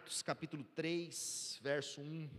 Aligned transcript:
Atos 0.00 0.22
capítulo 0.22 0.64
3, 0.74 1.58
verso 1.60 2.00
1. 2.00 2.30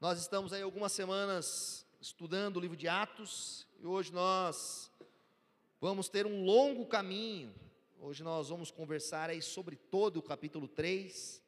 Nós 0.00 0.18
estamos 0.18 0.52
aí 0.52 0.62
algumas 0.62 0.90
semanas 0.90 1.86
estudando 2.00 2.56
o 2.56 2.60
livro 2.60 2.76
de 2.76 2.88
Atos 2.88 3.68
e 3.78 3.86
hoje 3.86 4.12
nós 4.12 4.90
vamos 5.80 6.08
ter 6.08 6.26
um 6.26 6.44
longo 6.44 6.86
caminho. 6.86 7.54
Hoje 8.00 8.24
nós 8.24 8.48
vamos 8.48 8.72
conversar 8.72 9.30
aí 9.30 9.40
sobre 9.40 9.76
todo 9.76 10.16
o 10.16 10.22
capítulo 10.22 10.66
3, 10.66 11.40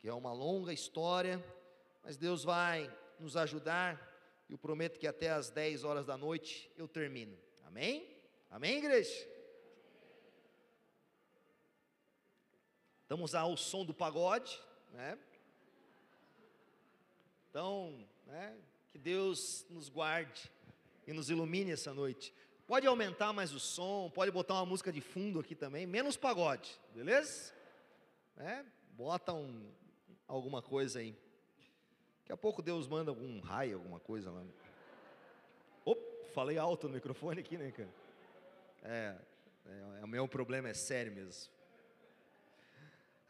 que 0.00 0.08
é 0.08 0.12
uma 0.12 0.32
longa 0.32 0.72
história, 0.72 1.42
mas 2.02 2.16
Deus 2.16 2.42
vai 2.42 2.92
nos 3.20 3.36
ajudar 3.36 4.04
eu 4.50 4.58
prometo 4.58 4.98
que 4.98 5.06
até 5.06 5.30
às 5.30 5.48
10 5.48 5.84
horas 5.84 6.06
da 6.06 6.16
noite 6.16 6.72
eu 6.76 6.88
termino. 6.88 7.38
Amém? 7.66 8.16
Amém, 8.50 8.78
igreja? 8.78 9.37
Estamos 13.08 13.34
ao 13.34 13.56
som 13.56 13.86
do 13.86 13.94
pagode, 13.94 14.60
né? 14.92 15.18
Então, 17.48 18.06
né, 18.26 18.54
que 18.90 18.98
Deus 18.98 19.64
nos 19.70 19.88
guarde 19.88 20.52
e 21.06 21.14
nos 21.14 21.30
ilumine 21.30 21.72
essa 21.72 21.94
noite. 21.94 22.34
Pode 22.66 22.86
aumentar 22.86 23.32
mais 23.32 23.54
o 23.54 23.58
som, 23.58 24.10
pode 24.10 24.30
botar 24.30 24.56
uma 24.56 24.66
música 24.66 24.92
de 24.92 25.00
fundo 25.00 25.40
aqui 25.40 25.54
também, 25.54 25.86
menos 25.86 26.18
pagode, 26.18 26.78
beleza? 26.94 27.54
É, 28.36 28.62
bota 28.90 29.32
um, 29.32 29.72
alguma 30.26 30.60
coisa 30.60 30.98
aí. 30.98 31.16
Daqui 32.20 32.32
a 32.32 32.36
pouco 32.36 32.60
Deus 32.60 32.86
manda 32.86 33.10
algum 33.10 33.40
raio, 33.40 33.78
alguma 33.78 34.00
coisa 34.00 34.30
lá. 34.30 34.44
Opa, 35.82 36.02
falei 36.34 36.58
alto 36.58 36.88
no 36.88 36.92
microfone 36.96 37.40
aqui, 37.40 37.56
né, 37.56 37.72
cara? 37.72 37.88
É, 38.82 39.16
é, 39.64 40.00
é 40.00 40.04
o 40.04 40.08
meu 40.08 40.28
problema 40.28 40.68
é 40.68 40.74
sério 40.74 41.10
mesmo. 41.10 41.56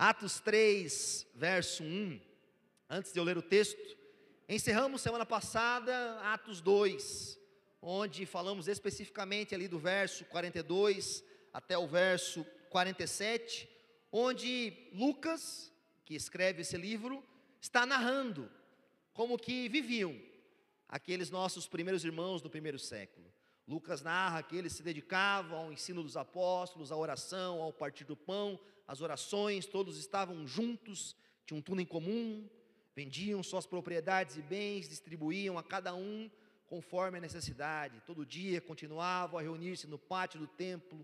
Atos 0.00 0.38
3, 0.38 1.26
verso 1.34 1.82
1. 1.82 2.20
Antes 2.88 3.12
de 3.12 3.18
eu 3.18 3.24
ler 3.24 3.36
o 3.36 3.42
texto, 3.42 3.98
encerramos 4.48 5.00
semana 5.00 5.26
passada 5.26 6.20
Atos 6.20 6.60
2, 6.60 7.36
onde 7.82 8.24
falamos 8.24 8.68
especificamente 8.68 9.56
ali 9.56 9.66
do 9.66 9.76
verso 9.76 10.24
42 10.26 11.24
até 11.52 11.76
o 11.76 11.88
verso 11.88 12.46
47, 12.70 13.68
onde 14.12 14.88
Lucas, 14.92 15.72
que 16.04 16.14
escreve 16.14 16.62
esse 16.62 16.76
livro, 16.76 17.20
está 17.60 17.84
narrando 17.84 18.48
como 19.12 19.36
que 19.36 19.68
viviam 19.68 20.16
aqueles 20.88 21.28
nossos 21.28 21.66
primeiros 21.66 22.04
irmãos 22.04 22.40
do 22.40 22.48
primeiro 22.48 22.78
século. 22.78 23.26
Lucas 23.66 24.00
narra 24.02 24.44
que 24.44 24.54
eles 24.54 24.74
se 24.74 24.82
dedicavam 24.84 25.58
ao 25.58 25.72
ensino 25.72 26.04
dos 26.04 26.16
apóstolos, 26.16 26.92
à 26.92 26.96
oração, 26.96 27.60
ao 27.60 27.72
partir 27.72 28.04
do 28.04 28.16
pão, 28.16 28.60
as 28.88 29.02
orações, 29.02 29.66
todos 29.66 29.98
estavam 29.98 30.46
juntos, 30.46 31.14
tinham 31.46 31.60
tudo 31.60 31.80
em 31.82 31.84
comum, 31.86 32.48
vendiam 32.96 33.42
suas 33.42 33.66
propriedades 33.66 34.36
e 34.38 34.42
bens, 34.42 34.88
distribuíam 34.88 35.58
a 35.58 35.62
cada 35.62 35.94
um 35.94 36.30
conforme 36.66 37.18
a 37.18 37.20
necessidade. 37.20 38.02
Todo 38.06 38.24
dia 38.24 38.62
continuavam 38.62 39.38
a 39.38 39.42
reunir-se 39.42 39.86
no 39.86 39.98
pátio 39.98 40.40
do 40.40 40.46
templo, 40.46 40.98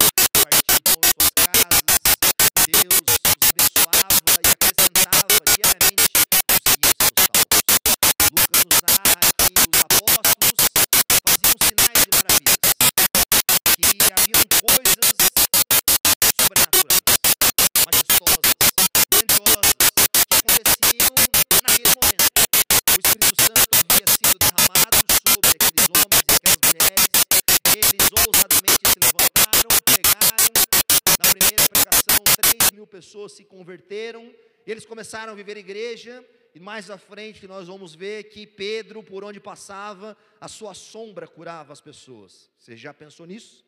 pessoas 32.95 33.33
se 33.33 33.45
converteram. 33.45 34.33
Eles 34.65 34.87
começaram 34.87 35.33
a 35.33 35.35
viver 35.35 35.57
igreja. 35.57 36.25
E 36.55 36.61
mais 36.61 36.89
à 36.89 36.97
frente 36.97 37.49
nós 37.49 37.67
vamos 37.67 37.93
ver 37.93 38.25
que 38.33 38.47
Pedro, 38.47 39.03
por 39.03 39.25
onde 39.25 39.41
passava, 39.41 40.17
a 40.41 40.47
sua 40.47 40.75
sombra 40.75 41.27
curava 41.27 41.73
as 41.73 41.81
pessoas. 41.81 42.49
Você 42.57 42.77
já 42.77 42.95
pensou 42.95 43.27
nisso? 43.27 43.65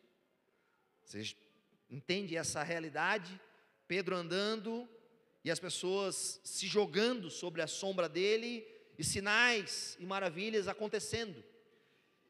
Você 1.03 1.35
entende 1.89 2.37
essa 2.37 2.63
realidade? 2.63 3.37
Pedro 3.85 4.15
andando 4.15 4.87
e 5.43 5.51
as 5.51 5.59
pessoas 5.59 6.39
se 6.45 6.65
jogando 6.65 7.29
sobre 7.29 7.61
a 7.61 7.67
sombra 7.67 8.07
dele 8.07 8.65
e 8.97 9.03
sinais 9.03 9.97
e 9.99 10.05
maravilhas 10.05 10.69
acontecendo. 10.69 11.43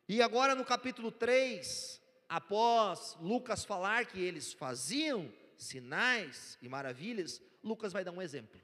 E 0.09 0.19
agora 0.23 0.55
no 0.55 0.65
capítulo 0.65 1.11
3, 1.11 2.01
após 2.27 3.15
Lucas 3.21 3.63
falar 3.63 4.07
que 4.07 4.19
eles 4.19 4.51
faziam 4.53 5.31
sinais 5.57 6.57
e 6.61 6.69
maravilhas, 6.69 7.41
Lucas 7.63 7.91
vai 7.91 8.03
dar 8.03 8.11
um 8.11 8.21
exemplo. 8.21 8.59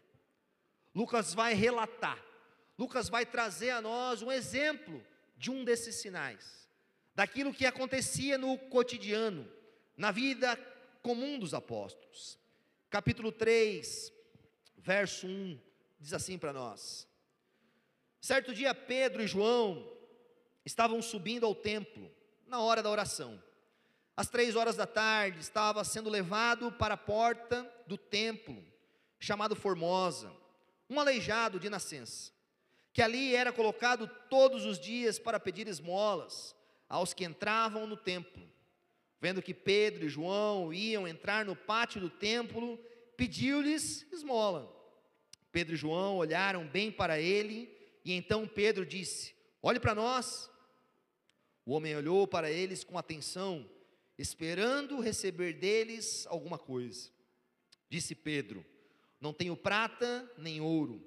Lucas 0.94 1.34
vai 1.34 1.54
relatar. 1.54 2.24
Lucas 2.78 3.10
vai 3.10 3.26
trazer 3.26 3.72
a 3.72 3.82
nós 3.82 4.22
um 4.22 4.32
exemplo 4.32 5.04
de 5.38 5.52
um 5.52 5.64
desses 5.64 5.96
sinais, 5.96 6.70
daquilo 7.14 7.54
que 7.54 7.66
acontecia 7.66 8.38
no 8.38 8.58
cotidiano, 8.58 9.50
na 9.98 10.12
vida 10.12 10.56
comum 11.02 11.38
dos 11.38 11.54
apóstolos 11.54 12.42
capítulo 12.94 13.32
3, 13.32 14.14
verso 14.78 15.26
1, 15.26 15.60
diz 16.00 16.14
assim 16.14 16.38
para 16.38 16.54
nós: 16.54 17.08
Certo 18.22 18.54
dia 18.54 18.76
Pedro 18.76 19.24
e 19.24 19.28
João 19.28 19.92
estavam 20.64 21.02
subindo 21.02 21.44
ao 21.44 21.56
templo, 21.56 22.12
na 22.46 22.62
hora 22.62 22.84
da 22.84 22.92
oração. 22.92 23.42
Às 24.16 24.30
três 24.30 24.56
horas 24.56 24.76
da 24.76 24.86
tarde, 24.86 25.40
estava 25.40 25.84
sendo 25.84 26.10
levado 26.10 26.72
para 26.72 26.94
a 26.94 26.98
porta 26.98 27.68
do 27.88 27.98
templo, 27.98 28.64
chamado 29.20 29.56
Formosa, 29.56 30.32
um 30.88 31.00
aleijado 31.00 31.60
de 31.60 31.70
nascença, 31.70 32.32
que 32.92 33.02
ali 33.02 33.36
era 33.36 33.52
colocado 33.52 34.08
todos 34.30 34.66
os 34.66 34.80
dias 34.80 35.18
para 35.18 35.40
pedir 35.40 35.68
esmolas 35.68 36.56
aos 36.88 37.12
que 37.12 37.26
entravam 37.26 37.88
no 37.88 37.98
templo. 37.98 38.48
Vendo 39.20 39.42
que 39.42 39.54
Pedro 39.54 40.06
e 40.06 40.10
João 40.10 40.72
iam 40.72 41.08
entrar 41.08 41.44
no 41.44 41.56
pátio 41.56 42.00
do 42.00 42.10
templo, 42.10 42.78
pediu-lhes 43.18 44.06
esmola. 44.12 44.72
Pedro 45.52 45.74
e 45.74 45.78
João 45.78 46.18
olharam 46.18 46.68
bem 46.68 46.92
para 46.92 47.20
ele, 47.20 47.76
e 48.06 48.14
então 48.14 48.48
Pedro 48.48 48.86
disse: 48.86 49.34
Olhe 49.62 49.80
para 49.80 49.96
nós. 49.96 50.52
O 51.66 51.72
homem 51.72 51.96
olhou 51.96 52.28
para 52.28 52.52
eles 52.52 52.84
com 52.84 52.98
atenção, 52.98 53.66
esperando 54.24 55.00
receber 55.00 55.54
deles 55.54 56.26
alguma 56.28 56.58
coisa. 56.58 57.12
Disse 57.90 58.16
Pedro: 58.16 58.66
Não 59.22 59.32
tenho 59.32 59.56
prata 59.56 60.32
nem 60.38 60.60
ouro, 60.60 61.06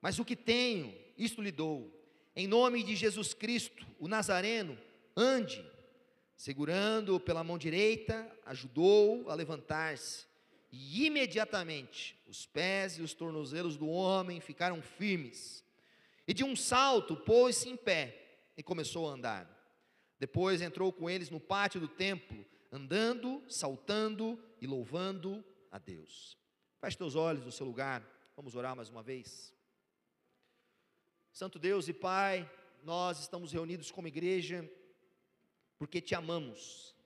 mas 0.00 0.18
o 0.18 0.24
que 0.24 0.36
tenho, 0.36 0.94
isto 1.18 1.42
lhe 1.42 1.52
dou. 1.52 1.92
Em 2.34 2.46
nome 2.46 2.82
de 2.82 2.96
Jesus 2.96 3.34
Cristo, 3.34 3.86
o 3.98 4.08
Nazareno, 4.08 4.78
ande 5.14 5.62
Segurando-o 6.42 7.20
pela 7.20 7.44
mão 7.44 7.56
direita, 7.56 8.28
ajudou 8.46 9.30
a 9.30 9.34
levantar-se. 9.36 10.26
E 10.72 11.06
imediatamente 11.06 12.18
os 12.26 12.46
pés 12.46 12.98
e 12.98 13.02
os 13.02 13.14
tornozelos 13.14 13.76
do 13.76 13.88
homem 13.88 14.40
ficaram 14.40 14.82
firmes. 14.82 15.64
E 16.26 16.34
de 16.34 16.42
um 16.42 16.56
salto 16.56 17.14
pôs-se 17.14 17.68
em 17.68 17.76
pé 17.76 18.50
e 18.56 18.62
começou 18.62 19.08
a 19.08 19.12
andar. 19.12 19.48
Depois 20.18 20.60
entrou 20.60 20.92
com 20.92 21.08
eles 21.08 21.30
no 21.30 21.38
pátio 21.38 21.80
do 21.80 21.86
templo, 21.86 22.44
andando, 22.72 23.44
saltando 23.48 24.42
e 24.58 24.66
louvando 24.66 25.44
a 25.70 25.78
Deus. 25.78 26.38
Feche 26.80 26.96
teus 26.96 27.14
olhos 27.14 27.44
no 27.44 27.52
seu 27.52 27.66
lugar, 27.66 28.02
vamos 28.34 28.54
orar 28.54 28.74
mais 28.74 28.88
uma 28.88 29.02
vez. 29.02 29.54
Santo 31.30 31.58
Deus 31.58 31.86
e 31.86 31.92
Pai, 31.92 32.50
nós 32.82 33.20
estamos 33.20 33.52
reunidos 33.52 33.90
como 33.90 34.08
igreja 34.08 34.68
porque 35.78 36.00
te 36.00 36.14
amamos, 36.14 36.96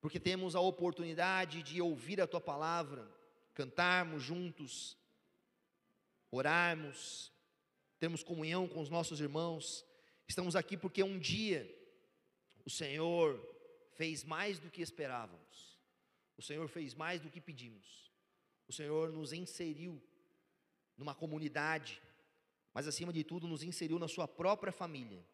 porque 0.00 0.18
temos 0.18 0.56
a 0.56 0.60
oportunidade 0.60 1.62
de 1.62 1.80
ouvir 1.80 2.20
a 2.20 2.26
tua 2.26 2.40
palavra, 2.40 3.08
cantarmos 3.54 4.22
juntos, 4.22 4.96
orarmos, 6.30 7.32
termos 7.98 8.22
comunhão 8.22 8.66
com 8.66 8.80
os 8.80 8.88
nossos 8.88 9.20
irmãos. 9.20 9.84
Estamos 10.26 10.56
aqui 10.56 10.76
porque 10.76 11.02
um 11.02 11.18
dia 11.18 11.68
o 12.64 12.70
Senhor 12.70 13.57
fez 13.98 14.22
mais 14.22 14.60
do 14.60 14.70
que 14.70 14.80
esperávamos, 14.80 15.76
o 16.36 16.42
Senhor 16.42 16.68
fez 16.68 16.94
mais 16.94 17.20
do 17.20 17.28
que 17.28 17.40
pedimos, 17.40 18.12
o 18.68 18.72
Senhor 18.72 19.10
nos 19.10 19.32
inseriu 19.32 20.00
numa 20.96 21.16
comunidade, 21.16 22.00
mas 22.72 22.86
acima 22.86 23.12
de 23.12 23.24
tudo, 23.24 23.48
nos 23.48 23.64
inseriu 23.64 23.98
na 23.98 24.06
Sua 24.06 24.28
própria 24.28 24.72
família 24.72 25.26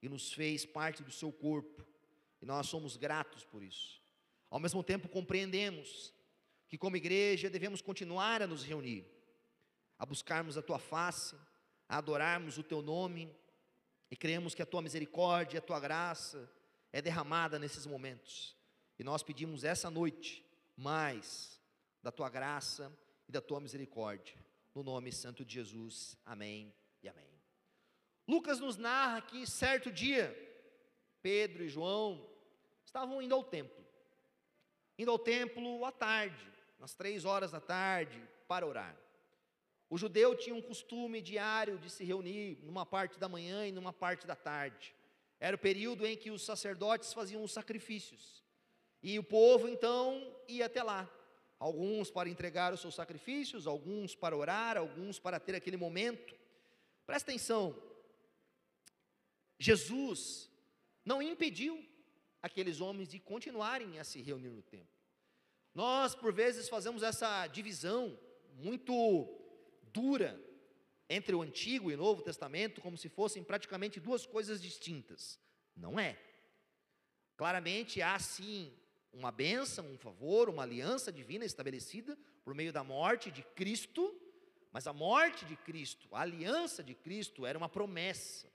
e 0.00 0.08
nos 0.08 0.32
fez 0.32 0.64
parte 0.64 1.02
do 1.02 1.12
seu 1.12 1.30
corpo, 1.30 1.86
e 2.40 2.46
nós 2.46 2.68
somos 2.68 2.96
gratos 2.96 3.44
por 3.44 3.62
isso. 3.62 4.00
Ao 4.48 4.58
mesmo 4.58 4.82
tempo, 4.82 5.10
compreendemos 5.10 6.10
que, 6.68 6.78
como 6.78 6.96
igreja, 6.96 7.50
devemos 7.50 7.82
continuar 7.82 8.40
a 8.40 8.46
nos 8.46 8.64
reunir, 8.64 9.04
a 9.98 10.06
buscarmos 10.06 10.56
a 10.56 10.62
tua 10.62 10.78
face, 10.78 11.36
a 11.86 11.98
adorarmos 11.98 12.56
o 12.56 12.62
teu 12.62 12.80
nome, 12.80 13.30
e 14.10 14.16
cremos 14.16 14.54
que 14.54 14.62
a 14.62 14.66
tua 14.66 14.80
misericórdia, 14.80 15.58
a 15.58 15.62
tua 15.62 15.78
graça 15.78 16.50
é 16.92 17.02
derramada 17.02 17.58
nesses 17.58 17.86
momentos. 17.86 18.56
E 18.98 19.04
nós 19.04 19.22
pedimos 19.22 19.64
essa 19.64 19.90
noite 19.90 20.44
mais 20.76 21.60
da 22.02 22.10
tua 22.10 22.28
graça 22.28 22.92
e 23.28 23.32
da 23.32 23.40
tua 23.40 23.60
misericórdia. 23.60 24.36
No 24.74 24.82
nome 24.82 25.12
santo 25.12 25.44
de 25.44 25.54
Jesus. 25.54 26.16
Amém 26.24 26.74
e 27.02 27.08
amém. 27.08 27.36
Lucas 28.28 28.58
nos 28.58 28.76
narra 28.76 29.22
que 29.22 29.46
certo 29.46 29.90
dia, 29.90 30.34
Pedro 31.22 31.62
e 31.62 31.68
João 31.68 32.28
estavam 32.84 33.22
indo 33.22 33.34
ao 33.34 33.44
templo. 33.44 33.84
Indo 34.98 35.10
ao 35.10 35.18
templo 35.18 35.84
à 35.84 35.92
tarde, 35.92 36.50
nas 36.78 36.94
três 36.94 37.24
horas 37.24 37.52
da 37.52 37.60
tarde, 37.60 38.20
para 38.48 38.66
orar. 38.66 38.96
O 39.88 39.96
judeu 39.96 40.34
tinha 40.34 40.54
um 40.54 40.62
costume 40.62 41.20
diário 41.20 41.78
de 41.78 41.88
se 41.90 42.04
reunir 42.04 42.58
numa 42.64 42.84
parte 42.84 43.18
da 43.18 43.28
manhã 43.28 43.66
e 43.66 43.72
numa 43.72 43.92
parte 43.92 44.26
da 44.26 44.34
tarde. 44.34 44.95
Era 45.38 45.56
o 45.56 45.58
período 45.58 46.06
em 46.06 46.16
que 46.16 46.30
os 46.30 46.42
sacerdotes 46.42 47.12
faziam 47.12 47.42
os 47.42 47.52
sacrifícios. 47.52 48.42
E 49.02 49.18
o 49.18 49.24
povo 49.24 49.68
então 49.68 50.34
ia 50.48 50.66
até 50.66 50.82
lá. 50.82 51.10
Alguns 51.58 52.10
para 52.10 52.28
entregar 52.28 52.72
os 52.72 52.80
seus 52.80 52.94
sacrifícios, 52.94 53.66
alguns 53.66 54.14
para 54.14 54.36
orar, 54.36 54.76
alguns 54.76 55.18
para 55.18 55.38
ter 55.40 55.54
aquele 55.54 55.76
momento. 55.76 56.34
Presta 57.06 57.30
atenção. 57.30 57.76
Jesus 59.58 60.50
não 61.04 61.22
impediu 61.22 61.84
aqueles 62.42 62.80
homens 62.80 63.08
de 63.08 63.18
continuarem 63.18 63.98
a 63.98 64.04
se 64.04 64.20
reunir 64.20 64.50
no 64.50 64.62
templo. 64.62 64.96
Nós, 65.74 66.14
por 66.14 66.32
vezes, 66.32 66.68
fazemos 66.68 67.02
essa 67.02 67.46
divisão 67.46 68.18
muito 68.54 69.28
dura 69.92 70.40
entre 71.08 71.34
o 71.34 71.42
Antigo 71.42 71.90
e 71.90 71.94
o 71.94 71.98
Novo 71.98 72.22
Testamento, 72.22 72.80
como 72.80 72.96
se 72.96 73.08
fossem 73.08 73.44
praticamente 73.44 74.00
duas 74.00 74.26
coisas 74.26 74.60
distintas. 74.60 75.38
Não 75.76 75.98
é. 75.98 76.18
Claramente 77.36 78.02
há 78.02 78.18
sim 78.18 78.72
uma 79.12 79.30
bênção, 79.30 79.86
um 79.86 79.98
favor, 79.98 80.48
uma 80.48 80.62
aliança 80.62 81.12
divina 81.12 81.44
estabelecida 81.44 82.18
por 82.44 82.54
meio 82.54 82.72
da 82.72 82.84
morte 82.84 83.30
de 83.30 83.42
Cristo, 83.42 84.14
mas 84.72 84.86
a 84.86 84.92
morte 84.92 85.44
de 85.44 85.56
Cristo, 85.56 86.08
a 86.12 86.20
aliança 86.20 86.82
de 86.82 86.94
Cristo 86.94 87.46
era 87.46 87.56
uma 87.56 87.68
promessa, 87.68 88.52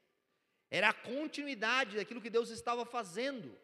era 0.69 0.89
a 0.89 0.93
continuidade 0.93 1.95
daquilo 1.95 2.21
que 2.21 2.29
Deus 2.29 2.49
estava 2.49 2.85
fazendo. 2.85 3.57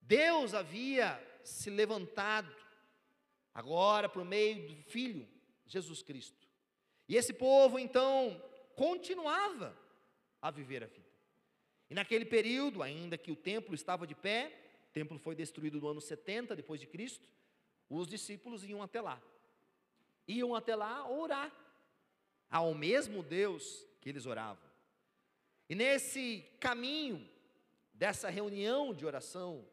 Deus 0.00 0.54
havia 0.54 1.20
se 1.42 1.70
levantado, 1.70 2.54
agora 3.52 4.08
por 4.08 4.24
meio 4.24 4.68
do 4.68 4.82
Filho, 4.82 5.28
Jesus 5.66 6.02
Cristo. 6.02 6.43
E 7.08 7.16
esse 7.16 7.32
povo 7.32 7.78
então 7.78 8.42
continuava 8.74 9.76
a 10.40 10.50
viver 10.50 10.82
a 10.82 10.86
vida. 10.86 11.04
E 11.90 11.94
naquele 11.94 12.24
período, 12.24 12.82
ainda 12.82 13.18
que 13.18 13.30
o 13.30 13.36
templo 13.36 13.74
estava 13.74 14.06
de 14.06 14.14
pé, 14.14 14.52
o 14.90 14.92
templo 14.92 15.18
foi 15.18 15.34
destruído 15.34 15.80
no 15.80 15.88
ano 15.88 16.00
70 16.00 16.56
depois 16.56 16.80
de 16.80 16.86
Cristo, 16.86 17.26
os 17.88 18.08
discípulos 18.08 18.64
iam 18.64 18.82
até 18.82 19.00
lá. 19.00 19.22
Iam 20.26 20.54
até 20.54 20.74
lá 20.74 21.08
orar 21.08 21.52
ao 22.50 22.74
mesmo 22.74 23.22
Deus 23.22 23.86
que 24.00 24.08
eles 24.08 24.26
oravam. 24.26 24.64
E 25.68 25.74
nesse 25.74 26.44
caminho 26.60 27.28
dessa 27.92 28.28
reunião 28.28 28.94
de 28.94 29.04
oração, 29.04 29.66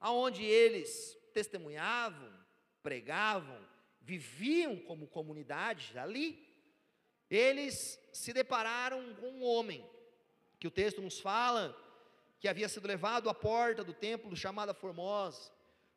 aonde 0.00 0.44
eles 0.44 1.16
testemunhavam, 1.32 2.32
pregavam, 2.82 3.58
viviam 4.00 4.76
como 4.76 5.06
comunidade 5.06 5.98
ali, 5.98 6.47
eles 7.30 8.00
se 8.12 8.32
depararam 8.32 9.14
com 9.14 9.28
um 9.30 9.44
homem, 9.44 9.84
que 10.58 10.66
o 10.66 10.70
texto 10.70 11.00
nos 11.00 11.20
fala 11.20 11.76
que 12.40 12.48
havia 12.48 12.68
sido 12.68 12.86
levado 12.86 13.28
à 13.28 13.34
porta 13.34 13.84
do 13.84 13.92
templo 13.92 14.34
chamada 14.36 14.72
Formosa. 14.72 15.50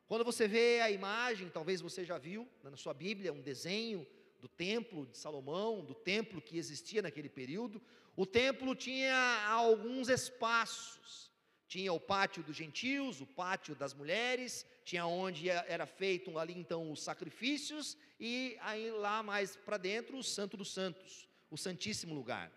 Quando 0.06 0.24
você 0.24 0.46
vê 0.46 0.80
a 0.80 0.90
imagem, 0.90 1.48
talvez 1.48 1.80
você 1.80 2.04
já 2.04 2.18
viu 2.18 2.48
na 2.62 2.76
sua 2.76 2.92
Bíblia 2.92 3.32
um 3.32 3.40
desenho 3.40 4.06
do 4.40 4.48
templo 4.48 5.06
de 5.06 5.16
Salomão, 5.16 5.84
do 5.84 5.94
templo 5.94 6.42
que 6.42 6.58
existia 6.58 7.00
naquele 7.00 7.28
período. 7.28 7.80
O 8.16 8.26
templo 8.26 8.74
tinha 8.74 9.46
alguns 9.48 10.08
espaços. 10.08 11.31
Tinha 11.72 11.90
o 11.90 11.98
pátio 11.98 12.42
dos 12.42 12.54
gentios, 12.54 13.22
o 13.22 13.26
pátio 13.26 13.74
das 13.74 13.94
mulheres, 13.94 14.66
tinha 14.84 15.06
onde 15.06 15.48
era 15.48 15.86
feito 15.86 16.38
ali 16.38 16.52
então 16.52 16.92
os 16.92 17.02
sacrifícios 17.02 17.96
e 18.20 18.58
aí 18.60 18.90
lá 18.90 19.22
mais 19.22 19.56
para 19.56 19.78
dentro 19.78 20.18
o 20.18 20.22
Santo 20.22 20.54
dos 20.54 20.70
Santos, 20.70 21.26
o 21.50 21.56
Santíssimo 21.56 22.14
Lugar. 22.14 22.52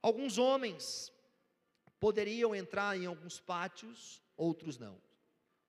Alguns 0.00 0.38
homens 0.38 1.12
poderiam 2.06 2.54
entrar 2.54 2.96
em 2.96 3.04
alguns 3.04 3.38
pátios, 3.38 4.22
outros 4.38 4.78
não. 4.78 4.96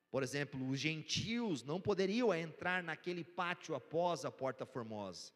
Por 0.10 0.24
exemplo, 0.24 0.66
os 0.70 0.80
gentios 0.80 1.62
não 1.62 1.82
poderiam 1.82 2.34
entrar 2.34 2.82
naquele 2.82 3.26
pátio 3.26 3.76
após 3.76 4.24
a 4.24 4.32
porta 4.32 4.66
formosa. 4.66 5.34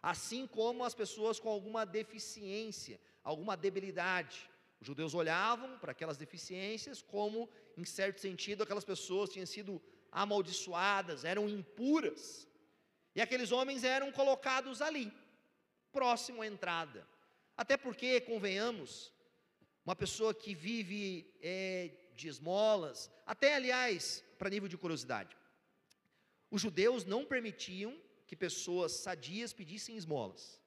Assim 0.00 0.46
como 0.46 0.84
as 0.84 0.94
pessoas 0.94 1.40
com 1.40 1.48
alguma 1.48 1.84
deficiência, 1.84 3.00
alguma 3.24 3.56
debilidade. 3.56 4.48
Os 4.80 4.86
judeus 4.86 5.14
olhavam 5.14 5.78
para 5.78 5.92
aquelas 5.92 6.16
deficiências 6.16 7.00
como, 7.02 7.48
em 7.76 7.84
certo 7.84 8.20
sentido, 8.20 8.62
aquelas 8.62 8.84
pessoas 8.84 9.30
tinham 9.30 9.46
sido 9.46 9.82
amaldiçoadas, 10.12 11.24
eram 11.24 11.48
impuras. 11.48 12.46
E 13.14 13.20
aqueles 13.20 13.52
homens 13.52 13.84
eram 13.84 14.12
colocados 14.12 14.82
ali, 14.82 15.12
próximo 15.92 16.42
à 16.42 16.46
entrada. 16.46 17.06
Até 17.56 17.76
porque, 17.76 18.20
convenhamos, 18.20 19.12
uma 19.84 19.96
pessoa 19.96 20.34
que 20.34 20.54
vive 20.54 21.32
é, 21.40 21.90
de 22.14 22.28
esmolas, 22.28 23.10
até 23.24 23.54
aliás, 23.54 24.22
para 24.38 24.50
nível 24.50 24.68
de 24.68 24.76
curiosidade, 24.76 25.36
os 26.50 26.60
judeus 26.60 27.04
não 27.04 27.24
permitiam 27.24 27.96
que 28.26 28.36
pessoas 28.36 28.92
sadias 28.92 29.52
pedissem 29.52 29.96
esmolas. 29.96 30.60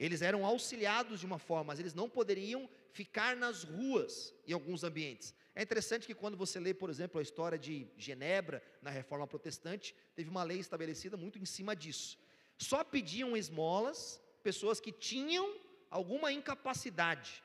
Eles 0.00 0.22
eram 0.22 0.46
auxiliados 0.46 1.20
de 1.20 1.26
uma 1.26 1.38
forma, 1.38 1.64
mas 1.64 1.78
eles 1.78 1.92
não 1.92 2.08
poderiam 2.08 2.66
ficar 2.90 3.36
nas 3.36 3.64
ruas 3.64 4.34
em 4.46 4.52
alguns 4.54 4.82
ambientes. 4.82 5.34
É 5.54 5.62
interessante 5.62 6.06
que 6.06 6.14
quando 6.14 6.38
você 6.38 6.58
lê, 6.58 6.72
por 6.72 6.88
exemplo, 6.88 7.18
a 7.18 7.22
história 7.22 7.58
de 7.58 7.86
Genebra 7.98 8.62
na 8.80 8.88
Reforma 8.88 9.26
Protestante, 9.26 9.94
teve 10.16 10.30
uma 10.30 10.42
lei 10.42 10.58
estabelecida 10.58 11.18
muito 11.18 11.38
em 11.38 11.44
cima 11.44 11.76
disso. 11.76 12.18
Só 12.56 12.82
pediam 12.82 13.36
esmolas 13.36 14.18
pessoas 14.42 14.80
que 14.80 14.90
tinham 14.90 15.54
alguma 15.90 16.32
incapacidade, 16.32 17.42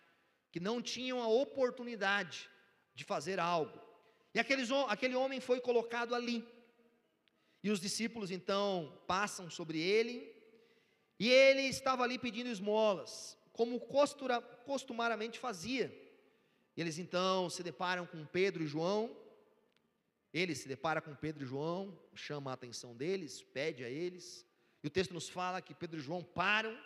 que 0.50 0.62
não 0.62 0.82
tinham 0.82 1.22
a 1.22 1.28
oportunidade 1.28 2.50
de 2.94 3.04
fazer 3.04 3.38
algo. 3.38 3.78
E 4.34 4.40
aqueles, 4.40 4.70
aquele 4.88 5.16
homem 5.16 5.42
foi 5.42 5.60
colocado 5.60 6.16
ali. 6.16 6.48
E 7.62 7.70
os 7.70 7.82
discípulos 7.82 8.32
então 8.32 8.98
passam 9.06 9.50
sobre 9.50 9.78
ele, 9.82 10.35
e 11.20 11.30
ele 11.30 11.62
estava 11.62 12.04
ali 12.04 12.20
pedindo 12.20 12.50
esmolas, 12.50 13.38
como 13.54 13.80
costura, 13.80 14.42
costumariamente 14.42 15.40
fazia. 15.40 15.94
Eles 16.76 17.00
então 17.00 17.50
se 17.50 17.64
deparam 17.64 18.06
com 18.06 18.26
Pedro 18.26 18.64
e 18.64 18.68
João. 18.68 19.16
Ele 20.34 20.54
se 20.54 20.68
depara 20.68 21.02
com 21.02 21.16
Pedro 21.16 21.46
e 21.46 21.48
João, 21.48 21.98
chama 22.14 22.52
a 22.52 22.56
atenção 22.56 22.94
deles, 22.94 23.42
pede 23.42 23.86
a 23.86 23.90
eles. 23.90 24.46
E 24.84 24.88
o 24.88 24.90
texto 24.90 25.14
nos 25.14 25.30
fala 25.30 25.62
que 25.62 25.74
Pedro 25.74 25.98
e 25.98 26.04
João 26.04 26.22
param 26.22 26.78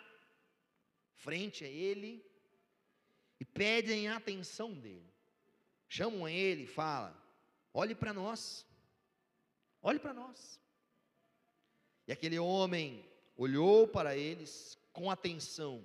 frente 1.16 1.64
a 1.64 1.68
ele 1.68 2.24
e 3.40 3.44
pedem 3.44 4.06
a 4.06 4.16
atenção 4.16 4.72
dele. 4.72 5.12
Chamam 5.88 6.28
ele 6.28 6.62
e 6.62 6.68
falam: 6.68 7.16
olhe 7.74 7.96
para 7.96 8.14
nós, 8.14 8.64
olhe 9.82 9.98
para 9.98 10.14
nós. 10.14 10.60
E 12.06 12.12
aquele 12.12 12.38
homem 12.38 13.09
olhou 13.42 13.88
para 13.88 14.14
eles 14.14 14.78
com 14.92 15.10
atenção, 15.10 15.82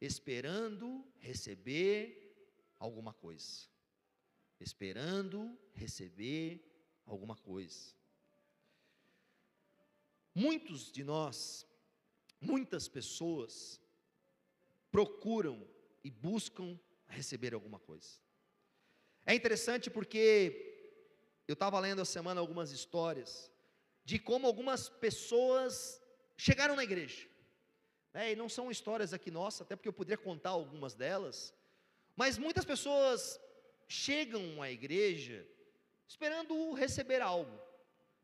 esperando 0.00 1.04
receber 1.18 2.32
alguma 2.78 3.12
coisa. 3.12 3.66
Esperando 4.60 5.58
receber 5.72 6.64
alguma 7.04 7.34
coisa. 7.34 7.92
Muitos 10.32 10.92
de 10.92 11.02
nós, 11.02 11.66
muitas 12.40 12.86
pessoas, 12.86 13.80
procuram 14.92 15.66
e 16.04 16.12
buscam 16.12 16.78
receber 17.08 17.54
alguma 17.54 17.80
coisa. 17.80 18.20
É 19.26 19.34
interessante 19.34 19.90
porque 19.90 21.42
eu 21.48 21.54
estava 21.54 21.80
lendo 21.80 22.02
a 22.02 22.04
semana 22.04 22.40
algumas 22.40 22.70
histórias 22.70 23.50
de 24.04 24.20
como 24.20 24.46
algumas 24.46 24.88
pessoas 24.88 26.03
chegaram 26.36 26.76
na 26.76 26.84
igreja. 26.84 27.26
Né, 28.12 28.32
e 28.32 28.36
não 28.36 28.48
são 28.48 28.70
histórias 28.70 29.12
aqui 29.12 29.30
nossas, 29.30 29.62
até 29.62 29.74
porque 29.74 29.88
eu 29.88 29.92
poderia 29.92 30.22
contar 30.22 30.50
algumas 30.50 30.94
delas. 30.94 31.52
Mas 32.14 32.38
muitas 32.38 32.64
pessoas 32.64 33.40
chegam 33.88 34.62
à 34.62 34.70
igreja 34.70 35.46
esperando 36.06 36.72
receber 36.74 37.20
algo. 37.20 37.62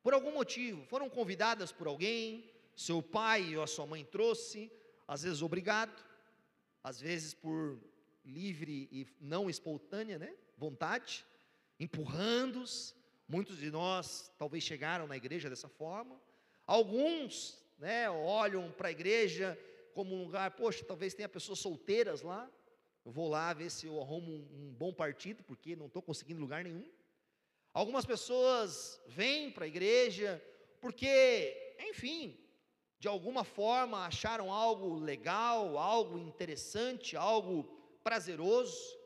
por 0.02 0.14
algum 0.14 0.32
motivo, 0.32 0.82
foram 0.86 1.10
convidadas 1.10 1.70
por 1.70 1.86
alguém, 1.86 2.50
seu 2.74 3.02
pai 3.02 3.54
ou 3.54 3.62
a 3.62 3.66
sua 3.66 3.86
mãe 3.86 4.02
trouxe, 4.02 4.72
às 5.06 5.22
vezes 5.24 5.42
obrigado, 5.42 6.02
às 6.82 6.98
vezes 6.98 7.34
por 7.34 7.78
livre 8.24 8.88
e 8.90 9.06
não 9.20 9.50
espontânea, 9.50 10.18
né, 10.18 10.34
vontade, 10.56 11.24
empurrando-os. 11.78 12.94
Muitos 13.28 13.58
de 13.58 13.70
nós 13.70 14.32
talvez 14.38 14.64
chegaram 14.64 15.06
na 15.06 15.16
igreja 15.16 15.50
dessa 15.50 15.68
forma. 15.68 16.20
Alguns, 16.66 17.58
né, 17.80 18.08
olham 18.10 18.70
para 18.70 18.88
a 18.88 18.92
igreja 18.92 19.58
como 19.94 20.14
um 20.14 20.24
lugar, 20.24 20.50
poxa, 20.52 20.84
talvez 20.84 21.14
tenha 21.14 21.28
pessoas 21.28 21.58
solteiras 21.58 22.22
lá. 22.22 22.48
Eu 23.04 23.10
vou 23.10 23.28
lá 23.28 23.52
ver 23.54 23.70
se 23.70 23.86
eu 23.86 24.00
arrumo 24.00 24.30
um, 24.30 24.68
um 24.68 24.74
bom 24.74 24.92
partido, 24.92 25.42
porque 25.42 25.74
não 25.74 25.86
estou 25.86 26.02
conseguindo 26.02 26.40
lugar 26.40 26.62
nenhum. 26.62 26.88
Algumas 27.72 28.04
pessoas 28.04 29.00
vêm 29.06 29.50
para 29.50 29.64
a 29.64 29.68
igreja 29.68 30.42
porque, 30.80 31.76
enfim, 31.80 32.38
de 32.98 33.08
alguma 33.08 33.44
forma 33.44 34.04
acharam 34.06 34.52
algo 34.52 34.94
legal, 34.94 35.78
algo 35.78 36.18
interessante, 36.18 37.16
algo 37.16 37.64
prazeroso, 38.04 38.98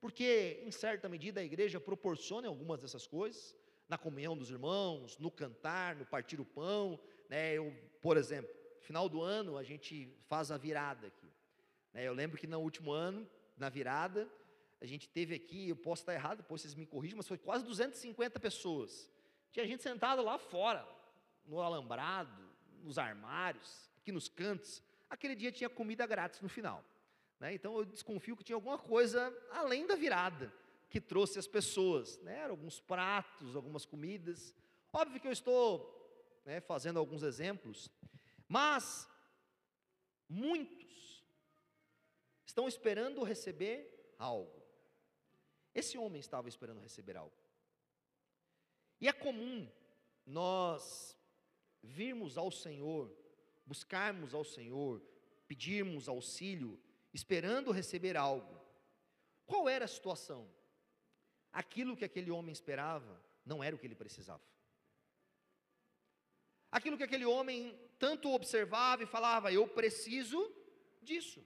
porque 0.00 0.62
em 0.64 0.70
certa 0.70 1.08
medida 1.08 1.40
a 1.40 1.44
igreja 1.44 1.78
proporciona 1.78 2.48
algumas 2.48 2.80
dessas 2.80 3.06
coisas, 3.06 3.54
na 3.88 3.98
comunhão 3.98 4.36
dos 4.36 4.50
irmãos, 4.50 5.18
no 5.18 5.30
cantar, 5.30 5.94
no 5.96 6.06
partir 6.06 6.40
o 6.40 6.44
pão, 6.44 6.98
né? 7.28 7.54
Eu, 7.54 7.72
por 8.04 8.18
exemplo, 8.18 8.54
final 8.80 9.08
do 9.08 9.22
ano 9.22 9.56
a 9.56 9.62
gente 9.62 10.14
faz 10.28 10.50
a 10.50 10.58
virada 10.58 11.06
aqui. 11.06 11.26
Né? 11.90 12.06
Eu 12.06 12.12
lembro 12.12 12.36
que 12.36 12.46
no 12.46 12.60
último 12.60 12.92
ano, 12.92 13.26
na 13.56 13.70
virada, 13.70 14.28
a 14.78 14.84
gente 14.84 15.08
teve 15.08 15.34
aqui, 15.34 15.70
eu 15.70 15.76
posso 15.76 16.02
estar 16.02 16.12
errado, 16.12 16.42
depois 16.42 16.60
vocês 16.60 16.74
me 16.74 16.84
corrigem, 16.84 17.16
mas 17.16 17.26
foi 17.26 17.38
quase 17.38 17.64
250 17.64 18.38
pessoas. 18.38 19.10
Tinha 19.50 19.66
gente 19.66 19.82
sentada 19.82 20.20
lá 20.20 20.36
fora, 20.36 20.86
no 21.46 21.62
alambrado, 21.62 22.46
nos 22.82 22.98
armários, 22.98 23.90
aqui 24.02 24.12
nos 24.12 24.28
cantos. 24.28 24.82
Aquele 25.08 25.34
dia 25.34 25.50
tinha 25.50 25.70
comida 25.70 26.06
grátis 26.06 26.42
no 26.42 26.48
final. 26.50 26.84
Né? 27.40 27.54
Então 27.54 27.74
eu 27.78 27.86
desconfio 27.86 28.36
que 28.36 28.44
tinha 28.44 28.56
alguma 28.56 28.76
coisa 28.76 29.34
além 29.50 29.86
da 29.86 29.94
virada 29.94 30.52
que 30.90 31.00
trouxe 31.00 31.38
as 31.38 31.46
pessoas. 31.46 32.18
Né? 32.18 32.44
Alguns 32.44 32.80
pratos, 32.80 33.56
algumas 33.56 33.86
comidas. 33.86 34.54
Óbvio 34.92 35.18
que 35.18 35.26
eu 35.26 35.32
estou 35.32 35.93
né, 36.44 36.60
fazendo 36.60 36.98
alguns 36.98 37.22
exemplos, 37.22 37.90
mas 38.48 39.08
muitos 40.28 41.24
estão 42.44 42.68
esperando 42.68 43.22
receber 43.22 44.14
algo. 44.18 44.62
Esse 45.74 45.98
homem 45.98 46.20
estava 46.20 46.48
esperando 46.48 46.80
receber 46.80 47.16
algo. 47.16 47.36
E 49.00 49.08
é 49.08 49.12
comum 49.12 49.70
nós 50.24 51.18
virmos 51.82 52.38
ao 52.38 52.50
Senhor, 52.50 53.14
buscarmos 53.66 54.32
ao 54.34 54.44
Senhor, 54.44 55.02
pedirmos 55.46 56.08
auxílio, 56.08 56.80
esperando 57.12 57.72
receber 57.72 58.16
algo. 58.16 58.60
Qual 59.46 59.68
era 59.68 59.84
a 59.84 59.88
situação? 59.88 60.48
Aquilo 61.52 61.96
que 61.96 62.04
aquele 62.04 62.30
homem 62.30 62.52
esperava 62.52 63.20
não 63.44 63.62
era 63.62 63.74
o 63.76 63.78
que 63.78 63.86
ele 63.86 63.94
precisava. 63.94 64.42
Aquilo 66.74 66.96
que 66.96 67.04
aquele 67.04 67.24
homem 67.24 67.78
tanto 68.00 68.32
observava 68.32 69.04
e 69.04 69.06
falava, 69.06 69.52
eu 69.52 69.64
preciso 69.68 70.52
disso, 71.00 71.40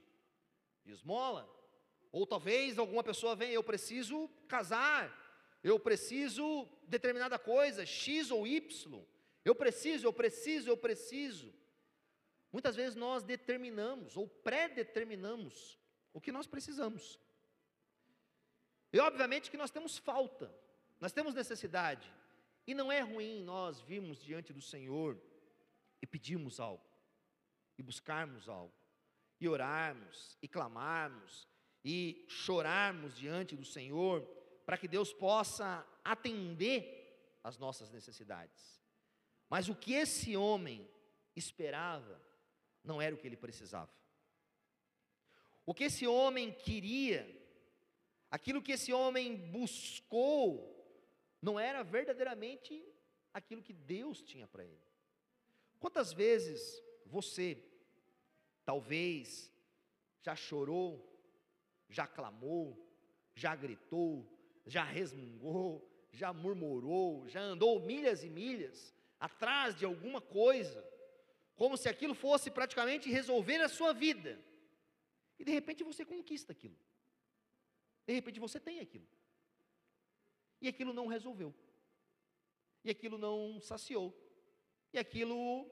esmola. 0.87 1.47
Ou 2.11 2.25
talvez 2.25 2.79
alguma 2.79 3.03
pessoa 3.03 3.35
venha, 3.35 3.53
eu 3.53 3.63
preciso 3.63 4.27
casar, 4.47 5.03
eu 5.63 5.79
preciso 5.79 6.67
determinada 6.87 7.37
coisa, 7.37 7.85
X 7.85 8.31
ou 8.31 8.47
Y. 8.47 9.05
Eu 9.45 9.53
preciso, 9.53 10.07
eu 10.07 10.11
preciso, 10.11 10.67
eu 10.67 10.75
preciso. 10.75 11.53
Muitas 12.51 12.75
vezes 12.75 12.95
nós 12.95 13.21
determinamos 13.21 14.17
ou 14.17 14.27
pré-determinamos 14.27 15.77
o 16.11 16.19
que 16.19 16.31
nós 16.31 16.47
precisamos. 16.47 17.19
E 18.91 18.99
obviamente 18.99 19.51
que 19.51 19.57
nós 19.57 19.69
temos 19.69 19.95
falta, 19.95 20.51
nós 20.99 21.11
temos 21.11 21.35
necessidade. 21.35 22.11
E 22.69 22.73
não 22.75 22.91
é 22.91 22.99
ruim 22.99 23.41
nós 23.41 23.81
virmos 23.81 24.21
diante 24.21 24.53
do 24.53 24.61
Senhor 24.61 25.19
e 25.99 26.05
pedirmos 26.05 26.59
algo, 26.59 26.85
e 27.79 27.81
buscarmos 27.81 28.47
algo, 28.47 28.71
e 29.41 29.49
orarmos, 29.49 30.37
e 30.39 30.47
clamarmos, 30.47 31.47
e 31.83 32.23
chorarmos 32.29 33.17
diante 33.17 33.55
do 33.55 33.65
Senhor, 33.65 34.21
para 34.67 34.77
que 34.77 34.87
Deus 34.87 35.11
possa 35.11 35.83
atender 36.03 37.39
as 37.43 37.57
nossas 37.57 37.89
necessidades. 37.89 38.79
Mas 39.49 39.67
o 39.67 39.73
que 39.73 39.93
esse 39.93 40.37
homem 40.37 40.87
esperava 41.35 42.21
não 42.83 43.01
era 43.01 43.15
o 43.15 43.17
que 43.17 43.25
ele 43.25 43.35
precisava. 43.35 43.91
O 45.65 45.73
que 45.73 45.85
esse 45.85 46.05
homem 46.05 46.51
queria, 46.51 47.27
aquilo 48.29 48.61
que 48.61 48.73
esse 48.73 48.93
homem 48.93 49.35
buscou, 49.49 50.78
não 51.41 51.59
era 51.59 51.83
verdadeiramente 51.83 52.83
aquilo 53.33 53.63
que 53.63 53.73
Deus 53.73 54.21
tinha 54.21 54.47
para 54.47 54.65
ele. 54.65 54.89
Quantas 55.79 56.11
vezes 56.11 56.83
você, 57.05 57.63
talvez, 58.65 59.51
já 60.21 60.35
chorou, 60.35 61.05
já 61.87 62.05
clamou, 62.05 62.85
já 63.33 63.55
gritou, 63.55 64.29
já 64.65 64.83
resmungou, 64.83 65.89
já 66.11 66.33
murmurou, 66.33 67.27
já 67.27 67.41
andou 67.41 67.79
milhas 67.79 68.23
e 68.23 68.29
milhas, 68.29 68.93
atrás 69.19 69.75
de 69.75 69.85
alguma 69.85 70.19
coisa, 70.19 70.85
como 71.55 71.77
se 71.77 71.87
aquilo 71.87 72.13
fosse 72.13 72.51
praticamente 72.51 73.09
resolver 73.09 73.61
a 73.61 73.69
sua 73.69 73.93
vida. 73.93 74.39
E 75.37 75.45
de 75.45 75.51
repente 75.51 75.83
você 75.83 76.05
conquista 76.05 76.51
aquilo. 76.51 76.77
De 78.05 78.13
repente 78.13 78.39
você 78.39 78.59
tem 78.59 78.79
aquilo. 78.79 79.07
E 80.61 80.67
aquilo 80.67 80.93
não 80.93 81.07
resolveu. 81.07 81.53
E 82.83 82.89
aquilo 82.89 83.17
não 83.17 83.59
saciou. 83.59 84.13
E 84.93 84.97
aquilo 84.97 85.69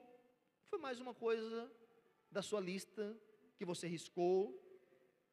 foi 0.64 0.78
mais 0.78 1.00
uma 1.00 1.14
coisa 1.14 1.70
da 2.30 2.42
sua 2.42 2.60
lista 2.60 3.18
que 3.56 3.64
você 3.64 3.86
riscou. 3.86 4.58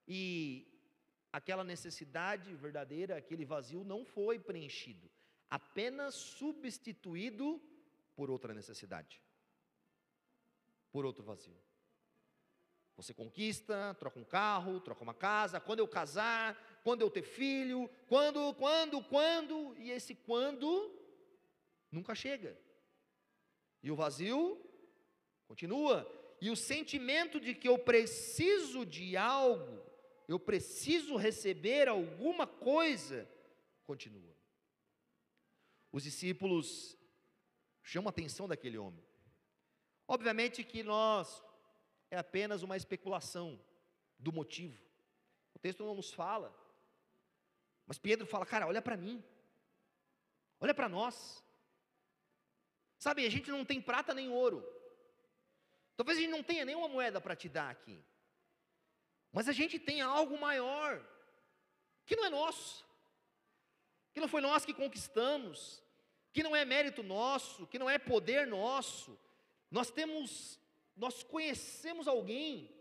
E 0.07 0.67
aquela 1.31 1.63
necessidade 1.63 2.55
verdadeira, 2.55 3.17
aquele 3.17 3.43
vazio 3.43 3.83
não 3.83 4.05
foi 4.05 4.39
preenchido, 4.39 5.11
apenas 5.49 6.15
substituído 6.15 7.61
por 8.15 8.29
outra 8.29 8.53
necessidade, 8.53 9.21
por 10.91 11.05
outro 11.05 11.25
vazio. 11.25 11.57
Você 12.95 13.13
conquista, 13.13 13.93
troca 13.99 14.17
um 14.17 14.23
carro, 14.23 14.79
troca 14.79 15.03
uma 15.03 15.13
casa, 15.13 15.59
quando 15.59 15.79
eu 15.79 15.87
casar, 15.87 16.57
quando 16.85 17.01
eu 17.01 17.09
ter 17.09 17.23
filho, 17.23 17.89
quando, 18.07 18.53
quando, 18.53 19.03
quando, 19.05 19.75
e 19.75 19.89
esse 19.89 20.13
quando 20.13 20.95
nunca 21.91 22.13
chega. 22.13 22.55
E 23.81 23.89
o 23.89 23.95
vazio 23.95 24.63
continua, 25.47 26.07
e 26.39 26.51
o 26.51 26.55
sentimento 26.55 27.39
de 27.39 27.55
que 27.55 27.67
eu 27.67 27.79
preciso 27.79 28.85
de 28.85 29.17
algo, 29.17 29.83
eu 30.27 30.39
preciso 30.39 31.15
receber 31.15 31.87
alguma 31.87 32.45
coisa, 32.45 33.27
continua. 33.83 34.35
Os 35.91 36.03
discípulos 36.03 36.95
chama 37.81 38.09
a 38.09 38.13
atenção 38.13 38.47
daquele 38.47 38.77
homem. 38.77 39.03
Obviamente 40.07 40.63
que 40.63 40.83
nós 40.83 41.43
é 42.11 42.17
apenas 42.19 42.61
uma 42.61 42.77
especulação 42.77 43.59
do 44.19 44.31
motivo. 44.31 44.79
O 45.55 45.57
texto 45.57 45.83
não 45.83 45.95
nos 45.95 46.13
fala. 46.13 46.63
Mas 47.85 47.97
Pedro 47.97 48.25
fala: 48.25 48.45
"Cara, 48.45 48.67
olha 48.67 48.81
para 48.81 48.97
mim. 48.97 49.23
Olha 50.59 50.73
para 50.73 50.89
nós. 50.89 51.43
Sabe, 52.97 53.25
a 53.25 53.29
gente 53.29 53.51
não 53.51 53.65
tem 53.65 53.81
prata 53.81 54.13
nem 54.13 54.29
ouro. 54.29 54.65
Talvez 55.95 56.17
a 56.17 56.21
gente 56.21 56.31
não 56.31 56.43
tenha 56.43 56.65
nenhuma 56.65 56.87
moeda 56.87 57.21
para 57.21 57.35
te 57.35 57.47
dar 57.47 57.69
aqui. 57.69 58.03
Mas 59.31 59.47
a 59.47 59.51
gente 59.53 59.77
tem 59.77 60.01
algo 60.01 60.39
maior, 60.39 61.05
que 62.05 62.15
não 62.15 62.25
é 62.25 62.29
nosso, 62.29 62.85
que 64.13 64.21
não 64.21 64.27
foi 64.27 64.41
nós 64.41 64.65
que 64.65 64.73
conquistamos, 64.73 65.83
que 66.31 66.41
não 66.41 66.55
é 66.55 66.63
mérito 66.63 67.03
nosso, 67.03 67.67
que 67.67 67.77
não 67.77 67.89
é 67.89 67.97
poder 67.97 68.47
nosso. 68.47 69.19
Nós 69.69 69.91
temos, 69.91 70.59
nós 70.95 71.21
conhecemos 71.23 72.07
alguém, 72.07 72.73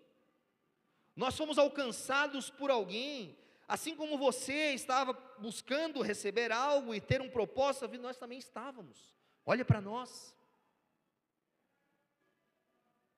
nós 1.16 1.36
fomos 1.36 1.58
alcançados 1.58 2.50
por 2.50 2.70
alguém, 2.70 3.36
assim 3.66 3.96
como 3.96 4.18
você 4.18 4.72
estava 4.72 5.12
buscando 5.38 6.02
receber 6.02 6.52
algo 6.52 6.94
e 6.94 7.00
ter 7.00 7.20
um 7.20 7.30
propósito, 7.30 7.88
nós 7.98 8.16
também 8.16 8.38
estávamos. 8.38 9.14
Olha 9.44 9.64
para 9.64 9.80
nós. 9.80 10.34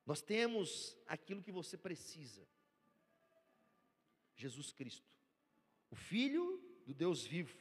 Nós 0.05 0.23
temos 0.23 0.97
aquilo 1.07 1.43
que 1.43 1.51
você 1.51 1.77
precisa. 1.77 2.47
Jesus 4.37 4.71
Cristo, 4.73 5.11
o 5.91 5.97
Filho 5.97 6.63
do 6.87 6.95
Deus 6.95 7.25
vivo. 7.25 7.57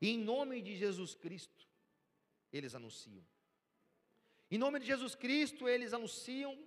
E 0.00 0.10
em 0.10 0.18
nome 0.18 0.60
de 0.60 0.74
Jesus 0.76 1.14
Cristo, 1.14 1.68
eles 2.52 2.74
anunciam. 2.74 3.24
Em 4.50 4.58
nome 4.58 4.80
de 4.80 4.86
Jesus 4.86 5.14
Cristo, 5.14 5.68
eles 5.68 5.92
anunciam 5.92 6.58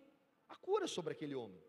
a 0.48 0.56
cura 0.56 0.88
sobre 0.88 1.14
aquele 1.14 1.36
homem. 1.36 1.62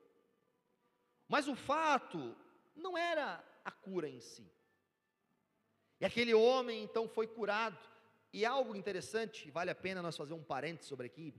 Mas 1.29 1.49
o 1.49 1.55
fato 1.55 2.37
não 2.75 2.97
era 2.97 3.45
a 3.65 3.71
cura 3.71 4.09
em 4.09 4.21
si. 4.21 4.51
E 6.01 6.05
aquele 6.05 6.35
homem 6.35 6.83
então 6.83 7.09
foi 7.09 7.27
curado. 7.27 7.79
E 8.33 8.45
algo 8.45 8.77
interessante, 8.77 9.51
vale 9.51 9.71
a 9.71 9.75
pena 9.75 10.01
nós 10.01 10.17
fazer 10.17 10.35
um 10.35 10.43
parênteses 10.43 10.89
sobre 10.89 11.07
aqui. 11.07 11.35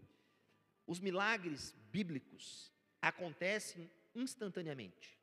Os 0.86 1.00
milagres 1.00 1.74
bíblicos 1.92 2.72
acontecem 3.02 3.90
instantaneamente. 4.14 5.18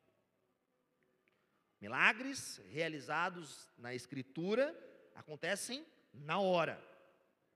Milagres 1.79 2.59
realizados 2.69 3.69
na 3.77 3.93
Escritura 3.93 4.75
acontecem 5.15 5.85
na 6.13 6.39
hora, 6.39 6.83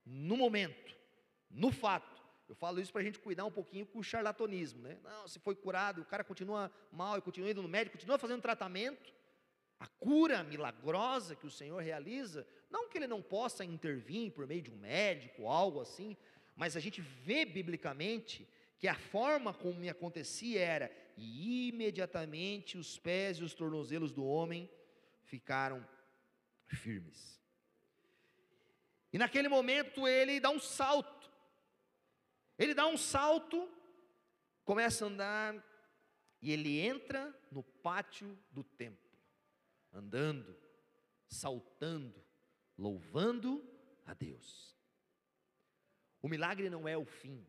no 0.06 0.38
momento, 0.38 0.96
no 1.50 1.72
fato. 1.72 2.13
Eu 2.48 2.56
falo 2.56 2.80
isso 2.80 2.92
para 2.92 3.02
a 3.02 3.04
gente 3.04 3.20
cuidar 3.20 3.46
um 3.46 3.52
pouquinho 3.52 3.86
com 3.86 4.00
o 4.00 4.04
charlatanismo, 4.04 4.82
né? 4.82 4.98
Não, 5.04 5.28
se 5.28 5.40
foi 5.40 5.56
curado, 5.56 6.02
o 6.02 6.06
cara 6.06 6.24
continua 6.24 6.72
mal 6.92 7.18
e 7.18 7.22
continua 7.22 7.50
indo 7.50 7.62
no 7.62 7.68
médico, 7.68 7.98
continua 7.98 8.18
fazendo 8.18 8.42
tratamento. 8.42 9.14
A 9.80 9.88
cura 9.88 10.44
milagrosa 10.44 11.36
que 11.36 11.48
o 11.48 11.52
Senhor 11.52 11.82
realiza, 11.82 12.48
não 12.70 12.90
que 12.90 12.98
ele 12.98 13.08
não 13.08 13.22
possa 13.22 13.66
intervir 13.66 14.32
por 14.32 14.46
meio 14.46 14.62
de 14.62 14.72
um 14.72 14.78
médico, 14.78 15.48
algo 15.48 15.82
assim, 15.82 16.16
mas 16.56 16.78
a 16.78 16.80
gente 16.80 17.02
vê 17.02 17.46
biblicamente 17.46 18.48
que 18.78 18.88
a 18.88 18.96
forma 18.96 19.54
como 19.54 19.80
me 19.80 19.90
acontecia 19.90 20.62
era, 20.62 20.92
e 21.18 21.70
imediatamente 21.70 22.78
os 22.78 22.98
pés 22.98 23.38
e 23.38 23.44
os 23.44 23.54
tornozelos 23.54 24.12
do 24.12 24.26
homem 24.26 24.70
ficaram 25.24 25.86
firmes. 26.66 27.42
E 29.12 29.18
naquele 29.18 29.48
momento 29.48 30.08
ele 30.08 30.40
dá 30.40 30.50
um 30.50 30.60
salto. 30.60 31.13
Ele 32.58 32.74
dá 32.74 32.86
um 32.88 32.98
salto, 32.98 33.70
começa 34.64 35.06
a 35.06 35.08
andar, 35.08 35.74
e 36.42 36.52
ele 36.52 36.80
entra 36.80 37.34
no 37.52 37.64
pátio 37.64 38.38
do 38.52 38.64
templo, 38.64 39.18
andando, 39.92 40.56
saltando, 41.28 42.24
louvando 42.78 43.64
a 44.06 44.14
Deus. 44.14 44.76
O 46.22 46.28
milagre 46.28 46.70
não 46.70 46.88
é 46.88 46.98
o 46.98 47.06
fim. 47.06 47.46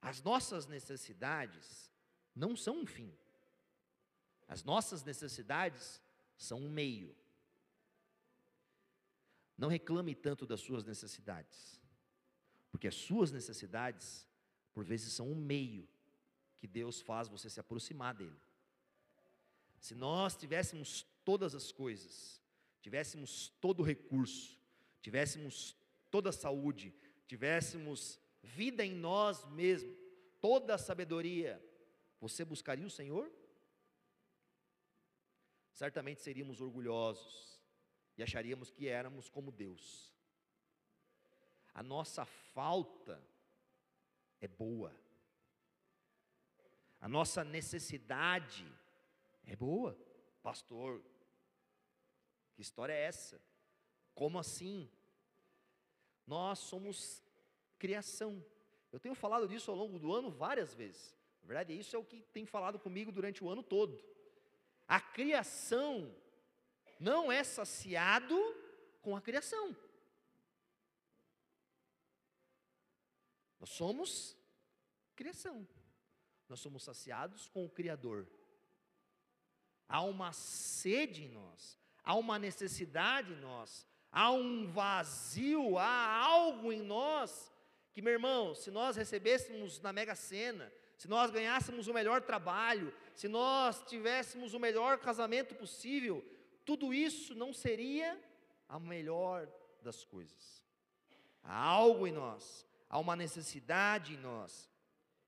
As 0.00 0.22
nossas 0.22 0.66
necessidades 0.66 1.90
não 2.34 2.56
são 2.56 2.80
um 2.80 2.86
fim. 2.86 3.14
As 4.46 4.64
nossas 4.64 5.02
necessidades 5.04 6.02
são 6.36 6.58
um 6.60 6.70
meio. 6.70 7.16
Não 9.56 9.68
reclame 9.68 10.14
tanto 10.14 10.46
das 10.46 10.60
suas 10.60 10.84
necessidades, 10.84 11.79
porque 12.70 12.88
as 12.88 12.94
suas 12.94 13.30
necessidades, 13.30 14.26
por 14.72 14.84
vezes, 14.84 15.12
são 15.12 15.30
um 15.30 15.34
meio 15.34 15.88
que 16.58 16.66
Deus 16.66 17.00
faz 17.00 17.28
você 17.28 17.48
se 17.48 17.58
aproximar 17.58 18.14
dele. 18.14 18.38
Se 19.78 19.94
nós 19.94 20.36
tivéssemos 20.36 21.06
todas 21.24 21.54
as 21.54 21.72
coisas, 21.72 22.40
tivéssemos 22.82 23.48
todo 23.60 23.80
o 23.80 23.82
recurso, 23.82 24.58
tivéssemos 25.00 25.76
toda 26.10 26.30
a 26.30 26.32
saúde, 26.32 26.94
tivéssemos 27.26 28.18
vida 28.42 28.84
em 28.84 28.94
nós 28.94 29.44
mesmos, 29.46 29.96
toda 30.40 30.74
a 30.74 30.78
sabedoria, 30.78 31.62
você 32.20 32.44
buscaria 32.44 32.86
o 32.86 32.90
Senhor? 32.90 33.30
Certamente 35.72 36.20
seríamos 36.20 36.60
orgulhosos 36.60 37.58
e 38.18 38.22
acharíamos 38.22 38.70
que 38.70 38.86
éramos 38.86 39.30
como 39.30 39.50
Deus. 39.50 40.12
A 41.74 41.82
nossa 41.82 42.24
falta 42.24 43.22
é 44.40 44.48
boa, 44.48 44.94
a 47.00 47.08
nossa 47.08 47.42
necessidade 47.42 48.66
é 49.46 49.56
boa, 49.56 49.96
pastor. 50.42 51.02
Que 52.52 52.60
história 52.60 52.92
é 52.92 53.04
essa? 53.04 53.40
Como 54.14 54.38
assim? 54.38 54.90
Nós 56.26 56.58
somos 56.58 57.24
criação. 57.78 58.44
Eu 58.92 59.00
tenho 59.00 59.14
falado 59.14 59.48
disso 59.48 59.70
ao 59.70 59.76
longo 59.76 59.98
do 59.98 60.12
ano 60.12 60.30
várias 60.30 60.74
vezes. 60.74 61.16
Na 61.40 61.48
verdade, 61.48 61.78
isso 61.78 61.96
é 61.96 61.98
o 61.98 62.04
que 62.04 62.20
tem 62.20 62.44
falado 62.44 62.78
comigo 62.78 63.10
durante 63.10 63.42
o 63.42 63.48
ano 63.48 63.62
todo. 63.62 63.98
A 64.86 65.00
criação 65.00 66.14
não 66.98 67.32
é 67.32 67.42
saciado 67.42 68.36
com 69.00 69.16
a 69.16 69.22
criação. 69.22 69.74
Nós 73.60 73.70
somos 73.70 74.36
criação. 75.14 75.66
Nós 76.48 76.58
somos 76.58 76.82
saciados 76.82 77.48
com 77.48 77.64
o 77.64 77.70
Criador. 77.70 78.26
Há 79.88 80.02
uma 80.02 80.32
sede 80.32 81.24
em 81.24 81.28
nós, 81.28 81.78
há 82.02 82.14
uma 82.14 82.38
necessidade 82.38 83.32
em 83.32 83.40
nós, 83.40 83.86
há 84.10 84.30
um 84.30 84.66
vazio, 84.66 85.78
há 85.78 86.16
algo 86.16 86.72
em 86.72 86.80
nós 86.80 87.52
que, 87.92 88.00
meu 88.00 88.12
irmão, 88.12 88.54
se 88.54 88.70
nós 88.70 88.96
recebêssemos 88.96 89.80
na 89.80 89.92
Mega 89.92 90.14
Sena, 90.14 90.72
se 90.96 91.08
nós 91.08 91.30
ganhássemos 91.30 91.88
o 91.88 91.94
melhor 91.94 92.22
trabalho, 92.22 92.94
se 93.14 93.26
nós 93.26 93.82
tivéssemos 93.82 94.54
o 94.54 94.60
melhor 94.60 94.98
casamento 94.98 95.54
possível, 95.54 96.24
tudo 96.64 96.94
isso 96.94 97.34
não 97.34 97.52
seria 97.52 98.18
a 98.68 98.78
melhor 98.78 99.48
das 99.82 100.04
coisas. 100.04 100.64
Há 101.42 101.56
algo 101.56 102.06
em 102.06 102.12
nós, 102.12 102.66
há 102.90 102.98
uma 102.98 103.14
necessidade 103.14 104.14
em 104.14 104.18
nós 104.18 104.68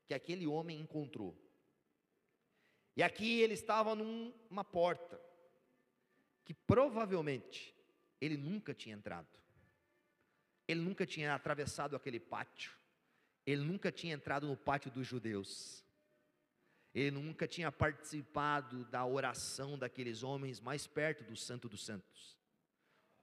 que 0.05 0.13
aquele 0.13 0.45
homem 0.45 0.79
encontrou. 0.79 1.35
E 2.95 3.01
aqui 3.01 3.41
ele 3.41 3.53
estava 3.53 3.95
numa 3.95 4.63
porta 4.63 5.19
que 6.43 6.53
provavelmente 6.53 7.73
ele 8.19 8.37
nunca 8.37 8.73
tinha 8.73 8.95
entrado. 8.95 9.27
Ele 10.67 10.81
nunca 10.81 11.05
tinha 11.05 11.33
atravessado 11.33 11.95
aquele 11.95 12.19
pátio. 12.19 12.73
Ele 13.45 13.63
nunca 13.63 13.91
tinha 13.91 14.13
entrado 14.13 14.45
no 14.47 14.55
pátio 14.55 14.91
dos 14.91 15.07
judeus. 15.07 15.83
Ele 16.93 17.11
nunca 17.11 17.47
tinha 17.47 17.71
participado 17.71 18.85
da 18.85 19.05
oração 19.05 19.77
daqueles 19.77 20.21
homens 20.21 20.59
mais 20.59 20.85
perto 20.85 21.23
do 21.23 21.35
Santo 21.35 21.67
dos 21.67 21.83
Santos. 21.83 22.37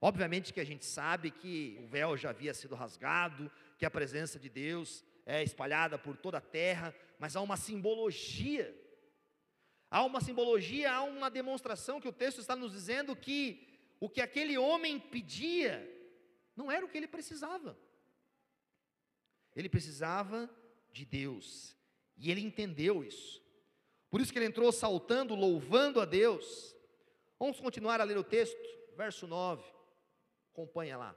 Obviamente 0.00 0.52
que 0.52 0.60
a 0.60 0.64
gente 0.64 0.84
sabe 0.84 1.30
que 1.30 1.78
o 1.78 1.86
véu 1.86 2.16
já 2.16 2.30
havia 2.30 2.54
sido 2.54 2.74
rasgado, 2.74 3.50
que 3.80 3.86
a 3.86 3.90
presença 3.90 4.38
de 4.38 4.50
Deus 4.50 5.02
é 5.24 5.42
espalhada 5.42 5.98
por 5.98 6.14
toda 6.14 6.36
a 6.36 6.42
terra, 6.42 6.94
mas 7.18 7.34
há 7.34 7.40
uma 7.40 7.56
simbologia. 7.56 8.78
Há 9.90 10.04
uma 10.04 10.20
simbologia, 10.20 10.92
há 10.92 11.02
uma 11.02 11.30
demonstração 11.30 11.98
que 11.98 12.06
o 12.06 12.12
texto 12.12 12.42
está 12.42 12.54
nos 12.54 12.72
dizendo 12.72 13.16
que 13.16 13.66
o 13.98 14.06
que 14.06 14.20
aquele 14.20 14.58
homem 14.58 15.00
pedia 15.00 15.82
não 16.54 16.70
era 16.70 16.84
o 16.84 16.90
que 16.90 16.98
ele 16.98 17.08
precisava. 17.08 17.74
Ele 19.56 19.70
precisava 19.70 20.48
de 20.92 21.06
Deus, 21.06 21.74
e 22.18 22.30
ele 22.30 22.42
entendeu 22.42 23.02
isso. 23.02 23.42
Por 24.10 24.20
isso 24.20 24.30
que 24.30 24.38
ele 24.38 24.46
entrou 24.46 24.70
saltando, 24.72 25.34
louvando 25.34 26.02
a 26.02 26.04
Deus. 26.04 26.76
Vamos 27.38 27.58
continuar 27.58 27.98
a 27.98 28.04
ler 28.04 28.18
o 28.18 28.24
texto, 28.24 28.60
verso 28.94 29.26
9. 29.26 29.64
Acompanha 30.52 30.98
lá. 30.98 31.16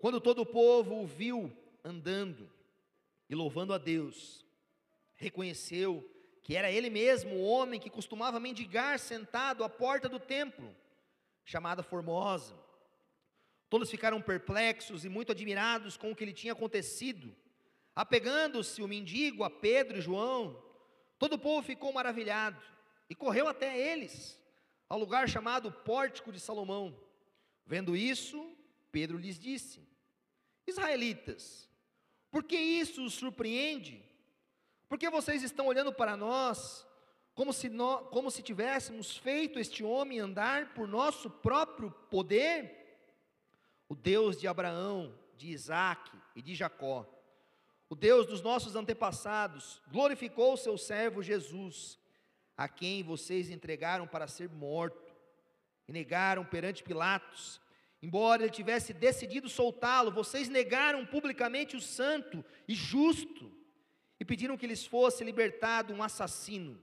Quando 0.00 0.18
todo 0.18 0.40
o 0.40 0.46
povo 0.46 1.02
o 1.02 1.06
viu 1.06 1.52
andando 1.84 2.50
e 3.28 3.34
louvando 3.34 3.74
a 3.74 3.78
Deus, 3.78 4.46
reconheceu 5.14 6.10
que 6.42 6.56
era 6.56 6.70
ele 6.70 6.88
mesmo 6.88 7.34
o 7.36 7.44
homem 7.44 7.78
que 7.78 7.90
costumava 7.90 8.40
mendigar 8.40 8.98
sentado 8.98 9.62
à 9.62 9.68
porta 9.68 10.08
do 10.08 10.18
templo, 10.18 10.74
chamada 11.44 11.82
Formosa. 11.82 12.58
Todos 13.68 13.90
ficaram 13.90 14.22
perplexos 14.22 15.04
e 15.04 15.08
muito 15.10 15.32
admirados 15.32 15.98
com 15.98 16.10
o 16.10 16.16
que 16.16 16.24
lhe 16.24 16.32
tinha 16.32 16.54
acontecido. 16.54 17.36
Apegando-se 17.94 18.82
o 18.82 18.88
mendigo 18.88 19.44
a 19.44 19.50
Pedro 19.50 19.98
e 19.98 20.00
João, 20.00 20.64
todo 21.18 21.34
o 21.34 21.38
povo 21.38 21.62
ficou 21.62 21.92
maravilhado 21.92 22.60
e 23.10 23.14
correu 23.14 23.46
até 23.46 23.78
eles, 23.78 24.40
ao 24.88 24.98
lugar 24.98 25.28
chamado 25.28 25.70
Pórtico 25.70 26.32
de 26.32 26.40
Salomão. 26.40 26.98
Vendo 27.66 27.94
isso, 27.94 28.56
Pedro 28.90 29.18
lhes 29.18 29.38
disse: 29.38 29.89
Israelitas, 30.70 31.68
por 32.30 32.42
que 32.44 32.56
isso 32.56 33.04
os 33.04 33.14
surpreende? 33.14 34.02
Porque 34.88 35.10
vocês 35.10 35.42
estão 35.42 35.66
olhando 35.66 35.92
para 35.92 36.16
nós 36.16 36.86
como 37.34 37.52
se, 37.52 37.68
nós, 37.68 38.08
como 38.08 38.30
se 38.30 38.42
tivéssemos 38.42 39.16
feito 39.16 39.58
este 39.58 39.82
homem 39.84 40.18
andar 40.20 40.74
por 40.74 40.86
nosso 40.86 41.30
próprio 41.30 41.90
poder? 42.10 42.78
O 43.88 43.94
Deus 43.94 44.36
de 44.36 44.46
Abraão, 44.46 45.18
de 45.36 45.48
Isaac 45.48 46.10
e 46.36 46.42
de 46.42 46.54
Jacó, 46.54 47.06
o 47.88 47.96
Deus 47.96 48.26
dos 48.26 48.40
nossos 48.40 48.76
antepassados, 48.76 49.82
glorificou 49.88 50.52
o 50.52 50.56
seu 50.56 50.78
servo 50.78 51.22
Jesus, 51.22 51.98
a 52.56 52.68
quem 52.68 53.02
vocês 53.02 53.50
entregaram 53.50 54.06
para 54.06 54.28
ser 54.28 54.48
morto, 54.48 55.10
e 55.88 55.92
negaram 55.92 56.44
perante 56.44 56.84
Pilatos. 56.84 57.60
Embora 58.02 58.42
ele 58.42 58.50
tivesse 58.50 58.92
decidido 58.92 59.48
soltá-lo, 59.48 60.10
vocês 60.10 60.48
negaram 60.48 61.04
publicamente 61.04 61.76
o 61.76 61.80
santo 61.80 62.44
e 62.66 62.74
justo 62.74 63.52
e 64.18 64.24
pediram 64.24 64.56
que 64.56 64.66
lhes 64.66 64.86
fosse 64.86 65.22
libertado 65.22 65.92
um 65.92 66.02
assassino. 66.02 66.82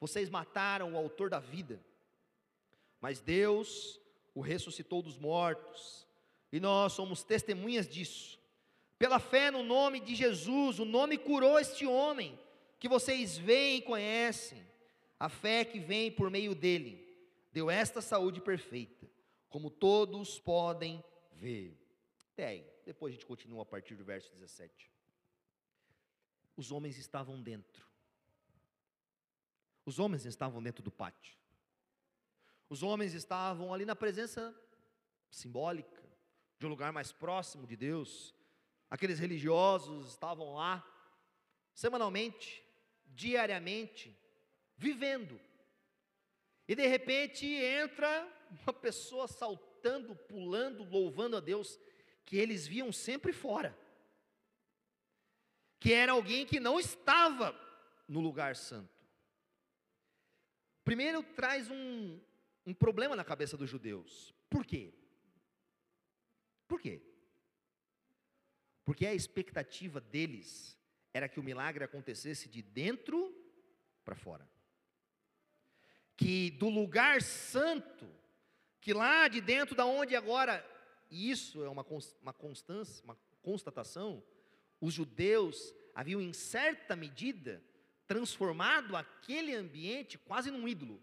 Vocês 0.00 0.28
mataram 0.30 0.92
o 0.92 0.96
autor 0.96 1.30
da 1.30 1.38
vida. 1.38 1.84
Mas 3.00 3.20
Deus 3.20 4.00
o 4.34 4.40
ressuscitou 4.40 5.00
dos 5.00 5.16
mortos, 5.16 6.06
e 6.50 6.58
nós 6.58 6.92
somos 6.92 7.22
testemunhas 7.22 7.88
disso. 7.88 8.40
Pela 8.98 9.18
fé 9.18 9.50
no 9.50 9.62
nome 9.62 10.00
de 10.00 10.14
Jesus, 10.14 10.78
o 10.78 10.84
nome 10.84 11.16
curou 11.18 11.58
este 11.58 11.86
homem, 11.86 12.38
que 12.80 12.88
vocês 12.88 13.36
veem 13.38 13.78
e 13.78 13.82
conhecem. 13.82 14.64
A 15.18 15.28
fé 15.28 15.64
que 15.64 15.78
vem 15.78 16.10
por 16.10 16.30
meio 16.30 16.54
dele 16.54 17.02
deu 17.52 17.70
esta 17.70 18.00
saúde 18.00 18.40
perfeita, 18.40 19.08
como 19.54 19.70
todos 19.70 20.40
podem 20.40 21.00
ver. 21.30 21.80
Até 22.32 22.44
aí, 22.44 22.68
depois 22.84 23.12
a 23.12 23.14
gente 23.14 23.24
continua 23.24 23.62
a 23.62 23.64
partir 23.64 23.94
do 23.94 24.04
verso 24.04 24.28
17. 24.32 24.90
Os 26.56 26.72
homens 26.72 26.98
estavam 26.98 27.40
dentro. 27.40 27.86
Os 29.86 30.00
homens 30.00 30.24
estavam 30.24 30.60
dentro 30.60 30.82
do 30.82 30.90
pátio. 30.90 31.38
Os 32.68 32.82
homens 32.82 33.14
estavam 33.14 33.72
ali 33.72 33.84
na 33.84 33.94
presença 33.94 34.52
simbólica 35.30 36.02
de 36.58 36.66
um 36.66 36.70
lugar 36.70 36.92
mais 36.92 37.12
próximo 37.12 37.64
de 37.64 37.76
Deus. 37.76 38.34
Aqueles 38.90 39.20
religiosos 39.20 40.08
estavam 40.08 40.54
lá 40.54 40.84
semanalmente, 41.72 42.60
diariamente, 43.06 44.18
vivendo. 44.76 45.40
E 46.66 46.74
de 46.74 46.88
repente 46.88 47.46
entra 47.46 48.28
uma 48.50 48.72
pessoa 48.72 49.26
saltando, 49.26 50.14
pulando, 50.14 50.84
louvando 50.84 51.36
a 51.36 51.40
Deus, 51.40 51.78
que 52.24 52.36
eles 52.36 52.66
viam 52.66 52.92
sempre 52.92 53.32
fora. 53.32 53.76
Que 55.78 55.92
era 55.92 56.12
alguém 56.12 56.46
que 56.46 56.58
não 56.58 56.78
estava 56.78 57.54
no 58.08 58.20
lugar 58.20 58.56
santo. 58.56 58.94
Primeiro 60.84 61.22
traz 61.22 61.70
um, 61.70 62.20
um 62.66 62.74
problema 62.74 63.16
na 63.16 63.24
cabeça 63.24 63.56
dos 63.56 63.68
judeus. 63.68 64.34
Por 64.50 64.64
quê? 64.64 64.92
Por 66.68 66.80
quê? 66.80 67.02
Porque 68.84 69.06
a 69.06 69.14
expectativa 69.14 70.00
deles 70.00 70.78
era 71.12 71.28
que 71.28 71.40
o 71.40 71.42
milagre 71.42 71.84
acontecesse 71.84 72.48
de 72.48 72.62
dentro 72.62 73.34
para 74.04 74.14
fora. 74.14 74.48
Que 76.16 76.50
do 76.50 76.68
lugar 76.68 77.22
santo, 77.22 78.06
que 78.84 78.92
lá 78.92 79.28
de 79.28 79.40
dentro 79.40 79.74
da 79.74 79.86
onde 79.86 80.14
agora, 80.14 80.62
e 81.10 81.30
isso 81.30 81.64
é 81.64 81.70
uma, 81.70 81.86
uma 82.20 82.34
constância, 82.34 83.02
uma 83.02 83.16
constatação, 83.40 84.22
os 84.78 84.92
judeus 84.92 85.74
haviam 85.94 86.20
em 86.20 86.34
certa 86.34 86.94
medida 86.94 87.64
transformado 88.06 88.94
aquele 88.94 89.54
ambiente 89.54 90.18
quase 90.18 90.50
num 90.50 90.68
ídolo. 90.68 91.02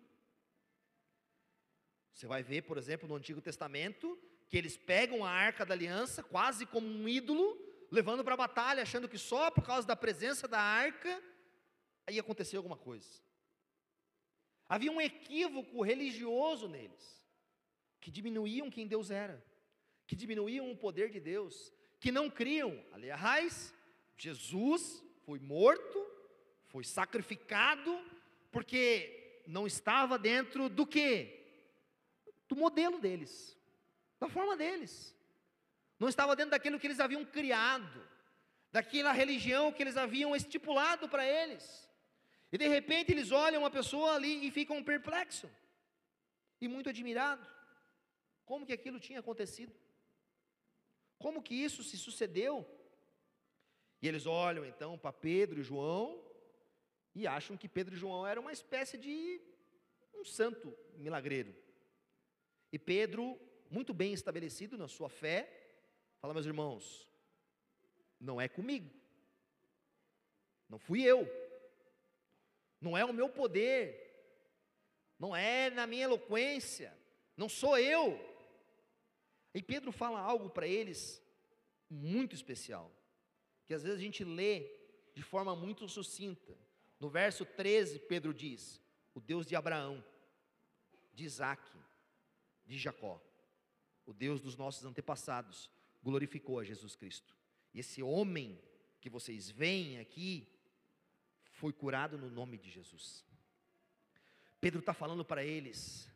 Você 2.14 2.28
vai 2.28 2.44
ver, 2.44 2.62
por 2.62 2.78
exemplo, 2.78 3.10
no 3.10 3.16
Antigo 3.16 3.42
Testamento, 3.42 4.16
que 4.48 4.60
eles 4.60 4.78
pegam 4.78 5.26
a 5.26 5.32
arca 5.32 5.66
da 5.66 5.74
aliança 5.74 6.22
quase 6.22 6.68
como 6.68 6.86
um 6.86 7.10
ídolo, 7.10 7.58
levando 7.90 8.24
para 8.24 8.36
a 8.36 8.46
batalha, 8.46 8.84
achando 8.84 9.10
que 9.10 9.18
só 9.18 9.50
por 9.50 9.66
causa 9.66 9.88
da 9.88 9.96
presença 9.96 10.48
da 10.48 10.62
arca 10.62 11.20
aí 12.06 12.20
aconteceu 12.20 12.60
alguma 12.60 12.78
coisa. 12.78 13.10
Havia 14.70 14.92
um 14.92 15.02
equívoco 15.02 15.82
religioso 15.82 16.68
neles, 16.68 17.21
que 18.02 18.10
diminuíam 18.10 18.70
quem 18.70 18.88
Deus 18.88 19.12
era, 19.12 19.42
que 20.08 20.16
diminuíam 20.16 20.70
o 20.72 20.76
poder 20.76 21.10
de 21.12 21.20
Deus, 21.20 21.72
que 22.00 22.12
não 22.12 22.30
criam. 22.30 22.84
Aliás, 22.92 23.74
Jesus 24.18 25.04
foi 25.24 25.40
morto, 25.40 26.06
foi 26.66 26.84
sacrificado, 26.84 27.98
porque 28.52 29.44
não 29.48 29.68
estava 29.68 30.18
dentro 30.18 30.68
do 30.68 30.86
que? 30.86 31.40
Do 32.50 32.56
modelo 32.56 33.00
deles, 33.00 33.56
da 34.20 34.28
forma 34.28 34.58
deles. 34.58 35.16
Não 36.00 36.10
estava 36.10 36.36
dentro 36.36 36.52
daquilo 36.52 36.80
que 36.80 36.88
eles 36.88 37.00
haviam 37.00 37.24
criado, 37.24 38.06
daquela 38.72 39.12
religião 39.12 39.72
que 39.72 39.84
eles 39.84 39.96
haviam 39.96 40.36
estipulado 40.36 41.08
para 41.08 41.26
eles. 41.26 41.88
E 42.52 42.58
de 42.58 42.68
repente 42.68 43.12
eles 43.12 43.32
olham 43.32 43.62
uma 43.62 43.70
pessoa 43.70 44.16
ali 44.16 44.46
e 44.46 44.52
ficam 44.52 44.84
perplexos 44.84 45.50
e 46.60 46.68
muito 46.68 46.90
admirados. 46.90 47.61
Como 48.52 48.66
que 48.66 48.74
aquilo 48.74 49.00
tinha 49.00 49.22
acontecido? 49.22 49.74
Como 51.18 51.42
que 51.42 51.56
isso 51.56 51.86
se 51.86 51.98
sucedeu? 51.98 52.68
E 54.02 54.10
eles 54.10 54.26
olham 54.26 54.66
então 54.66 54.98
para 54.98 55.14
Pedro 55.14 55.62
e 55.62 55.64
João 55.64 56.22
e 57.16 57.26
acham 57.26 57.56
que 57.56 57.70
Pedro 57.70 57.96
e 57.96 57.98
João 57.98 58.28
eram 58.28 58.42
uma 58.42 58.52
espécie 58.52 58.98
de 58.98 59.40
um 60.14 60.26
santo 60.26 60.78
milagreiro. 60.98 61.56
E 62.74 62.78
Pedro, 62.78 63.40
muito 63.70 63.94
bem 63.94 64.12
estabelecido 64.12 64.78
na 64.78 64.90
sua 64.90 65.08
fé, 65.08 65.38
fala: 66.20 66.34
meus 66.34 66.46
irmãos, 66.46 67.08
não 68.20 68.42
é 68.42 68.50
comigo, 68.50 68.92
não 70.68 70.78
fui 70.78 71.04
eu, 71.04 71.26
não 72.82 72.98
é 72.98 73.06
o 73.06 73.14
meu 73.14 73.30
poder, 73.30 73.80
não 75.18 75.34
é 75.34 75.70
na 75.70 75.88
minha 75.88 76.04
eloquência, 76.04 76.94
não 77.38 77.48
sou 77.48 77.78
eu. 77.80 78.31
E 79.54 79.62
Pedro 79.62 79.92
fala 79.92 80.20
algo 80.20 80.50
para 80.50 80.68
eles 80.68 81.22
muito 81.90 82.36
especial, 82.36 82.92
que 83.66 83.74
às 83.74 83.84
vezes 83.84 84.00
a 84.00 84.02
gente 84.02 84.24
lê 84.24 84.70
de 85.14 85.22
forma 85.22 85.56
muito 85.56 85.88
sucinta. 85.90 86.58
No 87.00 87.10
verso 87.10 87.46
13, 87.46 88.00
Pedro 88.00 88.34
diz: 88.34 88.82
O 89.14 89.20
Deus 89.20 89.46
de 89.46 89.56
Abraão, 89.56 90.04
de 91.14 91.26
Isaac, 91.26 91.62
de 92.66 92.78
Jacó, 92.78 93.22
o 94.06 94.14
Deus 94.14 94.40
dos 94.40 94.56
nossos 94.56 94.86
antepassados, 94.86 95.70
glorificou 96.02 96.60
a 96.60 96.64
Jesus 96.64 96.96
Cristo. 96.96 97.36
E 97.74 97.80
esse 97.80 98.02
homem 98.02 98.60
que 99.02 99.10
vocês 99.10 99.50
veem 99.50 100.00
aqui, 100.00 100.48
foi 101.50 101.74
curado 101.74 102.18
no 102.18 102.30
nome 102.30 102.58
de 102.58 102.70
Jesus. 102.70 103.26
Pedro 104.62 104.80
está 104.80 104.94
falando 104.94 105.26
para 105.26 105.44
eles. 105.44 106.08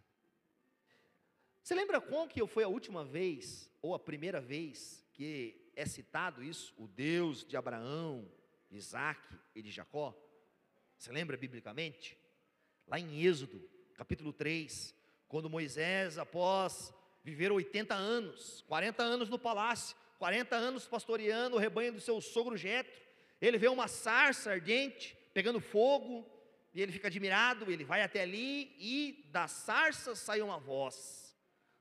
Você 1.66 1.74
lembra 1.74 2.00
qual 2.00 2.28
que 2.28 2.46
foi 2.46 2.64
a 2.64 2.68
última 2.68 3.04
vez, 3.04 3.72
ou 3.82 3.96
a 3.96 4.00
primeira 4.00 4.40
vez, 4.40 5.04
que 5.12 5.72
é 5.76 5.84
citado 5.84 6.44
isso? 6.44 6.72
O 6.78 6.88
Deus 6.88 7.44
de 7.44 7.58
Abraão, 7.58 8.32
de 8.70 8.78
Isaac 8.78 9.20
e 9.56 9.64
de 9.64 9.72
Jacó? 9.72 10.16
Você 10.96 11.12
lembra 11.12 11.36
biblicamente? 11.36 12.16
Lá 12.86 13.00
em 13.00 13.20
Êxodo, 13.20 13.68
capítulo 13.96 14.32
3, 14.32 14.94
quando 15.28 15.50
Moisés, 15.50 16.20
após 16.20 16.94
viver 17.24 17.52
80 17.52 17.96
anos, 17.96 18.64
40 18.68 19.02
anos 19.02 19.28
no 19.28 19.40
palácio, 19.40 19.98
40 20.20 20.56
anos 20.56 20.88
pastoreando 20.88 21.56
o 21.56 21.60
rebanho 21.60 21.94
do 21.94 22.00
seu 22.00 22.22
sogro 22.22 22.56
Jetro, 22.56 23.02
ele 23.42 23.58
vê 23.58 23.70
uma 23.70 23.88
sarça 23.88 24.52
ardente, 24.52 25.18
pegando 25.34 25.60
fogo, 25.60 26.32
e 26.76 26.80
ele 26.80 26.92
fica 26.92 27.08
admirado, 27.08 27.72
ele 27.72 27.84
vai 27.84 28.04
até 28.04 28.22
ali 28.22 28.72
e 28.78 29.28
da 29.32 29.48
sarça 29.48 30.14
sai 30.14 30.44
uma 30.44 30.60
voz: 30.60 31.25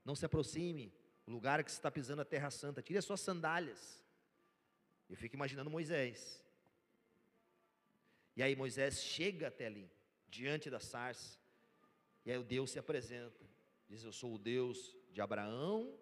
Não 0.04 0.14
se 0.14 0.26
aproxime, 0.26 0.92
o 1.26 1.30
lugar 1.30 1.62
que 1.64 1.70
você 1.70 1.78
está 1.78 1.90
pisando 1.90 2.22
a 2.22 2.24
terra 2.24 2.50
santa, 2.50 2.82
tire 2.82 2.98
as 2.98 3.04
suas 3.04 3.20
sandálias. 3.20 4.04
Eu 5.08 5.16
fico 5.16 5.34
imaginando 5.34 5.70
Moisés. 5.70 6.44
E 8.36 8.42
aí 8.42 8.54
Moisés 8.56 9.02
chega 9.02 9.48
até 9.48 9.66
ali, 9.66 9.90
diante 10.28 10.68
da 10.68 10.80
sarça, 10.80 11.38
e 12.26 12.30
aí 12.30 12.38
o 12.38 12.42
Deus 12.42 12.70
se 12.70 12.78
apresenta, 12.78 13.44
diz: 13.88 14.02
Eu 14.02 14.12
sou 14.12 14.34
o 14.34 14.38
Deus 14.38 14.96
de 15.12 15.20
Abraão, 15.20 15.94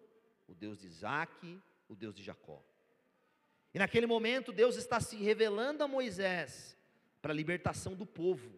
o 0.47 0.55
Deus 0.55 0.79
de 0.79 0.87
Isaac, 0.87 1.61
o 1.87 1.95
Deus 1.95 2.15
de 2.15 2.23
Jacó. 2.23 2.63
E 3.73 3.79
naquele 3.79 4.05
momento 4.05 4.51
Deus 4.51 4.75
está 4.75 4.99
se 4.99 5.15
revelando 5.17 5.83
a 5.83 5.87
Moisés 5.87 6.77
para 7.21 7.33
a 7.33 7.35
libertação 7.35 7.95
do 7.95 8.05
povo, 8.05 8.51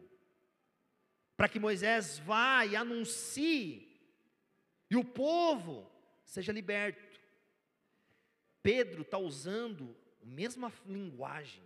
para 1.35 1.49
que 1.49 1.59
Moisés 1.59 2.19
vá 2.19 2.65
e 2.65 2.75
anuncie, 2.75 3.94
e 4.89 4.95
o 4.95 5.03
povo 5.03 5.89
seja 6.23 6.51
liberto. 6.51 7.19
Pedro 8.61 9.03
está 9.03 9.17
usando 9.17 9.95
a 10.21 10.25
mesma 10.25 10.71
linguagem, 10.85 11.63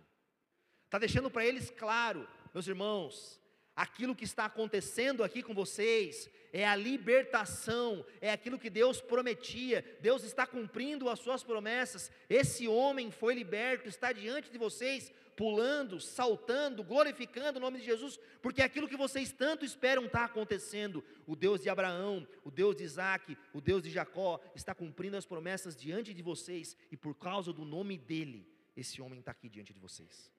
está 0.84 0.98
deixando 0.98 1.30
para 1.30 1.46
eles 1.46 1.70
claro, 1.70 2.28
meus 2.52 2.66
irmãos, 2.66 3.40
aquilo 3.74 4.14
que 4.14 4.24
está 4.24 4.44
acontecendo 4.44 5.24
aqui 5.24 5.42
com 5.42 5.54
vocês 5.54 6.28
é 6.52 6.66
a 6.66 6.76
libertação, 6.76 8.04
é 8.20 8.30
aquilo 8.30 8.58
que 8.58 8.68
Deus 8.68 9.00
prometia, 9.00 9.84
Deus 10.00 10.24
está 10.24 10.46
cumprindo 10.46 11.08
as 11.08 11.20
suas 11.20 11.42
promessas. 11.42 12.10
Esse 12.28 12.66
homem 12.66 13.10
foi 13.10 13.34
liberto, 13.34 13.88
está 13.88 14.12
diante 14.12 14.50
de 14.50 14.58
vocês, 14.58 15.12
pulando, 15.36 16.00
saltando, 16.00 16.84
glorificando 16.84 17.58
o 17.58 17.60
nome 17.60 17.78
de 17.78 17.84
Jesus, 17.84 18.18
porque 18.42 18.62
aquilo 18.62 18.88
que 18.88 18.96
vocês 18.96 19.32
tanto 19.32 19.64
esperam 19.64 20.06
está 20.06 20.24
acontecendo. 20.24 21.04
O 21.26 21.34
Deus 21.34 21.62
de 21.62 21.68
Abraão, 21.68 22.26
o 22.44 22.50
Deus 22.50 22.76
de 22.76 22.84
Isaac, 22.84 23.36
o 23.52 23.60
Deus 23.60 23.82
de 23.82 23.90
Jacó 23.90 24.40
está 24.54 24.74
cumprindo 24.74 25.16
as 25.16 25.26
promessas 25.26 25.76
diante 25.76 26.12
de 26.12 26.22
vocês, 26.22 26.76
e 26.90 26.96
por 26.96 27.14
causa 27.14 27.52
do 27.52 27.64
nome 27.64 27.96
dele, 27.96 28.46
esse 28.76 29.00
homem 29.02 29.20
está 29.20 29.32
aqui 29.32 29.48
diante 29.48 29.72
de 29.72 29.78
vocês. 29.78 30.32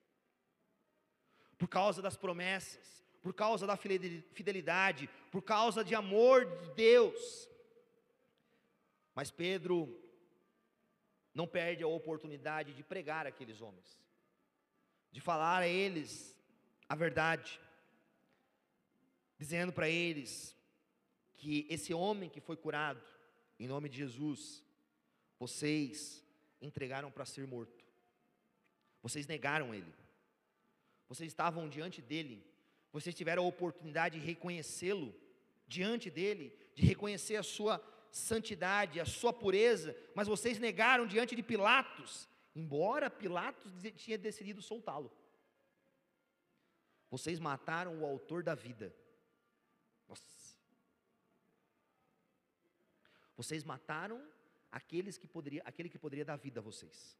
Por 1.58 1.68
causa 1.68 2.02
das 2.02 2.16
promessas, 2.16 3.04
por 3.22 3.32
causa 3.32 3.66
da 3.66 3.76
fidelidade, 3.76 5.08
por 5.30 5.42
causa 5.42 5.84
de 5.84 5.94
amor 5.94 6.44
de 6.44 6.74
Deus. 6.74 7.48
Mas 9.14 9.30
Pedro 9.30 10.00
não 11.32 11.46
perde 11.46 11.82
a 11.82 11.86
oportunidade 11.86 12.74
de 12.74 12.82
pregar 12.82 13.26
aqueles 13.26 13.60
homens, 13.60 14.01
de 15.12 15.20
falar 15.20 15.62
a 15.62 15.68
eles 15.68 16.34
a 16.88 16.94
verdade, 16.94 17.60
dizendo 19.38 19.72
para 19.72 19.88
eles 19.88 20.56
que 21.34 21.66
esse 21.68 21.92
homem 21.92 22.28
que 22.28 22.40
foi 22.40 22.56
curado, 22.56 23.02
em 23.58 23.68
nome 23.68 23.88
de 23.88 23.98
Jesus, 23.98 24.64
vocês 25.38 26.24
entregaram 26.60 27.10
para 27.10 27.24
ser 27.24 27.46
morto, 27.46 27.84
vocês 29.02 29.26
negaram 29.26 29.74
ele, 29.74 29.92
vocês 31.08 31.30
estavam 31.30 31.68
diante 31.68 32.00
dele, 32.00 32.44
vocês 32.92 33.14
tiveram 33.14 33.44
a 33.44 33.48
oportunidade 33.48 34.18
de 34.18 34.24
reconhecê-lo 34.24 35.14
diante 35.66 36.10
dele, 36.10 36.56
de 36.74 36.84
reconhecer 36.84 37.36
a 37.36 37.42
sua 37.42 37.82
santidade, 38.10 39.00
a 39.00 39.06
sua 39.06 39.32
pureza, 39.32 39.96
mas 40.14 40.28
vocês 40.28 40.58
negaram 40.58 41.06
diante 41.06 41.34
de 41.34 41.42
Pilatos, 41.42 42.28
embora 42.54 43.10
Pilatos 43.10 43.72
tinha 43.96 44.18
decidido 44.18 44.60
soltá-lo. 44.62 45.10
Vocês 47.10 47.38
mataram 47.38 48.00
o 48.00 48.06
autor 48.06 48.42
da 48.42 48.54
vida. 48.54 48.94
Nossa. 50.08 50.24
Vocês 53.36 53.64
mataram 53.64 54.26
aqueles 54.70 55.18
que 55.18 55.26
poderia, 55.26 55.62
aquele 55.64 55.88
que 55.88 55.98
poderia 55.98 56.24
dar 56.24 56.36
vida 56.36 56.60
a 56.60 56.62
vocês. 56.62 57.18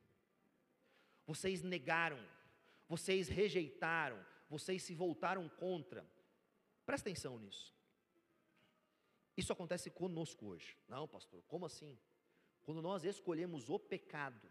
Vocês 1.26 1.62
negaram, 1.62 2.18
vocês 2.88 3.28
rejeitaram, 3.28 4.24
vocês 4.48 4.82
se 4.82 4.94
voltaram 4.94 5.48
contra. 5.48 6.06
Presta 6.86 7.08
atenção 7.08 7.38
nisso. 7.38 7.74
Isso 9.36 9.52
acontece 9.52 9.90
conosco 9.90 10.46
hoje. 10.46 10.76
Não, 10.88 11.06
pastor, 11.08 11.42
como 11.46 11.66
assim? 11.66 11.98
Quando 12.62 12.82
nós 12.82 13.04
escolhemos 13.04 13.68
o 13.68 13.78
pecado, 13.78 14.48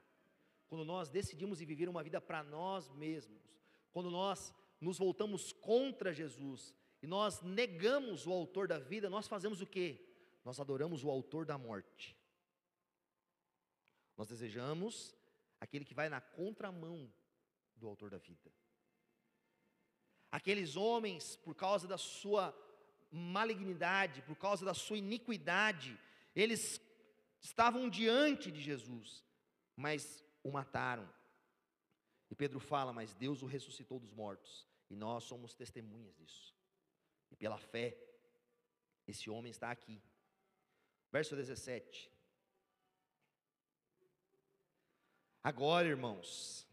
quando 0.71 0.85
nós 0.85 1.09
decidimos 1.09 1.59
viver 1.59 1.89
uma 1.89 2.01
vida 2.01 2.21
para 2.21 2.41
nós 2.45 2.89
mesmos, 2.91 3.43
quando 3.91 4.09
nós 4.09 4.55
nos 4.79 4.97
voltamos 4.97 5.51
contra 5.51 6.13
Jesus 6.13 6.73
e 7.01 7.07
nós 7.07 7.41
negamos 7.41 8.25
o 8.25 8.31
autor 8.31 8.69
da 8.69 8.79
vida, 8.79 9.09
nós 9.09 9.27
fazemos 9.27 9.59
o 9.59 9.67
quê? 9.67 9.99
Nós 10.45 10.61
adoramos 10.61 11.03
o 11.03 11.09
autor 11.09 11.45
da 11.45 11.57
morte. 11.57 12.17
Nós 14.15 14.29
desejamos 14.29 15.13
aquele 15.59 15.83
que 15.83 15.93
vai 15.93 16.07
na 16.07 16.21
contramão 16.21 17.13
do 17.75 17.85
autor 17.85 18.09
da 18.09 18.17
vida. 18.17 18.49
Aqueles 20.31 20.77
homens, 20.77 21.35
por 21.35 21.53
causa 21.53 21.85
da 21.85 21.97
sua 21.97 22.57
malignidade, 23.11 24.21
por 24.21 24.37
causa 24.37 24.63
da 24.63 24.73
sua 24.73 24.97
iniquidade, 24.97 25.99
eles 26.33 26.79
estavam 27.41 27.89
diante 27.89 28.49
de 28.49 28.61
Jesus, 28.61 29.25
mas 29.75 30.23
o 30.43 30.51
mataram. 30.51 31.09
E 32.29 32.35
Pedro 32.35 32.59
fala: 32.59 32.93
Mas 32.93 33.13
Deus 33.13 33.41
o 33.41 33.45
ressuscitou 33.45 33.99
dos 33.99 34.13
mortos, 34.13 34.67
e 34.89 34.95
nós 34.95 35.23
somos 35.23 35.53
testemunhas 35.53 36.15
disso. 36.15 36.55
E 37.29 37.35
pela 37.35 37.57
fé, 37.57 37.97
esse 39.07 39.29
homem 39.29 39.51
está 39.51 39.71
aqui. 39.71 40.01
Verso 41.11 41.35
17. 41.35 42.11
Agora, 45.43 45.87
irmãos, 45.87 46.67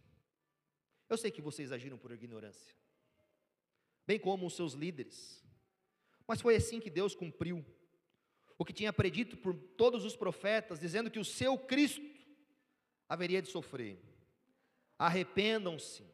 eu 1.08 1.16
sei 1.16 1.30
que 1.30 1.40
vocês 1.40 1.72
agiram 1.72 1.96
por 1.96 2.12
ignorância, 2.12 2.74
bem 4.06 4.18
como 4.18 4.46
os 4.46 4.54
seus 4.54 4.74
líderes. 4.74 5.42
Mas 6.26 6.40
foi 6.40 6.56
assim 6.56 6.78
que 6.78 6.90
Deus 6.90 7.14
cumpriu 7.14 7.64
o 8.58 8.64
que 8.64 8.72
tinha 8.72 8.92
predito 8.92 9.36
por 9.36 9.54
todos 9.54 10.04
os 10.04 10.14
profetas, 10.14 10.78
dizendo 10.78 11.10
que 11.10 11.18
o 11.18 11.24
seu 11.24 11.56
Cristo 11.56 12.02
haveria 13.08 13.40
de 13.40 13.48
sofrer. 13.48 13.98
Arrependam-se, 14.98 16.04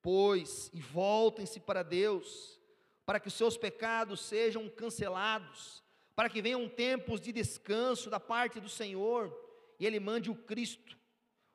pois, 0.00 0.70
e 0.72 0.80
voltem-se 0.80 1.60
para 1.60 1.82
Deus, 1.82 2.58
para 3.04 3.20
que 3.20 3.28
os 3.28 3.34
seus 3.34 3.56
pecados 3.56 4.20
sejam 4.20 4.68
cancelados, 4.68 5.82
para 6.14 6.30
que 6.30 6.40
venham 6.40 6.68
tempos 6.68 7.20
de 7.20 7.32
descanso 7.32 8.08
da 8.08 8.20
parte 8.20 8.60
do 8.60 8.68
Senhor, 8.68 9.36
e 9.78 9.84
Ele 9.84 9.98
mande 9.98 10.30
o 10.30 10.36
Cristo, 10.36 10.96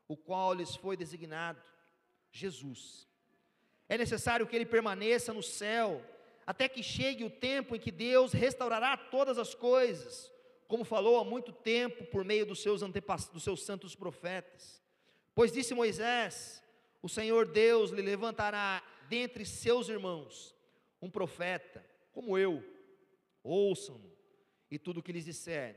o 0.07 0.17
qual 0.17 0.53
lhes 0.53 0.75
foi 0.75 0.97
designado, 0.97 1.61
Jesus. 2.31 3.07
É 3.87 3.97
necessário 3.97 4.45
que 4.45 4.55
Ele 4.55 4.65
permaneça 4.65 5.33
no 5.33 5.41
céu, 5.41 6.03
até 6.45 6.67
que 6.67 6.83
chegue 6.83 7.23
o 7.23 7.29
tempo 7.29 7.75
em 7.75 7.79
que 7.79 7.91
Deus 7.91 8.33
restaurará 8.33 8.97
todas 8.97 9.37
as 9.37 9.55
coisas, 9.55 10.31
como 10.69 10.85
falou 10.85 11.17
há 11.17 11.25
muito 11.25 11.51
tempo 11.51 12.05
por 12.05 12.23
meio 12.23 12.45
dos 12.45 12.61
seus, 12.61 12.81
dos 13.33 13.43
seus 13.43 13.63
santos 13.63 13.95
profetas. 13.95 14.79
Pois 15.33 15.51
disse 15.51 15.73
Moisés: 15.73 16.63
O 17.01 17.09
Senhor 17.09 17.47
Deus 17.47 17.89
lhe 17.89 18.03
levantará 18.03 18.83
dentre 19.09 19.43
seus 19.45 19.89
irmãos 19.89 20.55
um 21.01 21.09
profeta, 21.09 21.83
como 22.11 22.37
eu, 22.37 22.63
ouçam-no, 23.41 24.15
e 24.69 24.77
tudo 24.77 24.99
o 24.99 25.03
que 25.03 25.11
lhes 25.11 25.25
disser. 25.25 25.75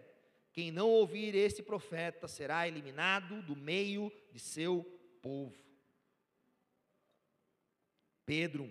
Quem 0.53 0.71
não 0.71 0.91
ouvir 0.91 1.35
este 1.35 1.63
profeta 1.63 2.29
será 2.29 2.69
eliminado 2.69 3.41
do 3.41 3.57
meio 3.57 4.13
de 4.31 4.39
seu 4.39 4.85
povo. 5.23 5.57
Pedro 8.27 8.71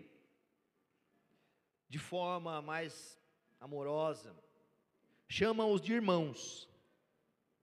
de 1.89 1.97
forma 1.97 2.61
mais 2.61 3.19
amorosa, 3.59 4.35
chama-os 5.31 5.79
de 5.81 5.93
irmãos. 5.93 6.67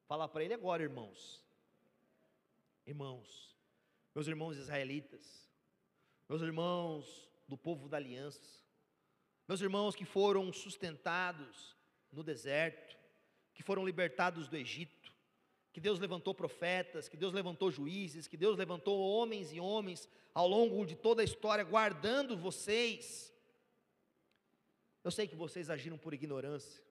Fala 0.06 0.26
para 0.26 0.42
ele 0.42 0.54
agora, 0.54 0.82
irmãos. 0.82 1.44
Irmãos, 2.86 3.54
meus 4.14 4.26
irmãos 4.26 4.56
israelitas, 4.56 5.46
meus 6.26 6.40
irmãos 6.40 7.28
do 7.46 7.58
povo 7.58 7.86
da 7.86 7.98
aliança, 7.98 8.64
meus 9.46 9.60
irmãos 9.60 9.94
que 9.94 10.06
foram 10.06 10.50
sustentados 10.50 11.76
no 12.10 12.22
deserto, 12.22 12.96
que 13.52 13.62
foram 13.62 13.84
libertados 13.84 14.48
do 14.48 14.56
Egito, 14.56 15.12
que 15.70 15.80
Deus 15.80 15.98
levantou 15.98 16.34
profetas, 16.34 17.06
que 17.06 17.18
Deus 17.18 17.34
levantou 17.34 17.70
juízes, 17.70 18.26
que 18.26 18.38
Deus 18.38 18.56
levantou 18.56 18.98
homens 18.98 19.52
e 19.52 19.60
homens 19.60 20.08
ao 20.32 20.48
longo 20.48 20.86
de 20.86 20.96
toda 20.96 21.20
a 21.20 21.24
história, 21.24 21.64
guardando 21.64 22.34
vocês. 22.34 23.30
Eu 25.04 25.10
sei 25.10 25.28
que 25.28 25.36
vocês 25.36 25.68
agiram 25.68 25.98
por 25.98 26.14
ignorância, 26.14 26.87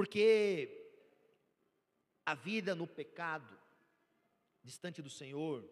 porque 0.00 0.96
a 2.24 2.34
vida 2.34 2.74
no 2.74 2.86
pecado, 2.86 3.54
distante 4.64 5.02
do 5.02 5.10
Senhor, 5.10 5.62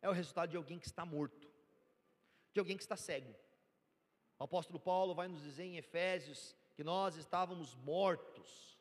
é 0.00 0.08
o 0.08 0.12
resultado 0.12 0.50
de 0.50 0.56
alguém 0.56 0.78
que 0.78 0.86
está 0.86 1.04
morto, 1.04 1.50
de 2.52 2.60
alguém 2.60 2.76
que 2.76 2.84
está 2.84 2.96
cego. 2.96 3.34
O 4.38 4.44
apóstolo 4.44 4.78
Paulo 4.78 5.16
vai 5.16 5.26
nos 5.26 5.42
dizer 5.42 5.64
em 5.64 5.78
Efésios 5.78 6.54
que 6.76 6.84
nós 6.84 7.16
estávamos 7.16 7.74
mortos 7.74 8.78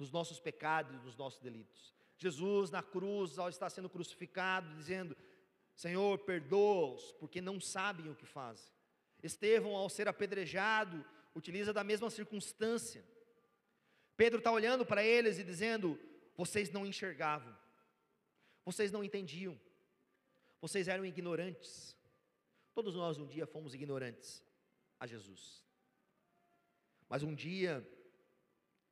nos 0.00 0.10
nossos 0.10 0.40
pecados 0.40 0.92
e 0.96 1.04
nos 1.04 1.16
nossos 1.16 1.38
delitos. 1.40 1.94
Jesus 2.18 2.72
na 2.72 2.82
cruz, 2.82 3.38
ao 3.38 3.48
estar 3.48 3.70
sendo 3.70 3.88
crucificado, 3.88 4.74
dizendo: 4.74 5.16
Senhor, 5.76 6.18
perdoa-os, 6.18 7.12
porque 7.20 7.40
não 7.40 7.60
sabem 7.60 8.10
o 8.10 8.16
que 8.16 8.26
fazem. 8.26 8.68
Estevão, 9.22 9.76
ao 9.76 9.88
ser 9.88 10.08
apedrejado, 10.08 11.04
utiliza 11.36 11.72
da 11.72 11.84
mesma 11.84 12.10
circunstância. 12.10 13.11
Pedro 14.16 14.38
está 14.38 14.50
olhando 14.50 14.84
para 14.84 15.04
eles 15.04 15.38
e 15.38 15.44
dizendo: 15.44 15.98
vocês 16.36 16.70
não 16.70 16.86
enxergavam, 16.86 17.56
vocês 18.64 18.92
não 18.92 19.02
entendiam, 19.02 19.58
vocês 20.60 20.88
eram 20.88 21.04
ignorantes. 21.04 21.96
Todos 22.74 22.94
nós 22.94 23.18
um 23.18 23.26
dia 23.26 23.46
fomos 23.46 23.74
ignorantes 23.74 24.42
a 24.98 25.06
Jesus, 25.06 25.64
mas 27.08 27.22
um 27.22 27.34
dia 27.34 27.86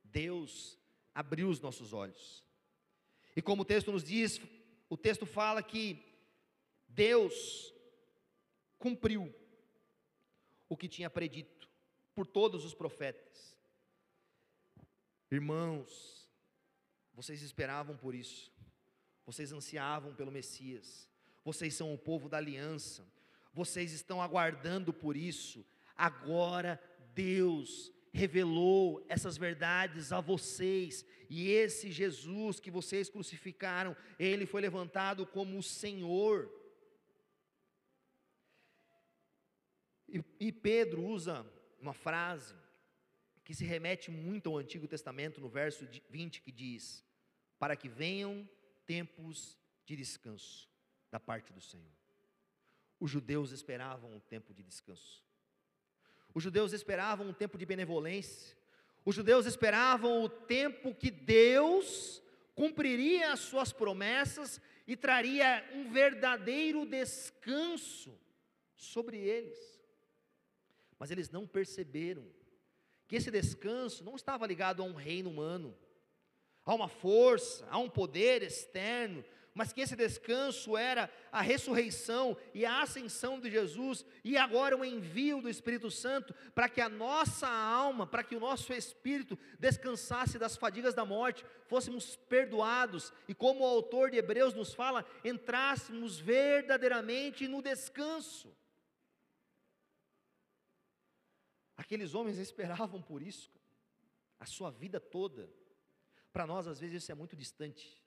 Deus 0.03 0.77
abriu 1.13 1.49
os 1.49 1.59
nossos 1.59 1.93
olhos, 1.93 2.43
e 3.35 3.41
como 3.41 3.61
o 3.63 3.65
texto 3.65 3.91
nos 3.91 4.03
diz, 4.03 4.39
o 4.89 4.97
texto 4.97 5.25
fala 5.25 5.63
que 5.63 6.03
Deus 6.87 7.73
cumpriu 8.77 9.33
o 10.67 10.75
que 10.75 10.87
tinha 10.87 11.09
predito 11.09 11.69
por 12.13 12.27
todos 12.27 12.65
os 12.65 12.73
profetas. 12.73 13.55
Irmãos, 15.31 16.29
vocês 17.13 17.41
esperavam 17.41 17.95
por 17.95 18.13
isso, 18.13 18.51
vocês 19.25 19.53
ansiavam 19.53 20.13
pelo 20.13 20.29
Messias, 20.29 21.09
vocês 21.41 21.73
são 21.73 21.93
o 21.93 21.97
povo 21.97 22.27
da 22.27 22.35
aliança, 22.35 23.07
vocês 23.53 23.93
estão 23.93 24.21
aguardando 24.21 24.91
por 24.91 25.15
isso. 25.15 25.65
Agora 25.95 26.81
Deus 27.13 27.93
revelou 28.11 29.05
essas 29.07 29.37
verdades 29.37 30.11
a 30.11 30.19
vocês, 30.19 31.05
e 31.29 31.49
esse 31.49 31.93
Jesus 31.93 32.59
que 32.59 32.69
vocês 32.69 33.09
crucificaram, 33.09 33.95
ele 34.19 34.45
foi 34.45 34.59
levantado 34.59 35.25
como 35.25 35.57
o 35.57 35.63
Senhor. 35.63 36.51
E, 40.09 40.21
e 40.41 40.51
Pedro 40.51 41.05
usa 41.05 41.49
uma 41.79 41.93
frase 41.93 42.53
que 43.43 43.53
se 43.53 43.65
remete 43.65 44.11
muito 44.11 44.49
ao 44.49 44.57
Antigo 44.57 44.87
Testamento, 44.87 45.41
no 45.41 45.49
verso 45.49 45.87
20, 46.09 46.41
que 46.41 46.51
diz: 46.51 47.03
Para 47.57 47.75
que 47.75 47.89
venham 47.89 48.47
tempos 48.85 49.57
de 49.85 49.95
descanso 49.95 50.69
da 51.09 51.19
parte 51.19 51.51
do 51.51 51.61
Senhor. 51.61 51.91
Os 52.99 53.09
judeus 53.09 53.51
esperavam 53.51 54.13
um 54.13 54.19
tempo 54.19 54.53
de 54.53 54.63
descanso. 54.63 55.25
Os 56.33 56.43
judeus 56.43 56.71
esperavam 56.71 57.27
um 57.27 57.33
tempo 57.33 57.57
de 57.57 57.65
benevolência. 57.65 58.55
Os 59.03 59.15
judeus 59.15 59.45
esperavam 59.45 60.23
o 60.23 60.29
tempo 60.29 60.93
que 60.93 61.09
Deus 61.09 62.21
cumpriria 62.53 63.33
as 63.33 63.39
suas 63.39 63.73
promessas 63.73 64.61
e 64.85 64.95
traria 64.95 65.67
um 65.73 65.91
verdadeiro 65.91 66.85
descanso 66.85 68.17
sobre 68.75 69.17
eles. 69.17 69.81
Mas 70.99 71.09
eles 71.09 71.29
não 71.29 71.47
perceberam 71.47 72.23
que 73.11 73.17
esse 73.17 73.29
descanso 73.29 74.05
não 74.05 74.15
estava 74.15 74.47
ligado 74.47 74.81
a 74.81 74.85
um 74.85 74.93
reino 74.93 75.29
humano, 75.29 75.77
a 76.63 76.73
uma 76.73 76.87
força, 76.87 77.67
a 77.69 77.77
um 77.77 77.89
poder 77.89 78.41
externo, 78.41 79.21
mas 79.53 79.73
que 79.73 79.81
esse 79.81 79.97
descanso 79.97 80.77
era 80.77 81.11
a 81.29 81.41
ressurreição 81.41 82.37
e 82.53 82.65
a 82.65 82.81
ascensão 82.81 83.37
de 83.37 83.51
Jesus, 83.51 84.05
e 84.23 84.37
agora 84.37 84.77
o 84.77 84.85
envio 84.85 85.41
do 85.41 85.49
Espírito 85.49 85.91
Santo, 85.91 86.33
para 86.55 86.69
que 86.69 86.79
a 86.79 86.87
nossa 86.87 87.49
alma, 87.49 88.07
para 88.07 88.23
que 88.23 88.33
o 88.33 88.39
nosso 88.39 88.71
espírito 88.71 89.37
descansasse 89.59 90.39
das 90.39 90.55
fadigas 90.55 90.93
da 90.93 91.03
morte, 91.03 91.45
fôssemos 91.67 92.15
perdoados, 92.15 93.11
e 93.27 93.35
como 93.35 93.65
o 93.65 93.67
autor 93.67 94.09
de 94.09 94.15
Hebreus 94.15 94.53
nos 94.53 94.73
fala, 94.73 95.05
entrássemos 95.21 96.17
verdadeiramente 96.17 97.45
no 97.45 97.61
descanso. 97.61 98.55
Aqueles 101.81 102.13
homens 102.13 102.37
esperavam 102.37 103.01
por 103.01 103.23
isso, 103.23 103.51
a 104.39 104.45
sua 104.45 104.69
vida 104.69 104.99
toda. 104.99 105.49
Para 106.31 106.45
nós, 106.45 106.67
às 106.67 106.79
vezes, 106.79 107.01
isso 107.01 107.11
é 107.11 107.15
muito 107.15 107.35
distante 107.35 107.99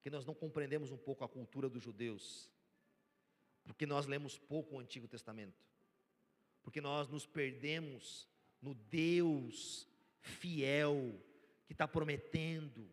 que 0.00 0.08
nós 0.08 0.24
não 0.24 0.32
compreendemos 0.32 0.90
um 0.90 0.96
pouco 0.96 1.22
a 1.22 1.28
cultura 1.28 1.68
dos 1.68 1.82
judeus, 1.82 2.50
porque 3.62 3.84
nós 3.84 4.06
lemos 4.06 4.38
pouco 4.38 4.74
o 4.74 4.78
Antigo 4.78 5.06
Testamento, 5.06 5.62
porque 6.62 6.80
nós 6.80 7.08
nos 7.08 7.26
perdemos 7.26 8.26
no 8.58 8.72
Deus 8.72 9.86
fiel, 10.22 11.22
que 11.66 11.74
está 11.74 11.86
prometendo 11.86 12.90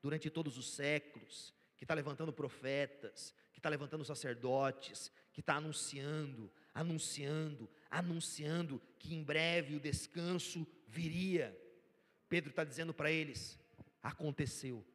durante 0.00 0.30
todos 0.30 0.56
os 0.56 0.70
séculos, 0.70 1.52
que 1.76 1.84
está 1.84 1.92
levantando 1.92 2.32
profetas, 2.32 3.34
que 3.52 3.58
está 3.58 3.68
levantando 3.68 4.06
sacerdotes, 4.06 5.12
que 5.34 5.40
está 5.40 5.56
anunciando, 5.56 6.50
anunciando, 6.72 7.68
anunciando 7.90 8.80
que 8.98 9.14
em 9.14 9.22
breve 9.22 9.74
o 9.74 9.80
descanso 9.80 10.66
viria. 10.86 11.58
Pedro 12.28 12.50
está 12.50 12.64
dizendo 12.64 12.94
para 12.94 13.10
eles: 13.10 13.58
aconteceu, 14.02 14.86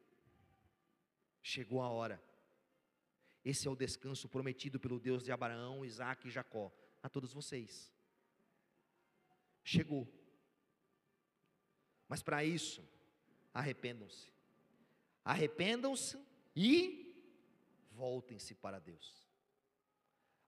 chegou 1.42 1.82
a 1.82 1.88
hora. 1.88 2.22
Esse 3.44 3.68
é 3.68 3.70
o 3.70 3.76
descanso 3.76 4.28
prometido 4.28 4.80
pelo 4.80 4.98
Deus 4.98 5.22
de 5.22 5.30
Abraão, 5.30 5.84
Isaac 5.84 6.26
e 6.26 6.30
Jacó 6.30 6.72
a 7.02 7.08
todos 7.08 7.32
vocês. 7.32 7.92
Chegou. 9.62 10.08
Mas 12.08 12.22
para 12.22 12.44
isso, 12.44 12.82
arrependam-se. 13.52 14.32
Arrependam-se 15.24 16.20
e 16.54 17.14
voltem-se 17.92 18.54
para 18.54 18.78
Deus. 18.78 19.28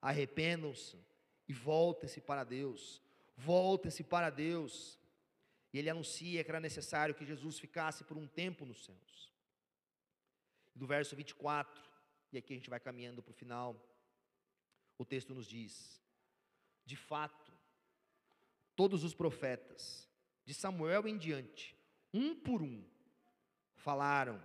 Arrependam-se 0.00 0.98
e 1.48 1.52
voltem-se 1.52 2.20
para 2.20 2.44
Deus. 2.44 3.02
Voltem-se 3.36 4.04
para 4.04 4.30
Deus. 4.30 4.98
E 5.72 5.78
ele 5.78 5.90
anuncia 5.90 6.44
que 6.44 6.50
era 6.50 6.60
necessário 6.60 7.14
que 7.14 7.24
Jesus 7.24 7.58
ficasse 7.58 8.04
por 8.04 8.16
um 8.16 8.26
tempo 8.26 8.64
nos 8.64 8.84
céus 8.84 9.28
do 10.78 10.86
verso 10.86 11.16
24, 11.16 11.82
e 12.32 12.38
aqui 12.38 12.52
a 12.52 12.56
gente 12.56 12.70
vai 12.70 12.78
caminhando 12.78 13.20
para 13.20 13.32
o 13.32 13.34
final, 13.34 13.84
o 14.96 15.04
texto 15.04 15.34
nos 15.34 15.46
diz: 15.46 16.00
de 16.86 16.96
fato, 16.96 17.52
todos 18.76 19.02
os 19.02 19.12
profetas, 19.12 20.08
de 20.44 20.54
Samuel 20.54 21.08
em 21.08 21.18
diante, 21.18 21.76
um 22.14 22.34
por 22.34 22.62
um, 22.62 22.84
falaram 23.74 24.42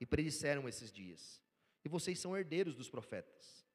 e 0.00 0.06
predisseram 0.06 0.68
esses 0.68 0.92
dias, 0.92 1.42
e 1.84 1.88
vocês 1.88 2.18
são 2.20 2.36
herdeiros 2.36 2.76
dos 2.76 2.88
profetas, 2.88 3.66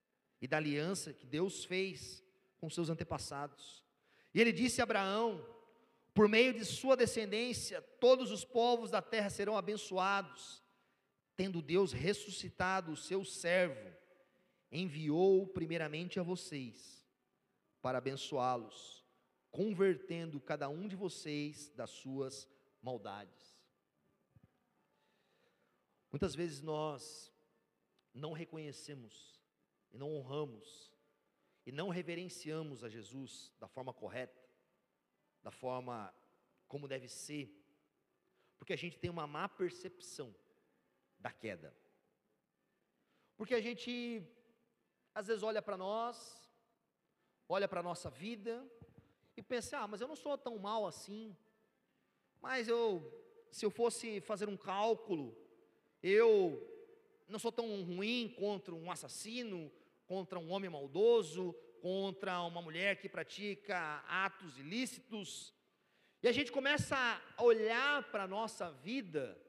e 0.41 0.47
da 0.47 0.57
aliança 0.57 1.13
que 1.13 1.25
Deus 1.25 1.65
fez 1.65 2.23
com 2.59 2.69
seus 2.69 2.89
antepassados. 2.89 3.83
E 4.33 4.41
ele 4.41 4.51
disse 4.51 4.81
a 4.81 4.83
Abraão: 4.83 5.45
por 6.13 6.27
meio 6.27 6.53
de 6.53 6.65
sua 6.65 6.95
descendência, 6.95 7.81
todos 7.81 8.31
os 8.31 8.43
povos 8.43 8.91
da 8.91 9.01
terra 9.01 9.29
serão 9.29 9.57
abençoados 9.57 10.63
tendo 11.37 11.61
Deus 11.61 11.93
ressuscitado 11.93 12.91
o 12.91 12.97
seu 12.97 13.23
servo, 13.23 13.95
enviou 14.71 15.47
primeiramente 15.47 16.19
a 16.19 16.23
vocês 16.23 17.07
para 17.79 17.99
abençoá-los, 17.99 19.05
convertendo 19.51 20.41
cada 20.41 20.67
um 20.67 20.87
de 20.87 20.95
vocês 20.95 21.69
das 21.69 21.91
suas 21.91 22.49
maldades. 22.81 23.55
Muitas 26.11 26.33
vezes 26.33 26.59
nós 26.59 27.31
não 28.11 28.33
reconhecemos 28.33 29.39
e 29.91 29.97
não 29.97 30.15
honramos 30.15 30.86
e 31.67 31.71
não 31.73 31.89
reverenciamos 31.89 32.81
a 32.81 32.87
Jesus 32.87 33.53
da 33.59 33.67
forma 33.67 33.93
correta, 33.93 34.41
da 35.43 35.51
forma 35.51 36.15
como 36.65 36.87
deve 36.87 37.09
ser, 37.09 37.53
porque 38.57 38.71
a 38.71 38.77
gente 38.77 38.97
tem 38.97 39.11
uma 39.11 39.27
má 39.27 39.49
percepção 39.49 40.33
da 41.19 41.29
queda. 41.29 41.75
Porque 43.35 43.53
a 43.53 43.59
gente, 43.59 44.25
às 45.13 45.27
vezes, 45.27 45.43
olha 45.43 45.61
para 45.61 45.75
nós, 45.75 46.49
olha 47.49 47.67
para 47.67 47.81
a 47.81 47.83
nossa 47.83 48.09
vida 48.09 48.65
e 49.35 49.43
pensa: 49.43 49.79
ah, 49.79 49.87
mas 49.89 49.99
eu 49.99 50.07
não 50.07 50.15
sou 50.15 50.37
tão 50.37 50.57
mal 50.57 50.87
assim. 50.87 51.35
Mas 52.39 52.69
eu, 52.69 52.87
se 53.51 53.65
eu 53.65 53.69
fosse 53.69 54.21
fazer 54.21 54.47
um 54.47 54.55
cálculo, 54.55 55.37
eu 56.01 56.65
não 57.27 57.37
sou 57.37 57.51
tão 57.51 57.83
ruim 57.83 58.33
contra 58.39 58.73
um 58.73 58.89
assassino, 58.89 59.69
contra 60.07 60.39
um 60.39 60.51
homem 60.51 60.69
maldoso, 60.69 61.53
contra 61.81 62.41
uma 62.41 62.61
mulher 62.61 62.99
que 62.99 63.09
pratica 63.09 64.03
atos 64.07 64.57
ilícitos. 64.57 65.53
E 66.23 66.27
a 66.27 66.31
gente 66.31 66.51
começa 66.51 66.97
a 67.37 67.43
olhar 67.43 68.09
para 68.11 68.23
a 68.23 68.27
nossa 68.27 68.71
vida 68.71 69.39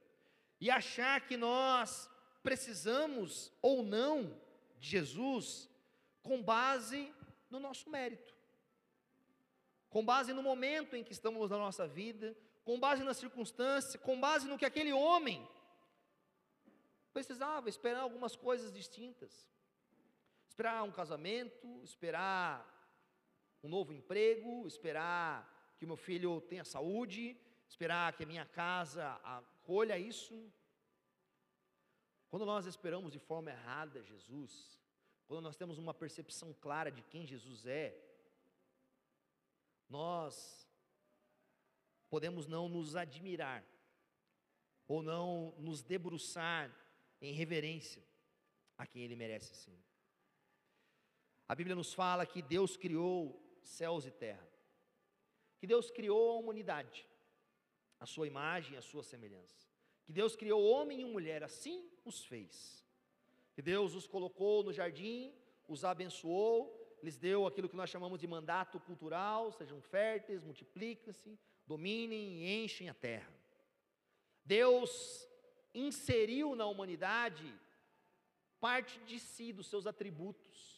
e 0.61 0.71
achar 0.71 1.27
que 1.27 1.37
nós 1.37 2.11
precisamos 2.43 3.53
ou 3.63 3.83
não 3.83 4.39
de 4.79 4.89
Jesus 4.89 5.69
com 6.23 6.43
base 6.43 7.13
no 7.51 7.59
nosso 7.59 7.89
mérito, 7.89 8.35
com 9.89 10.05
base 10.05 10.33
no 10.33 10.43
momento 10.43 10.95
em 10.95 11.03
que 11.03 11.13
estamos 11.13 11.51
na 11.51 11.57
nossa 11.57 11.87
vida, 11.87 12.37
com 12.65 12.79
base 12.79 13.03
na 13.03 13.15
circunstância, 13.15 13.99
com 13.99 14.21
base 14.21 14.47
no 14.47 14.59
que 14.59 14.67
aquele 14.67 14.93
homem 14.93 15.49
precisava 17.13 17.69
esperar 17.69 18.01
algumas 18.01 18.37
coisas 18.37 18.71
distintas. 18.73 19.49
Esperar 20.59 20.83
um 20.83 20.91
casamento, 20.91 21.81
esperar 21.85 22.67
um 23.63 23.69
novo 23.69 23.93
emprego, 23.93 24.67
esperar 24.67 25.77
que 25.79 25.85
o 25.85 25.87
meu 25.87 25.97
filho 25.97 26.41
tenha 26.41 26.65
saúde, 26.65 27.41
esperar 27.69 28.13
que 28.15 28.25
a 28.25 28.27
minha 28.27 28.45
casa 28.45 29.07
acolha 29.23 29.97
isso. 29.97 30.53
Quando 32.29 32.45
nós 32.45 32.67
esperamos 32.67 33.13
de 33.13 33.21
forma 33.21 33.53
errada 33.53 34.03
Jesus, 34.03 34.83
quando 35.29 35.43
nós 35.43 35.55
temos 35.55 35.79
uma 35.79 35.95
percepção 35.95 36.53
clara 36.53 36.91
de 36.91 37.03
quem 37.03 37.25
Jesus 37.25 37.65
é, 37.65 37.97
nós 39.89 40.69
podemos 42.11 42.49
não 42.49 42.69
nos 42.69 42.97
admirar, 42.97 43.65
ou 44.89 45.05
não 45.05 45.55
nos 45.57 45.85
debruçar 45.85 46.69
em 47.21 47.33
reverência 47.33 48.03
a 48.77 48.85
quem 48.85 49.05
Ele 49.05 49.15
merece 49.15 49.55
sim. 49.55 49.88
A 51.49 51.55
Bíblia 51.55 51.75
nos 51.75 51.95
fala 51.95 52.27
que 52.27 52.43
Deus 52.43 52.77
criou 52.77 53.43
céus 53.63 54.05
e 54.07 54.11
terra, 54.11 54.47
que 55.59 55.67
Deus 55.67 55.91
criou 55.91 56.33
a 56.33 56.39
humanidade, 56.41 57.07
a 57.99 58.07
sua 58.07 58.27
imagem, 58.27 58.77
a 58.77 58.83
sua 58.83 59.03
semelhança. 59.03 59.67
Que 60.05 60.13
Deus 60.13 60.37
criou 60.37 60.63
homem 60.65 61.01
e 61.01 61.05
mulher, 61.05 61.43
assim 61.43 61.91
os 62.05 62.25
fez. 62.25 62.85
Que 63.55 63.63
Deus 63.63 63.95
os 63.95 64.07
colocou 64.07 64.63
no 64.63 64.73
jardim, 64.73 65.35
os 65.67 65.85
abençoou, 65.85 66.79
lhes 67.03 67.19
deu 67.19 67.47
aquilo 67.47 67.69
que 67.69 67.77
nós 67.77 67.91
chamamos 67.91 68.21
de 68.21 68.27
mandato 68.27 68.79
cultural: 68.81 69.51
sejam 69.53 69.81
férteis, 69.81 70.45
multipliquem-se, 70.45 71.39
dominem 71.67 72.39
e 72.39 72.65
enchem 72.65 72.89
a 72.89 72.95
terra. 72.95 73.33
Deus 74.45 75.29
inseriu 75.75 76.55
na 76.55 76.67
humanidade 76.67 77.53
parte 78.61 78.99
de 79.01 79.19
si, 79.19 79.53
dos 79.53 79.67
seus 79.67 79.87
atributos, 79.87 80.78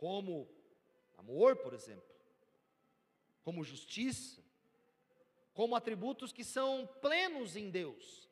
como 0.00 0.48
amor, 1.18 1.56
por 1.56 1.74
exemplo, 1.74 2.10
como 3.44 3.62
justiça, 3.62 4.42
como 5.52 5.76
atributos 5.76 6.32
que 6.32 6.42
são 6.42 6.86
plenos 7.02 7.54
em 7.54 7.68
Deus, 7.68 8.26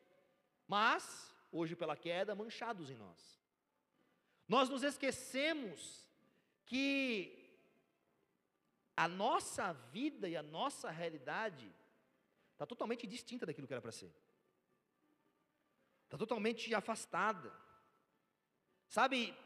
mas, 0.67 1.31
hoje 1.51 1.75
pela 1.75 1.95
queda, 1.95 2.33
manchados 2.33 2.89
em 2.89 2.95
nós. 2.95 3.39
Nós 4.47 4.67
nos 4.67 4.81
esquecemos 4.81 6.09
que 6.65 7.55
a 8.97 9.07
nossa 9.07 9.71
vida 9.93 10.27
e 10.27 10.35
a 10.35 10.41
nossa 10.41 10.89
realidade 10.89 11.71
está 12.53 12.65
totalmente 12.65 13.05
distinta 13.05 13.45
daquilo 13.45 13.67
que 13.67 13.73
era 13.73 13.81
para 13.81 13.91
ser, 13.91 14.11
está 16.05 16.17
totalmente 16.17 16.73
afastada. 16.73 17.55
Sabe, 18.87 19.37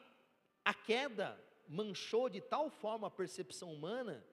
a 0.63 0.74
queda 0.74 1.38
manchou 1.68 2.30
de 2.30 2.41
tal 2.41 2.70
forma 2.70 3.07
a 3.07 3.11
percepção 3.11 3.74
humana 3.74 4.24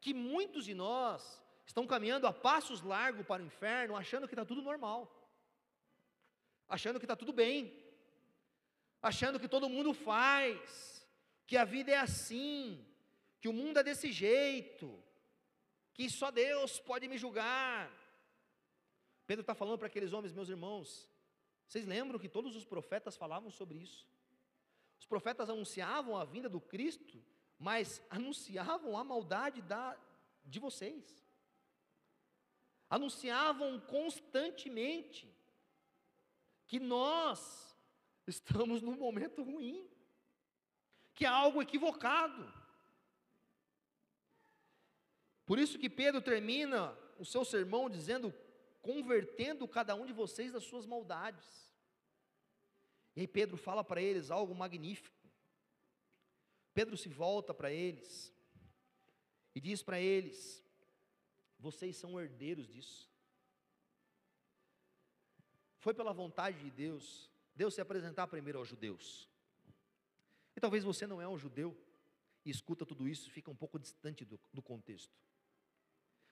que 0.00 0.14
muitos 0.14 0.64
de 0.64 0.74
nós 0.74 1.42
estão 1.66 1.86
caminhando 1.86 2.26
a 2.26 2.32
passos 2.32 2.82
largos 2.82 3.26
para 3.26 3.42
o 3.42 3.46
inferno, 3.46 3.96
achando 3.96 4.26
que 4.26 4.34
está 4.34 4.44
tudo 4.44 4.62
normal, 4.62 5.00
achando 6.68 6.98
que 6.98 7.04
está 7.04 7.14
tudo 7.14 7.32
bem, 7.32 7.72
achando 9.00 9.38
que 9.38 9.48
todo 9.48 9.68
mundo 9.68 9.92
faz, 9.92 11.06
que 11.46 11.56
a 11.56 11.64
vida 11.64 11.92
é 11.92 11.96
assim, 11.96 12.84
que 13.40 13.48
o 13.48 13.52
mundo 13.52 13.78
é 13.78 13.82
desse 13.82 14.10
jeito, 14.10 15.02
que 15.92 16.08
só 16.08 16.30
Deus 16.30 16.78
pode 16.80 17.06
me 17.08 17.18
julgar. 17.18 17.90
Pedro 19.26 19.42
está 19.42 19.54
falando 19.54 19.78
para 19.78 19.86
aqueles 19.86 20.12
homens, 20.12 20.32
meus 20.32 20.48
irmãos, 20.48 21.08
vocês 21.66 21.86
lembram 21.86 22.18
que 22.18 22.28
todos 22.28 22.56
os 22.56 22.64
profetas 22.64 23.16
falavam 23.16 23.50
sobre 23.50 23.78
isso? 23.78 24.08
Os 25.00 25.06
profetas 25.06 25.48
anunciavam 25.48 26.16
a 26.16 26.24
vinda 26.24 26.48
do 26.48 26.60
Cristo, 26.60 27.24
mas 27.58 28.02
anunciavam 28.10 28.96
a 28.96 29.02
maldade 29.02 29.62
da, 29.62 29.98
de 30.44 30.60
vocês. 30.60 31.26
Anunciavam 32.88 33.80
constantemente 33.80 35.34
que 36.66 36.78
nós 36.78 37.74
estamos 38.26 38.82
num 38.82 38.96
momento 38.96 39.42
ruim, 39.42 39.88
que 41.14 41.24
há 41.24 41.32
algo 41.32 41.62
equivocado. 41.62 42.52
Por 45.46 45.58
isso 45.58 45.78
que 45.78 45.88
Pedro 45.88 46.20
termina 46.20 46.96
o 47.18 47.24
seu 47.24 47.44
sermão 47.44 47.88
dizendo: 47.88 48.34
convertendo 48.82 49.66
cada 49.66 49.94
um 49.94 50.04
de 50.04 50.12
vocês 50.12 50.52
das 50.52 50.64
suas 50.64 50.84
maldades. 50.84 51.69
E 53.20 53.24
aí 53.24 53.28
Pedro 53.28 53.58
fala 53.58 53.84
para 53.84 54.00
eles 54.00 54.30
algo 54.30 54.54
magnífico. 54.54 55.14
Pedro 56.72 56.96
se 56.96 57.06
volta 57.10 57.52
para 57.52 57.70
eles 57.70 58.34
e 59.54 59.60
diz 59.60 59.82
para 59.82 60.00
eles: 60.00 60.64
vocês 61.58 61.98
são 61.98 62.18
herdeiros 62.18 62.66
disso. 62.66 63.12
Foi 65.80 65.92
pela 65.92 66.14
vontade 66.14 66.60
de 66.60 66.70
Deus, 66.70 67.30
Deus 67.54 67.74
se 67.74 67.82
apresentar 67.82 68.26
primeiro 68.26 68.58
aos 68.58 68.68
judeus. 68.68 69.28
E 70.56 70.60
talvez 70.60 70.82
você 70.82 71.06
não 71.06 71.20
é 71.20 71.28
um 71.28 71.36
judeu 71.36 71.76
e 72.42 72.48
escuta 72.48 72.86
tudo 72.86 73.06
isso 73.06 73.28
e 73.28 73.30
fica 73.30 73.50
um 73.50 73.56
pouco 73.56 73.78
distante 73.78 74.24
do, 74.24 74.40
do 74.50 74.62
contexto. 74.62 75.14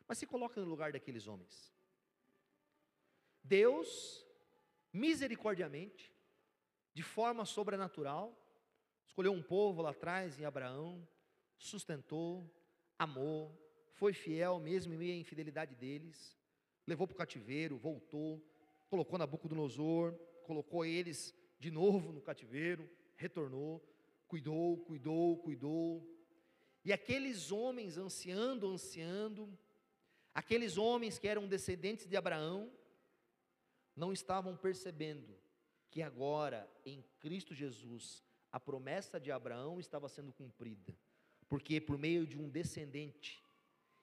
Mas 0.06 0.16
se 0.16 0.26
coloca 0.26 0.58
no 0.58 0.66
lugar 0.66 0.90
daqueles 0.90 1.26
homens. 1.26 1.70
Deus, 3.44 4.26
misericordiamente, 4.90 6.16
de 6.98 7.02
forma 7.04 7.44
sobrenatural, 7.44 8.36
escolheu 9.06 9.32
um 9.32 9.40
povo 9.40 9.82
lá 9.82 9.90
atrás 9.90 10.36
em 10.36 10.44
Abraão, 10.44 11.06
sustentou, 11.56 12.52
amou, 12.98 13.56
foi 13.92 14.12
fiel 14.12 14.58
mesmo 14.58 14.92
em 14.92 14.96
meio 14.96 15.14
à 15.14 15.16
infidelidade 15.16 15.76
deles, 15.76 16.36
levou 16.84 17.06
para 17.06 17.14
o 17.14 17.18
cativeiro, 17.18 17.78
voltou, 17.78 18.44
colocou 18.90 19.16
Nabucodonosor, 19.16 20.12
colocou 20.42 20.84
eles 20.84 21.32
de 21.60 21.70
novo 21.70 22.10
no 22.12 22.20
cativeiro, 22.20 22.90
retornou, 23.14 23.80
cuidou, 24.26 24.78
cuidou, 24.78 25.38
cuidou. 25.38 26.04
E 26.84 26.92
aqueles 26.92 27.52
homens 27.52 27.96
ansiando, 27.96 28.66
ansiando, 28.66 29.56
aqueles 30.34 30.76
homens 30.76 31.16
que 31.16 31.28
eram 31.28 31.46
descendentes 31.46 32.08
de 32.08 32.16
Abraão, 32.16 32.72
não 33.94 34.12
estavam 34.12 34.56
percebendo 34.56 35.38
que 35.90 36.02
agora, 36.02 36.68
em 36.84 37.02
Cristo 37.18 37.54
Jesus, 37.54 38.22
a 38.50 38.60
promessa 38.60 39.18
de 39.20 39.30
Abraão 39.30 39.78
estava 39.78 40.08
sendo 40.08 40.32
cumprida, 40.32 40.94
porque 41.48 41.80
por 41.80 41.98
meio 41.98 42.26
de 42.26 42.38
um 42.38 42.48
descendente, 42.48 43.42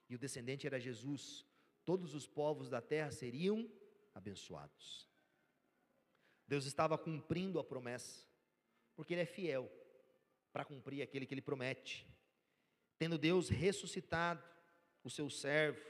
e 0.08 0.14
o 0.14 0.18
descendente 0.18 0.66
era 0.66 0.80
Jesus, 0.80 1.44
todos 1.84 2.14
os 2.14 2.26
povos 2.26 2.68
da 2.68 2.80
terra 2.80 3.10
seriam 3.10 3.70
abençoados. 4.14 5.08
Deus 6.46 6.64
estava 6.64 6.96
cumprindo 6.96 7.58
a 7.58 7.64
promessa, 7.64 8.24
porque 8.94 9.14
Ele 9.14 9.22
é 9.22 9.26
fiel 9.26 9.70
para 10.52 10.64
cumprir 10.64 11.02
aquele 11.02 11.26
que 11.26 11.34
Ele 11.34 11.42
promete. 11.42 12.06
Tendo 12.98 13.18
Deus 13.18 13.48
ressuscitado 13.48 14.42
o 15.02 15.10
seu 15.10 15.28
servo, 15.28 15.84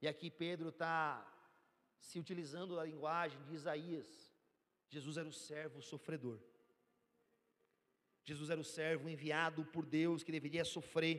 e 0.00 0.06
aqui 0.06 0.30
Pedro 0.30 0.68
está 0.68 1.26
se 1.98 2.18
utilizando 2.18 2.76
da 2.76 2.84
linguagem 2.84 3.42
de 3.44 3.54
Isaías, 3.54 4.27
Jesus 4.88 5.16
era 5.16 5.28
o 5.28 5.32
servo 5.32 5.82
sofredor. 5.82 6.38
Jesus 8.24 8.50
era 8.50 8.60
o 8.60 8.64
servo 8.64 9.08
enviado 9.08 9.64
por 9.66 9.84
Deus 9.86 10.22
que 10.22 10.32
deveria 10.32 10.64
sofrer. 10.64 11.16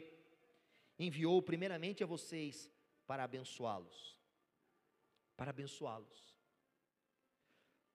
Enviou 0.97 1.41
primeiramente 1.41 2.03
a 2.03 2.07
vocês 2.07 2.71
para 3.07 3.23
abençoá-los. 3.23 4.17
Para 5.35 5.51
abençoá-los. 5.51 6.37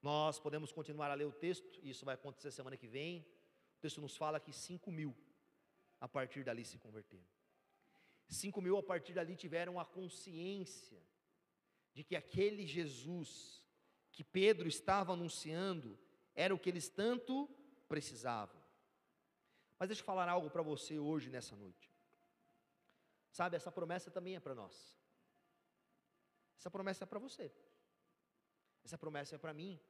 Nós 0.03 0.39
podemos 0.39 0.71
continuar 0.71 1.11
a 1.11 1.15
ler 1.15 1.27
o 1.27 1.33
texto, 1.33 1.81
isso 1.83 2.05
vai 2.05 2.15
acontecer 2.15 2.51
semana 2.51 2.77
que 2.77 2.87
vem. 2.87 3.21
O 3.79 3.81
texto 3.81 4.01
nos 4.01 4.17
fala 4.17 4.39
que 4.39 4.53
5 4.53 4.91
mil 4.91 5.17
a 6.01 6.09
partir 6.09 6.45
dali 6.45 6.65
se 6.65 6.79
converteram. 6.79 7.25
5 8.29 8.61
mil 8.61 8.77
a 8.77 8.83
partir 8.83 9.15
dali 9.15 9.37
tiveram 9.37 9.81
a 9.81 9.85
consciência 9.85 11.01
de 11.95 12.05
que 12.05 12.17
aquele 12.17 12.67
Jesus 12.67 13.64
que 14.15 14.23
Pedro 14.23 14.69
estava 14.69 15.13
anunciando 15.13 15.99
era 16.35 16.55
o 16.55 16.59
que 16.59 16.71
eles 16.71 16.89
tanto 16.89 17.49
precisavam. 17.89 18.63
Mas 19.79 19.89
deixa 19.89 20.03
eu 20.03 20.07
falar 20.07 20.29
algo 20.29 20.49
para 20.49 20.63
você 20.63 20.99
hoje, 20.99 21.29
nessa 21.29 21.57
noite. 21.57 21.93
Sabe, 23.33 23.57
essa 23.57 23.73
promessa 23.73 24.13
também 24.13 24.37
é 24.37 24.41
para 24.41 24.55
nós. 24.55 24.97
Essa 26.57 26.71
promessa 26.71 27.03
é 27.03 27.07
para 27.07 27.19
você. 27.19 27.53
Essa 28.85 28.97
promessa 28.97 29.35
é 29.35 29.39
para 29.39 29.53
mim. 29.53 29.81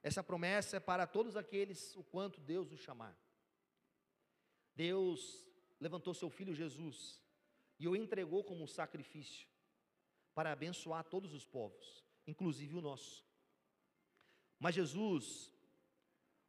Essa 0.00 0.22
promessa 0.22 0.76
é 0.76 0.80
para 0.80 1.06
todos 1.06 1.36
aqueles 1.36 1.96
o 1.96 2.04
quanto 2.04 2.40
Deus 2.40 2.70
os 2.70 2.80
chamar. 2.80 3.18
Deus 4.76 5.44
levantou 5.80 6.14
seu 6.14 6.30
filho 6.30 6.54
Jesus 6.54 7.20
e 7.78 7.88
o 7.88 7.96
entregou 7.96 8.44
como 8.44 8.62
um 8.62 8.68
sacrifício 8.68 9.48
para 10.34 10.52
abençoar 10.52 11.04
todos 11.04 11.32
os 11.32 11.44
povos, 11.44 12.03
inclusive 12.26 12.76
o 12.76 12.80
nosso. 12.80 13.24
Mas 14.58 14.74
Jesus 14.74 15.52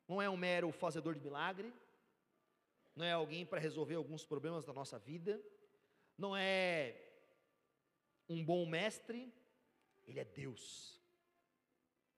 não 0.08 0.22
é 0.22 0.30
um 0.30 0.38
mero 0.38 0.72
fazedor 0.72 1.16
de 1.16 1.22
milagre, 1.22 1.74
não 2.96 3.06
é 3.06 3.12
alguém 3.12 3.46
para 3.46 3.60
resolver 3.60 3.96
alguns 3.96 4.26
problemas 4.26 4.64
da 4.66 4.74
nossa 4.74 4.98
vida, 4.98 5.42
não 6.18 6.36
é 6.36 7.02
um 8.30 8.44
bom 8.44 8.66
mestre, 8.66 9.34
ele 10.08 10.20
é 10.20 10.26
Deus. 10.26 11.00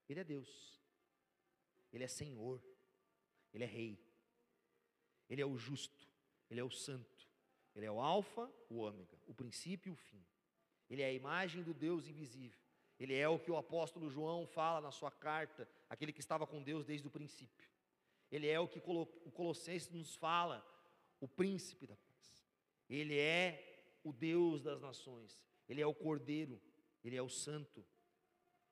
Ele 0.08 0.20
é 0.20 0.24
Deus. 0.24 0.80
Ele 1.92 2.04
é 2.04 2.08
Senhor. 2.08 2.62
Ele 3.54 3.64
é 3.64 3.68
Rei. 3.68 4.00
Ele 5.30 5.42
é 5.42 5.46
o 5.46 5.58
justo. 5.58 6.08
Ele 6.50 6.60
é 6.60 6.64
o 6.64 6.72
santo. 6.72 7.28
Ele 7.76 7.86
é 7.86 7.92
o 7.92 8.00
Alfa, 8.00 8.52
o 8.70 8.78
Ômega, 8.78 9.18
o 9.28 9.34
princípio 9.34 9.92
e 9.92 9.94
o 9.94 9.96
fim. 9.96 10.26
Ele 10.90 11.02
é 11.02 11.06
a 11.06 11.14
imagem 11.14 11.62
do 11.62 11.74
Deus 11.74 12.08
invisível. 12.08 12.67
Ele 13.00 13.16
é 13.16 13.28
o 13.30 13.40
que 13.40 13.52
o 13.52 13.58
apóstolo 13.58 14.10
João 14.10 14.48
fala 14.48 14.82
na 14.82 14.92
sua 14.92 15.12
carta, 15.12 15.70
aquele 15.90 16.12
que 16.12 16.20
estava 16.20 16.48
com 16.48 16.64
Deus 16.64 16.86
desde 16.86 17.08
o 17.08 17.12
princípio. 17.12 17.70
Ele 18.32 18.48
é 18.48 18.60
o 18.60 18.68
que 18.68 18.80
o 18.80 19.32
Colossenses 19.32 19.90
nos 19.92 20.16
fala, 20.16 20.66
o 21.20 21.28
príncipe 21.28 21.88
da 21.88 21.96
paz. 21.96 22.46
Ele 22.90 23.18
é 23.18 24.00
o 24.04 24.12
Deus 24.12 24.62
das 24.62 24.82
nações. 24.82 25.46
Ele 25.68 25.82
é 25.82 25.86
o 25.86 25.94
Cordeiro. 25.94 26.62
Ele 27.04 27.16
é 27.16 27.22
o 27.22 27.30
Santo. 27.30 27.86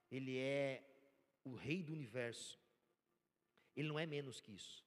Ele 0.10 0.38
é 0.38 0.84
o 1.44 1.54
Rei 1.54 1.84
do 1.84 1.94
universo. 1.94 2.60
Ele 3.76 3.88
não 3.88 4.00
é 4.00 4.06
menos 4.06 4.40
que 4.40 4.52
isso. 4.54 4.86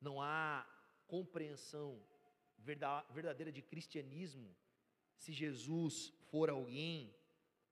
não 0.00 0.20
há 0.20 0.66
compreensão 1.06 2.00
verdadeira 2.58 3.52
de 3.52 3.62
cristianismo 3.62 4.56
se 5.18 5.32
Jesus 5.32 6.12
for 6.30 6.48
alguém 6.48 7.14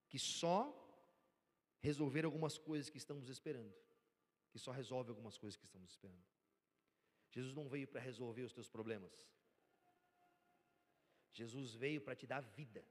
que 0.09 0.19
só 0.19 0.75
resolver 1.81 2.25
algumas 2.25 2.59
coisas 2.59 2.91
que 2.91 2.99
estamos 2.99 3.29
esperando, 3.29 3.75
que 4.51 4.59
só 4.59 4.71
resolve 4.71 5.11
algumas 5.11 5.37
coisas 5.37 5.57
que 5.57 5.65
estamos 5.65 5.91
esperando. 5.91 6.25
Jesus 7.31 7.55
não 7.55 7.69
veio 7.69 7.87
para 7.87 8.01
resolver 8.01 8.43
os 8.43 8.53
teus 8.53 8.69
problemas. 8.69 9.13
Jesus 11.33 11.75
veio 11.75 12.01
para 12.01 12.17
te 12.17 12.27
dar 12.27 12.41
vida. 12.41 12.85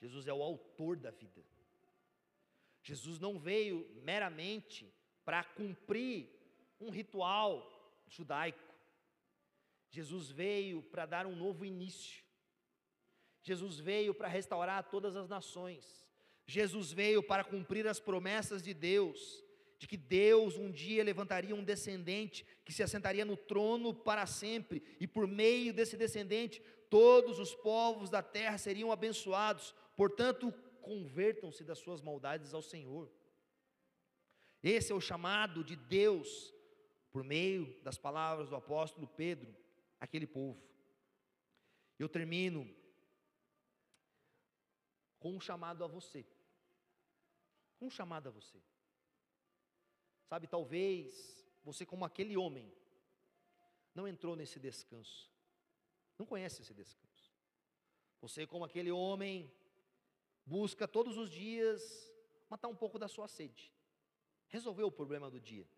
Jesus 0.00 0.26
é 0.26 0.32
o 0.32 0.42
autor 0.42 0.96
da 0.96 1.10
vida. 1.10 1.44
Jesus 2.82 3.18
não 3.18 3.38
veio 3.38 3.88
meramente 4.02 4.92
para 5.24 5.44
cumprir 5.44 6.30
um 6.80 6.90
ritual 6.90 7.50
judaico. 8.06 8.74
Jesus 9.90 10.30
veio 10.30 10.82
para 10.82 11.06
dar 11.06 11.26
um 11.26 11.36
novo 11.36 11.64
início. 11.64 12.25
Jesus 13.46 13.78
veio 13.78 14.12
para 14.12 14.26
restaurar 14.26 14.90
todas 14.90 15.14
as 15.14 15.28
nações. 15.28 16.04
Jesus 16.44 16.90
veio 16.90 17.22
para 17.22 17.44
cumprir 17.44 17.86
as 17.86 18.00
promessas 18.00 18.60
de 18.60 18.74
Deus, 18.74 19.44
de 19.78 19.86
que 19.86 19.96
Deus 19.96 20.56
um 20.56 20.68
dia 20.68 21.04
levantaria 21.04 21.54
um 21.54 21.62
descendente 21.62 22.44
que 22.64 22.72
se 22.72 22.82
assentaria 22.82 23.24
no 23.24 23.36
trono 23.36 23.94
para 23.94 24.26
sempre, 24.26 24.82
e 24.98 25.06
por 25.06 25.28
meio 25.28 25.72
desse 25.72 25.96
descendente, 25.96 26.60
todos 26.90 27.38
os 27.38 27.54
povos 27.54 28.10
da 28.10 28.20
terra 28.20 28.58
seriam 28.58 28.90
abençoados. 28.90 29.72
Portanto, 29.94 30.52
convertam-se 30.82 31.62
das 31.62 31.78
suas 31.78 32.02
maldades 32.02 32.52
ao 32.52 32.62
Senhor. 32.62 33.08
Esse 34.60 34.90
é 34.90 34.94
o 34.94 35.00
chamado 35.00 35.62
de 35.62 35.76
Deus 35.76 36.52
por 37.12 37.22
meio 37.22 37.80
das 37.84 37.96
palavras 37.96 38.48
do 38.48 38.56
apóstolo 38.56 39.06
Pedro, 39.06 39.54
aquele 40.00 40.26
povo. 40.26 40.60
Eu 41.96 42.08
termino 42.08 42.68
com 45.26 45.34
um 45.34 45.40
chamado 45.40 45.82
a 45.82 45.88
você. 45.88 46.24
Com 47.78 47.86
um 47.86 47.90
chamado 47.90 48.28
a 48.28 48.30
você. 48.30 48.62
Sabe, 50.28 50.46
talvez 50.46 51.44
você, 51.64 51.84
como 51.84 52.04
aquele 52.04 52.36
homem, 52.36 52.72
não 53.92 54.06
entrou 54.06 54.36
nesse 54.36 54.60
descanso, 54.60 55.28
não 56.16 56.26
conhece 56.26 56.62
esse 56.62 56.72
descanso. 56.72 57.34
Você, 58.20 58.46
como 58.46 58.64
aquele 58.64 58.92
homem, 58.92 59.52
busca 60.44 60.86
todos 60.86 61.16
os 61.16 61.28
dias 61.28 62.08
matar 62.48 62.68
um 62.68 62.76
pouco 62.76 62.96
da 62.96 63.08
sua 63.08 63.26
sede, 63.26 63.74
resolver 64.46 64.84
o 64.84 64.92
problema 64.92 65.28
do 65.28 65.40
dia 65.40 65.68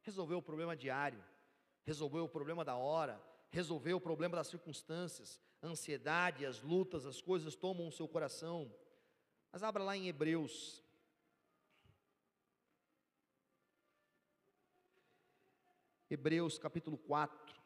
resolveu 0.00 0.38
o 0.38 0.42
problema 0.42 0.76
diário, 0.76 1.22
resolveu 1.82 2.24
o 2.24 2.28
problema 2.28 2.64
da 2.64 2.76
hora, 2.76 3.20
resolveu 3.50 3.96
o 3.96 4.00
problema 4.00 4.36
das 4.36 4.46
circunstâncias, 4.46 5.40
a 5.60 5.66
ansiedade, 5.66 6.46
as 6.46 6.62
lutas, 6.62 7.04
as 7.04 7.20
coisas 7.20 7.56
tomam 7.56 7.88
o 7.88 7.92
seu 7.92 8.06
coração. 8.06 8.72
Mas 9.52 9.62
abra 9.62 9.82
lá 9.82 9.96
em 9.96 10.08
Hebreus. 10.08 10.82
Hebreus 16.08 16.58
capítulo 16.58 16.96
4. 16.98 17.56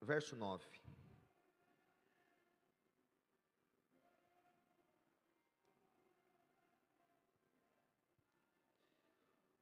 Verso 0.00 0.36
9. 0.36 0.66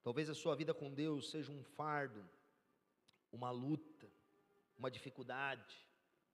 Talvez 0.03 0.31
a 0.31 0.35
sua 0.35 0.55
vida 0.57 0.73
com 0.73 0.93
Deus 0.93 1.31
seja 1.31 1.53
um 1.53 1.63
fardo, 1.63 2.29
uma 3.31 3.51
luta, 3.51 4.11
uma 4.77 4.91
dificuldade, 4.91 5.77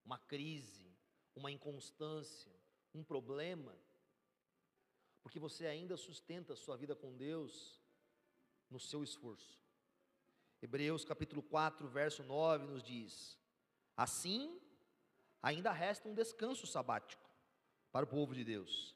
uma 0.04 0.18
crise, 0.18 0.86
uma 1.34 1.50
inconstância, 1.50 2.52
um 2.94 3.02
problema, 3.02 3.76
porque 5.22 5.40
você 5.40 5.66
ainda 5.66 5.96
sustenta 5.96 6.52
a 6.52 6.56
sua 6.56 6.76
vida 6.76 6.94
com 6.94 7.16
Deus 7.16 7.80
no 8.70 8.78
seu 8.78 9.02
esforço. 9.02 9.58
Hebreus 10.62 11.04
capítulo 11.04 11.42
4, 11.42 11.88
verso 11.88 12.22
9 12.22 12.66
nos 12.66 12.82
diz: 12.82 13.38
Assim, 13.96 14.60
ainda 15.42 15.72
resta 15.72 16.08
um 16.08 16.14
descanso 16.14 16.66
sabático 16.66 17.28
para 17.90 18.04
o 18.04 18.08
povo 18.08 18.34
de 18.34 18.44
Deus. 18.44 18.94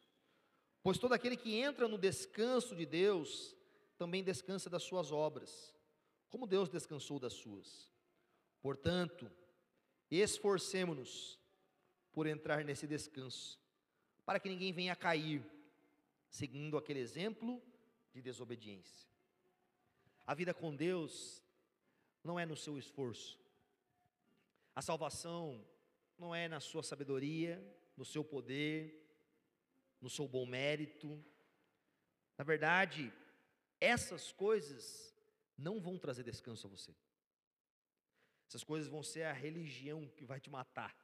Pois 0.83 0.99
todo 0.99 1.13
aquele 1.13 1.37
que 1.37 1.57
entra 1.57 1.89
no 1.89 1.99
descanso 1.99 2.75
de 2.75 2.87
Deus 2.87 3.55
também 4.01 4.25
descansa 4.25 4.71
das 4.71 4.83
suas 4.83 5.13
obras, 5.13 5.75
como 6.31 6.47
Deus 6.47 6.71
descansou 6.71 7.19
das 7.19 7.35
suas. 7.35 7.93
Portanto, 8.63 9.31
esforcemo-nos 10.11 11.39
por 12.11 12.27
entrar 12.27 12.65
nesse 12.65 12.87
descanso, 12.87 13.61
para 14.25 14.41
que 14.41 14.49
ninguém 14.49 14.73
venha 14.73 14.95
a 14.95 14.97
cair, 14.97 15.45
seguindo 16.31 16.79
aquele 16.79 16.99
exemplo 16.99 17.63
de 18.15 18.23
desobediência. 18.23 19.07
A 20.27 20.33
vida 20.33 20.55
com 20.55 20.75
Deus 20.75 21.45
não 22.25 22.41
é 22.41 22.47
no 22.47 22.57
seu 22.57 22.79
esforço, 22.79 23.39
a 24.75 24.81
salvação 24.81 25.63
não 26.17 26.35
é 26.35 26.49
na 26.49 26.59
sua 26.59 26.83
sabedoria, 26.83 27.63
no 27.99 28.07
seu 28.07 28.25
poder, 28.25 28.99
no 30.01 30.09
seu 30.09 30.27
bom 30.27 30.47
mérito. 30.47 31.23
Na 32.39 32.45
verdade, 32.45 33.13
essas 33.81 34.31
coisas 34.33 35.15
não 35.57 35.81
vão 35.81 35.99
trazer 35.99 36.23
descanso 36.23 36.67
a 36.67 36.71
você. 36.71 36.95
Essas 38.49 38.65
coisas 38.65 38.89
vão 38.89 39.03
ser 39.03 39.23
a 39.23 39.33
religião 39.33 40.09
que 40.09 40.25
vai 40.25 40.41
te 40.41 40.51
matar. 40.51 40.95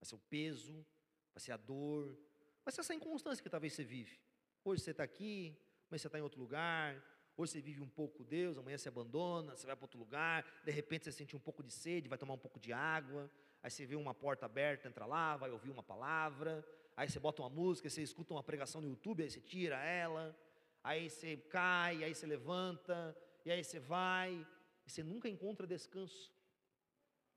Vai 0.00 0.08
ser 0.08 0.14
o 0.14 0.18
peso, 0.18 0.84
vai 1.32 1.40
ser 1.40 1.52
a 1.52 1.56
dor, 1.56 2.18
vai 2.64 2.72
ser 2.72 2.80
essa 2.80 2.94
inconstância 2.94 3.42
que 3.42 3.50
talvez 3.50 3.72
você 3.72 3.84
vive. 3.84 4.18
Hoje 4.64 4.82
você 4.82 4.90
está 4.92 5.02
aqui, 5.02 5.56
amanhã 5.88 5.98
você 5.98 6.06
está 6.06 6.18
em 6.18 6.22
outro 6.22 6.40
lugar, 6.40 7.02
hoje 7.36 7.52
você 7.52 7.60
vive 7.60 7.80
um 7.82 7.88
pouco 7.88 8.24
Deus, 8.24 8.56
amanhã 8.56 8.78
você 8.78 8.88
abandona, 8.88 9.54
você 9.54 9.66
vai 9.66 9.76
para 9.76 9.84
outro 9.84 9.98
lugar, 9.98 10.44
de 10.64 10.70
repente 10.70 11.04
você 11.04 11.12
sente 11.12 11.36
um 11.36 11.40
pouco 11.40 11.62
de 11.62 11.72
sede, 11.72 12.08
vai 12.08 12.18
tomar 12.18 12.34
um 12.34 12.38
pouco 12.38 12.58
de 12.58 12.72
água, 12.72 13.30
aí 13.62 13.70
você 13.70 13.84
vê 13.84 13.96
uma 13.96 14.14
porta 14.14 14.46
aberta, 14.46 14.88
entra 14.88 15.04
lá, 15.04 15.36
vai 15.36 15.50
ouvir 15.50 15.70
uma 15.70 15.82
palavra, 15.82 16.64
aí 16.96 17.08
você 17.08 17.20
bota 17.20 17.42
uma 17.42 17.50
música, 17.50 17.88
você 17.88 18.02
escuta 18.02 18.32
uma 18.32 18.42
pregação 18.42 18.80
no 18.80 18.88
YouTube, 18.88 19.22
aí 19.22 19.30
você 19.30 19.40
tira 19.40 19.76
ela, 19.82 20.34
aí 20.82 21.08
você 21.08 21.36
cai, 21.36 22.02
aí 22.02 22.14
você 22.14 22.26
levanta, 22.26 23.16
e 23.44 23.50
aí 23.50 23.62
você 23.62 23.78
vai, 23.78 24.46
e 24.86 24.90
você 24.90 25.02
nunca 25.02 25.28
encontra 25.28 25.66
descanso. 25.66 26.32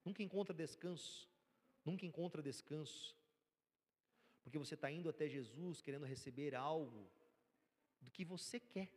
Nunca 0.03 0.23
encontra 0.23 0.53
descanso. 0.53 1.29
Nunca 1.83 2.05
encontra 2.05 2.41
descanso. 2.41 3.15
Porque 4.43 4.57
você 4.57 4.75
está 4.75 4.91
indo 4.91 5.09
até 5.09 5.27
Jesus 5.27 5.81
querendo 5.81 6.05
receber 6.05 6.55
algo 6.55 7.09
do 8.01 8.11
que 8.11 8.23
você 8.23 8.59
quer. 8.59 8.91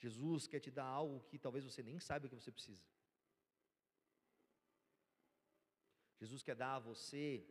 Jesus 0.00 0.46
quer 0.46 0.60
te 0.60 0.70
dar 0.70 0.84
algo 0.84 1.24
que 1.28 1.38
talvez 1.38 1.64
você 1.64 1.82
nem 1.82 1.98
saiba 1.98 2.28
que 2.28 2.34
você 2.34 2.52
precisa. 2.52 2.84
Jesus 6.20 6.42
quer 6.42 6.56
dar 6.56 6.76
a 6.76 6.78
você 6.80 7.44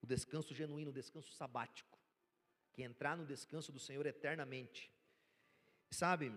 o 0.00 0.06
descanso 0.06 0.54
genuíno, 0.54 0.90
o 0.90 0.94
descanso 0.94 1.32
sabático 1.32 1.95
que 2.76 2.82
entrar 2.82 3.16
no 3.16 3.24
descanso 3.24 3.72
do 3.72 3.78
Senhor 3.78 4.04
eternamente. 4.04 4.92
Sabe, 5.90 6.30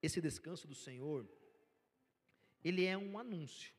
esse 0.00 0.20
descanso 0.20 0.68
do 0.68 0.74
Senhor, 0.74 1.28
ele 2.62 2.84
é 2.84 2.96
um 2.96 3.18
anúncio. 3.18 3.74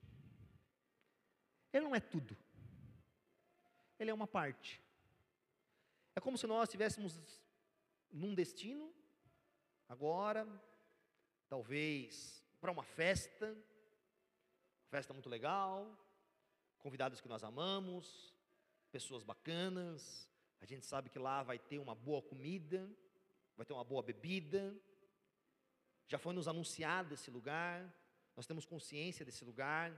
Ele 1.72 1.86
não 1.86 1.96
é 1.96 2.02
tudo. 2.02 2.36
Ele 3.98 4.12
é 4.12 4.14
uma 4.14 4.28
parte. 4.28 4.82
É 6.14 6.20
como 6.20 6.38
se 6.38 6.46
nós 6.46 6.68
estivéssemos 6.68 7.18
num 8.12 8.36
destino, 8.36 8.94
agora, 9.88 10.46
talvez 11.48 12.44
para 12.60 12.74
uma 12.74 12.84
festa, 12.84 13.58
festa 14.90 15.14
muito 15.14 15.30
legal, 15.30 15.98
convidados 16.78 17.22
que 17.22 17.30
nós 17.30 17.42
amamos, 17.42 18.36
pessoas 18.92 19.24
bacanas, 19.24 20.30
a 20.64 20.66
gente 20.66 20.86
sabe 20.86 21.10
que 21.10 21.20
lá 21.20 21.44
vai 21.44 21.60
ter 21.60 21.78
uma 21.78 21.94
boa 21.94 22.22
comida, 22.22 22.90
vai 23.58 23.66
ter 23.66 23.74
uma 23.74 23.84
boa 23.84 24.02
bebida. 24.02 24.74
Já 26.08 26.18
foi 26.18 26.34
nos 26.34 26.48
anunciado 26.48 27.14
esse 27.14 27.30
lugar, 27.30 27.94
nós 28.34 28.48
temos 28.48 28.66
consciência 28.66 29.26
desse 29.26 29.44
lugar. 29.44 29.92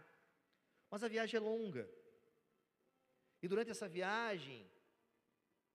Mas 0.90 1.04
a 1.04 1.08
viagem 1.08 1.38
é 1.38 1.40
longa. 1.40 1.88
E 3.44 3.48
durante 3.48 3.70
essa 3.70 3.88
viagem, 3.88 4.68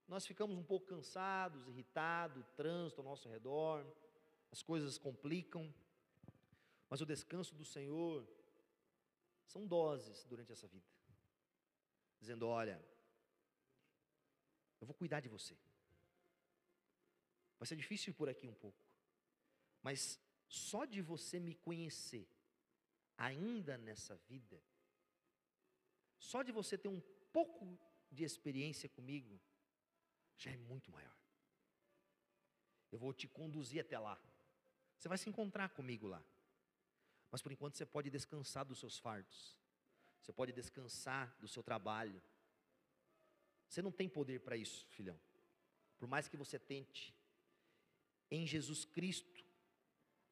nós 0.09 0.27
ficamos 0.27 0.59
um 0.59 0.65
pouco 0.65 0.89
cansados, 0.89 1.69
irritados, 1.69 2.51
trânsito 2.57 3.01
ao 3.01 3.05
nosso 3.05 3.29
redor, 3.29 3.87
as 4.51 4.61
coisas 4.61 4.99
complicam. 4.99 5.73
Mas 6.89 7.01
o 7.01 7.07
descanso 7.07 7.55
do 7.55 7.65
Senhor 7.65 8.27
são 9.47 9.69
doses 9.69 10.25
durante 10.25 10.51
essa 10.51 10.67
vida. 10.67 10.91
dizendo: 12.19 12.49
Olha, 12.49 12.85
eu 14.81 14.87
vou 14.87 14.95
cuidar 14.95 15.21
de 15.21 15.29
você. 15.29 15.57
Vai 17.59 17.67
ser 17.67 17.77
difícil 17.77 18.15
por 18.15 18.29
aqui 18.29 18.47
um 18.47 18.55
pouco, 18.55 18.85
mas 19.83 20.19
só 20.49 20.85
de 20.85 21.01
você 21.03 21.39
me 21.39 21.55
conhecer, 21.55 22.27
ainda 23.17 23.77
nessa 23.77 24.17
vida, 24.29 24.61
só 26.19 26.43
de 26.43 26.53
você 26.53 26.79
ter 26.79 26.89
um 26.89 27.01
pouco 27.33 27.79
de 28.11 28.25
experiência 28.25 28.89
comigo, 28.89 29.39
já 30.37 30.51
é 30.51 30.57
muito 30.57 30.91
maior. 30.91 31.15
Eu 32.91 32.99
vou 32.99 33.13
te 33.13 33.29
conduzir 33.29 33.81
até 33.81 33.99
lá. 33.99 34.19
Você 34.99 35.09
vai 35.09 35.17
se 35.17 35.29
encontrar 35.29 35.69
comigo 35.71 36.07
lá. 36.09 36.23
Mas 37.31 37.41
por 37.41 37.53
enquanto 37.53 37.77
você 37.77 37.87
pode 37.87 38.11
descansar 38.11 38.65
dos 38.65 38.79
seus 38.79 38.99
fardos. 38.99 39.57
Você 40.21 40.33
pode 40.33 40.53
descansar 40.53 41.35
do 41.39 41.47
seu 41.47 41.63
trabalho. 41.63 42.21
Você 43.71 43.81
não 43.81 43.93
tem 43.93 44.09
poder 44.09 44.41
para 44.41 44.57
isso, 44.57 44.85
filhão. 44.89 45.19
Por 45.97 46.09
mais 46.09 46.27
que 46.27 46.37
você 46.37 46.59
tente, 46.59 47.15
em 48.29 48.45
Jesus 48.45 48.85
Cristo 48.85 49.45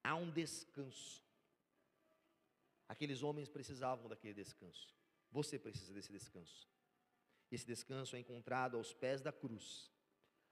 há 0.03 0.17
um 0.17 0.29
descanso. 0.29 1.23
Aqueles 2.89 3.23
homens 3.23 3.49
precisavam 3.49 4.09
daquele 4.09 4.35
descanso. 4.35 4.93
Você 5.31 5.57
precisa 5.57 5.95
desse 5.95 6.11
descanso. 6.11 6.69
Esse 7.49 7.65
descanso 7.65 8.17
é 8.17 8.19
encontrado 8.19 8.77
aos 8.77 8.93
pés 8.93 9.23
da 9.23 9.33
cruz, 9.33 9.89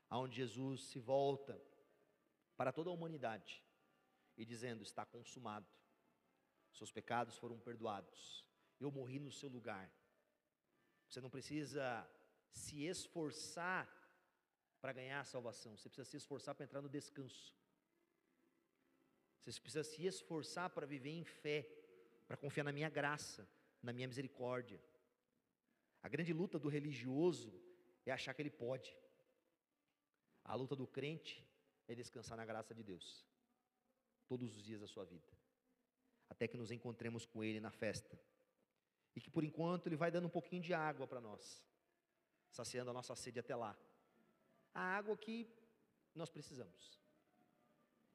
aonde 0.08 0.36
Jesus 0.36 0.82
se 0.82 1.00
volta 1.00 1.60
para 2.56 2.72
toda 2.72 2.88
a 2.88 2.92
humanidade 2.92 3.64
e 4.36 4.44
dizendo: 4.44 4.84
Está 4.84 5.04
consumado, 5.04 5.66
seus 6.72 6.92
pecados 6.92 7.36
foram 7.36 7.58
perdoados, 7.58 8.46
eu 8.78 8.92
morri 8.92 9.18
no 9.18 9.32
seu 9.32 9.48
lugar. 9.48 9.90
Você 11.08 11.20
não 11.20 11.30
precisa 11.30 12.08
se 12.56 12.84
esforçar 12.84 13.86
para 14.80 14.92
ganhar 14.92 15.20
a 15.20 15.24
salvação, 15.24 15.76
você 15.76 15.88
precisa 15.88 16.10
se 16.10 16.16
esforçar 16.16 16.54
para 16.54 16.64
entrar 16.64 16.80
no 16.80 16.88
descanso. 16.88 17.54
Você 19.40 19.60
precisa 19.60 19.84
se 19.84 20.04
esforçar 20.04 20.70
para 20.70 20.86
viver 20.86 21.10
em 21.10 21.24
fé, 21.24 21.68
para 22.26 22.36
confiar 22.36 22.64
na 22.64 22.72
minha 22.72 22.88
graça, 22.88 23.48
na 23.82 23.92
minha 23.92 24.08
misericórdia. 24.08 24.80
A 26.02 26.08
grande 26.08 26.32
luta 26.32 26.58
do 26.58 26.68
religioso 26.68 27.52
é 28.04 28.10
achar 28.12 28.32
que 28.34 28.42
ele 28.42 28.50
pode. 28.50 28.96
A 30.44 30.54
luta 30.54 30.74
do 30.74 30.86
crente 30.86 31.46
é 31.88 31.94
descansar 31.94 32.36
na 32.36 32.44
graça 32.44 32.74
de 32.74 32.82
Deus, 32.82 33.26
todos 34.26 34.56
os 34.56 34.62
dias 34.62 34.80
da 34.80 34.86
sua 34.86 35.04
vida, 35.04 35.30
até 36.28 36.48
que 36.48 36.56
nos 36.56 36.70
encontremos 36.70 37.26
com 37.26 37.42
Ele 37.42 37.60
na 37.60 37.70
festa, 37.70 38.18
e 39.14 39.20
que 39.20 39.30
por 39.30 39.44
enquanto 39.44 39.86
Ele 39.86 39.96
vai 39.96 40.10
dando 40.10 40.26
um 40.26 40.30
pouquinho 40.30 40.62
de 40.62 40.72
água 40.72 41.06
para 41.06 41.20
nós, 41.20 41.64
saciando 42.56 42.90
a 42.90 42.94
nossa 42.98 43.14
sede 43.14 43.38
até 43.38 43.54
lá, 43.54 43.76
a 44.74 44.80
água 44.80 45.16
que 45.16 45.36
nós 46.14 46.30
precisamos. 46.30 46.98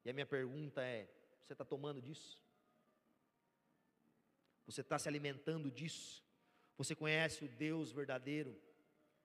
E 0.04 0.10
a 0.10 0.12
minha 0.12 0.26
pergunta 0.26 0.82
é: 0.82 1.08
você 1.42 1.52
está 1.54 1.64
tomando 1.64 2.00
disso? 2.02 2.42
Você 4.66 4.80
está 4.80 4.98
se 4.98 5.08
alimentando 5.08 5.70
disso? 5.70 6.24
Você 6.76 6.94
conhece 6.94 7.44
o 7.44 7.48
Deus 7.48 7.92
verdadeiro 7.92 8.52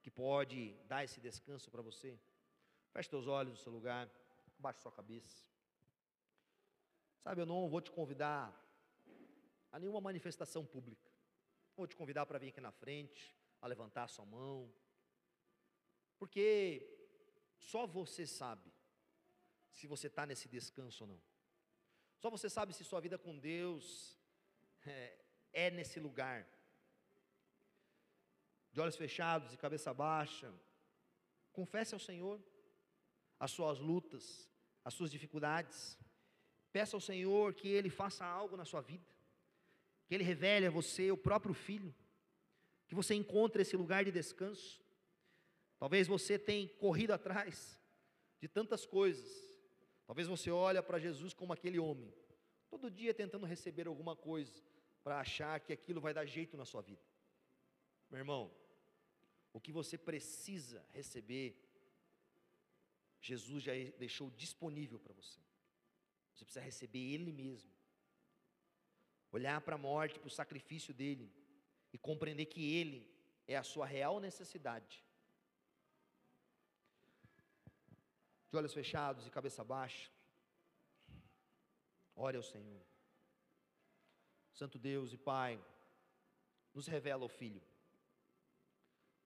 que 0.02 0.12
pode 0.12 0.74
dar 0.88 1.04
esse 1.04 1.20
descanso 1.20 1.70
para 1.72 1.82
você? 1.82 2.20
Feche 2.92 3.10
seus 3.10 3.28
olhos 3.28 3.54
no 3.54 3.60
seu 3.64 3.72
lugar. 3.72 4.10
Baixe 4.60 4.82
sua 4.82 4.92
cabeça. 4.92 5.46
Sabe, 7.24 7.42
eu 7.42 7.46
não 7.46 7.70
vou 7.70 7.82
te 7.82 7.92
convidar 7.92 8.44
a 9.72 9.80
nenhuma 9.80 10.02
manifestação 10.02 10.66
pública. 10.66 11.08
Vou 11.76 11.86
te 11.86 11.96
convidar 11.96 12.26
para 12.26 12.40
vir 12.40 12.50
aqui 12.50 12.62
na 12.62 12.72
frente, 12.72 13.36
a 13.62 13.68
levantar 13.68 14.04
a 14.06 14.08
sua 14.08 14.26
mão. 14.26 14.72
Porque 16.18 16.88
só 17.58 17.86
você 17.86 18.26
sabe 18.26 18.72
se 19.72 19.86
você 19.88 20.08
está 20.08 20.26
nesse 20.26 20.48
descanso 20.48 21.04
ou 21.04 21.10
não. 21.12 21.22
Só 22.18 22.30
você 22.30 22.50
sabe 22.50 22.74
se 22.74 22.84
sua 22.84 23.00
vida 23.00 23.18
com 23.18 23.38
Deus 23.38 24.18
é, 24.86 25.18
é 25.54 25.70
nesse 25.70 26.00
lugar. 26.00 26.48
De 28.72 28.82
olhos 28.82 28.96
fechados 28.96 29.54
e 29.54 29.58
cabeça 29.58 29.94
baixa, 29.94 30.54
confesse 31.52 31.94
ao 31.94 32.00
Senhor 32.00 32.42
as 33.40 33.52
suas 33.52 33.80
lutas, 33.80 34.50
as 34.84 34.94
suas 34.94 35.12
dificuldades. 35.12 35.98
Peça 36.72 36.96
ao 36.96 37.02
Senhor 37.02 37.54
que 37.54 37.68
Ele 37.68 37.90
faça 37.90 38.26
algo 38.26 38.58
na 38.58 38.66
sua 38.66 38.82
vida, 38.82 39.06
que 40.08 40.14
Ele 40.16 40.24
revele 40.24 40.68
a 40.68 40.72
você 40.72 41.12
o 41.12 41.18
próprio 41.18 41.54
Filho, 41.54 41.94
que 42.88 42.96
você 42.96 43.14
encontre 43.14 43.62
esse 43.62 43.76
lugar 43.76 44.06
de 44.06 44.12
descanso. 44.12 44.82
Talvez 45.80 46.08
você 46.08 46.40
tenha 46.40 46.68
corrido 46.76 47.12
atrás 47.12 47.80
de 48.40 48.48
tantas 48.48 48.86
coisas. 48.86 49.30
Talvez 50.06 50.28
você 50.28 50.50
olhe 50.50 50.82
para 50.82 51.00
Jesus 51.00 51.34
como 51.34 51.54
aquele 51.54 51.80
homem, 51.80 52.14
todo 52.70 52.90
dia 52.90 53.14
tentando 53.14 53.46
receber 53.46 53.88
alguma 53.88 54.16
coisa 54.16 54.64
para 55.04 55.20
achar 55.20 55.60
que 55.60 55.74
aquilo 55.74 56.02
vai 56.02 56.14
dar 56.14 56.26
jeito 56.26 56.56
na 56.56 56.66
sua 56.66 56.82
vida. 56.82 57.02
Meu 58.10 58.20
irmão, 58.20 58.52
o 59.52 59.60
que 59.60 59.72
você 59.72 59.98
precisa 59.98 60.86
receber 60.94 61.68
Jesus 63.20 63.64
já 63.64 63.74
deixou 63.98 64.30
disponível 64.32 65.00
para 65.00 65.14
você. 65.14 65.40
Você 66.34 66.46
precisa 66.46 66.64
receber 66.64 67.00
Ele 67.00 67.32
mesmo. 67.32 67.70
Olhar 69.32 69.60
para 69.62 69.76
a 69.76 69.78
morte, 69.78 70.20
para 70.20 70.28
o 70.28 70.32
sacrifício 70.32 70.94
dele 70.94 71.32
e 71.92 71.98
compreender 71.98 72.46
que 72.46 72.74
Ele 72.74 73.06
é 73.48 73.58
a 73.58 73.64
sua 73.64 73.86
real 73.86 74.20
necessidade. 74.20 75.04
De 78.50 78.58
olhos 78.58 78.74
fechados 78.74 79.26
e 79.28 79.32
cabeça 79.32 79.64
baixa, 79.64 80.10
ore 82.16 82.38
ao 82.38 82.44
Senhor. 82.44 82.86
Santo 84.54 84.80
Deus 84.80 85.14
e 85.14 85.18
Pai, 85.18 85.64
nos 86.74 86.88
revela 86.88 87.26
o 87.26 87.30
Filho, 87.30 87.62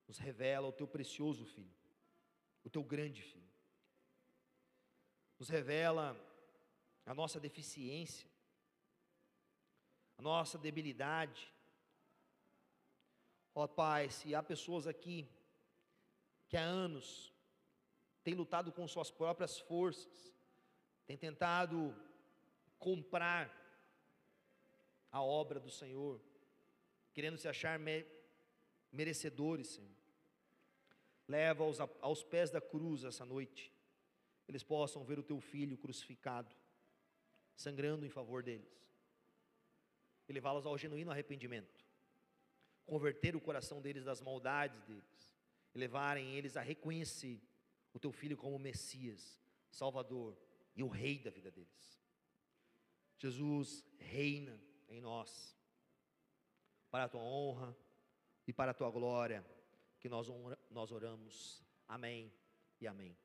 nos 0.07 0.17
revela 0.17 0.67
o 0.67 0.73
Teu 0.73 0.87
precioso 0.87 1.45
Filho, 1.45 1.77
o 2.63 2.69
Teu 2.69 2.83
grande 2.83 3.21
Filho 3.21 3.51
nos 5.41 5.49
revela 5.49 6.15
a 7.03 7.15
nossa 7.15 7.39
deficiência, 7.39 8.29
a 10.15 10.21
nossa 10.21 10.55
debilidade. 10.55 11.51
Ó 13.55 13.65
Pai, 13.67 14.11
se 14.11 14.35
há 14.35 14.43
pessoas 14.43 14.85
aqui 14.85 15.27
que 16.47 16.55
há 16.55 16.61
anos 16.61 17.30
têm 18.23 18.33
lutado 18.33 18.71
com 18.71 18.87
suas 18.87 19.09
próprias 19.09 19.59
forças, 19.59 20.33
têm 21.05 21.17
tentado 21.17 21.95
comprar 22.77 23.49
a 25.11 25.21
obra 25.21 25.59
do 25.59 25.69
Senhor, 25.69 26.21
querendo 27.13 27.37
se 27.37 27.47
achar 27.47 27.77
me 27.77 28.05
merecedores, 28.91 29.67
Senhor. 29.67 29.91
Leva-os 31.27 31.79
aos 31.79 32.23
pés 32.23 32.49
da 32.49 32.59
cruz 32.59 33.03
essa 33.03 33.25
noite 33.25 33.71
eles 34.51 34.63
possam 34.63 35.03
ver 35.05 35.17
o 35.17 35.23
teu 35.23 35.39
filho 35.39 35.77
crucificado, 35.77 36.53
sangrando 37.55 38.05
em 38.05 38.09
favor 38.09 38.43
deles, 38.43 38.69
e 40.27 40.33
levá-los 40.33 40.65
ao 40.65 40.77
genuíno 40.77 41.09
arrependimento, 41.09 41.85
converter 42.85 43.33
o 43.33 43.39
coração 43.39 43.81
deles 43.81 44.03
das 44.03 44.19
maldades 44.19 44.81
deles, 44.83 45.33
e 45.73 45.79
levarem 45.79 46.35
eles 46.35 46.57
a 46.57 46.61
reconhecer 46.61 47.39
o 47.93 47.99
teu 47.99 48.11
filho 48.11 48.37
como 48.37 48.57
Messias, 48.57 49.39
Salvador 49.69 50.37
e 50.75 50.83
o 50.83 50.87
Rei 50.87 51.19
da 51.19 51.29
vida 51.29 51.51
deles. 51.51 51.99
Jesus 53.17 53.83
reina 53.99 54.59
em 54.89 54.99
nós, 54.99 55.55
para 56.89 57.05
a 57.05 57.09
tua 57.09 57.21
honra 57.21 57.75
e 58.47 58.51
para 58.51 58.71
a 58.71 58.73
tua 58.73 58.89
glória, 58.89 59.45
que 59.99 60.09
nós, 60.09 60.27
nós 60.69 60.91
oramos. 60.91 61.63
Amém 61.87 62.31
e 62.79 62.87
amém. 62.87 63.15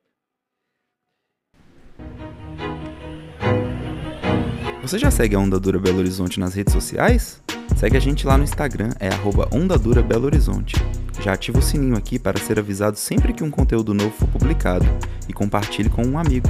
Você 4.81 4.97
já 4.99 5.11
segue 5.11 5.35
a 5.35 5.39
Onda 5.39 5.59
Dura 5.59 5.79
Belo 5.79 5.97
Horizonte 5.97 6.39
nas 6.39 6.53
redes 6.53 6.71
sociais? 6.71 7.43
Segue 7.77 7.97
a 7.97 7.99
gente 7.99 8.25
lá 8.25 8.37
no 8.37 8.43
Instagram, 8.43 8.91
é 8.99 9.09
arroba 9.09 9.49
Onda 9.51 9.77
Dura 9.77 10.01
Belo 10.01 10.25
Horizonte. 10.25 10.75
Já 11.21 11.33
ativa 11.33 11.59
o 11.59 11.61
sininho 11.61 11.97
aqui 11.97 12.19
para 12.19 12.39
ser 12.39 12.59
avisado 12.59 12.97
sempre 12.97 13.33
que 13.33 13.43
um 13.43 13.51
conteúdo 13.51 13.93
novo 13.93 14.11
for 14.11 14.27
publicado 14.27 14.85
e 15.27 15.33
compartilhe 15.33 15.89
com 15.89 16.03
um 16.03 16.17
amigo. 16.17 16.47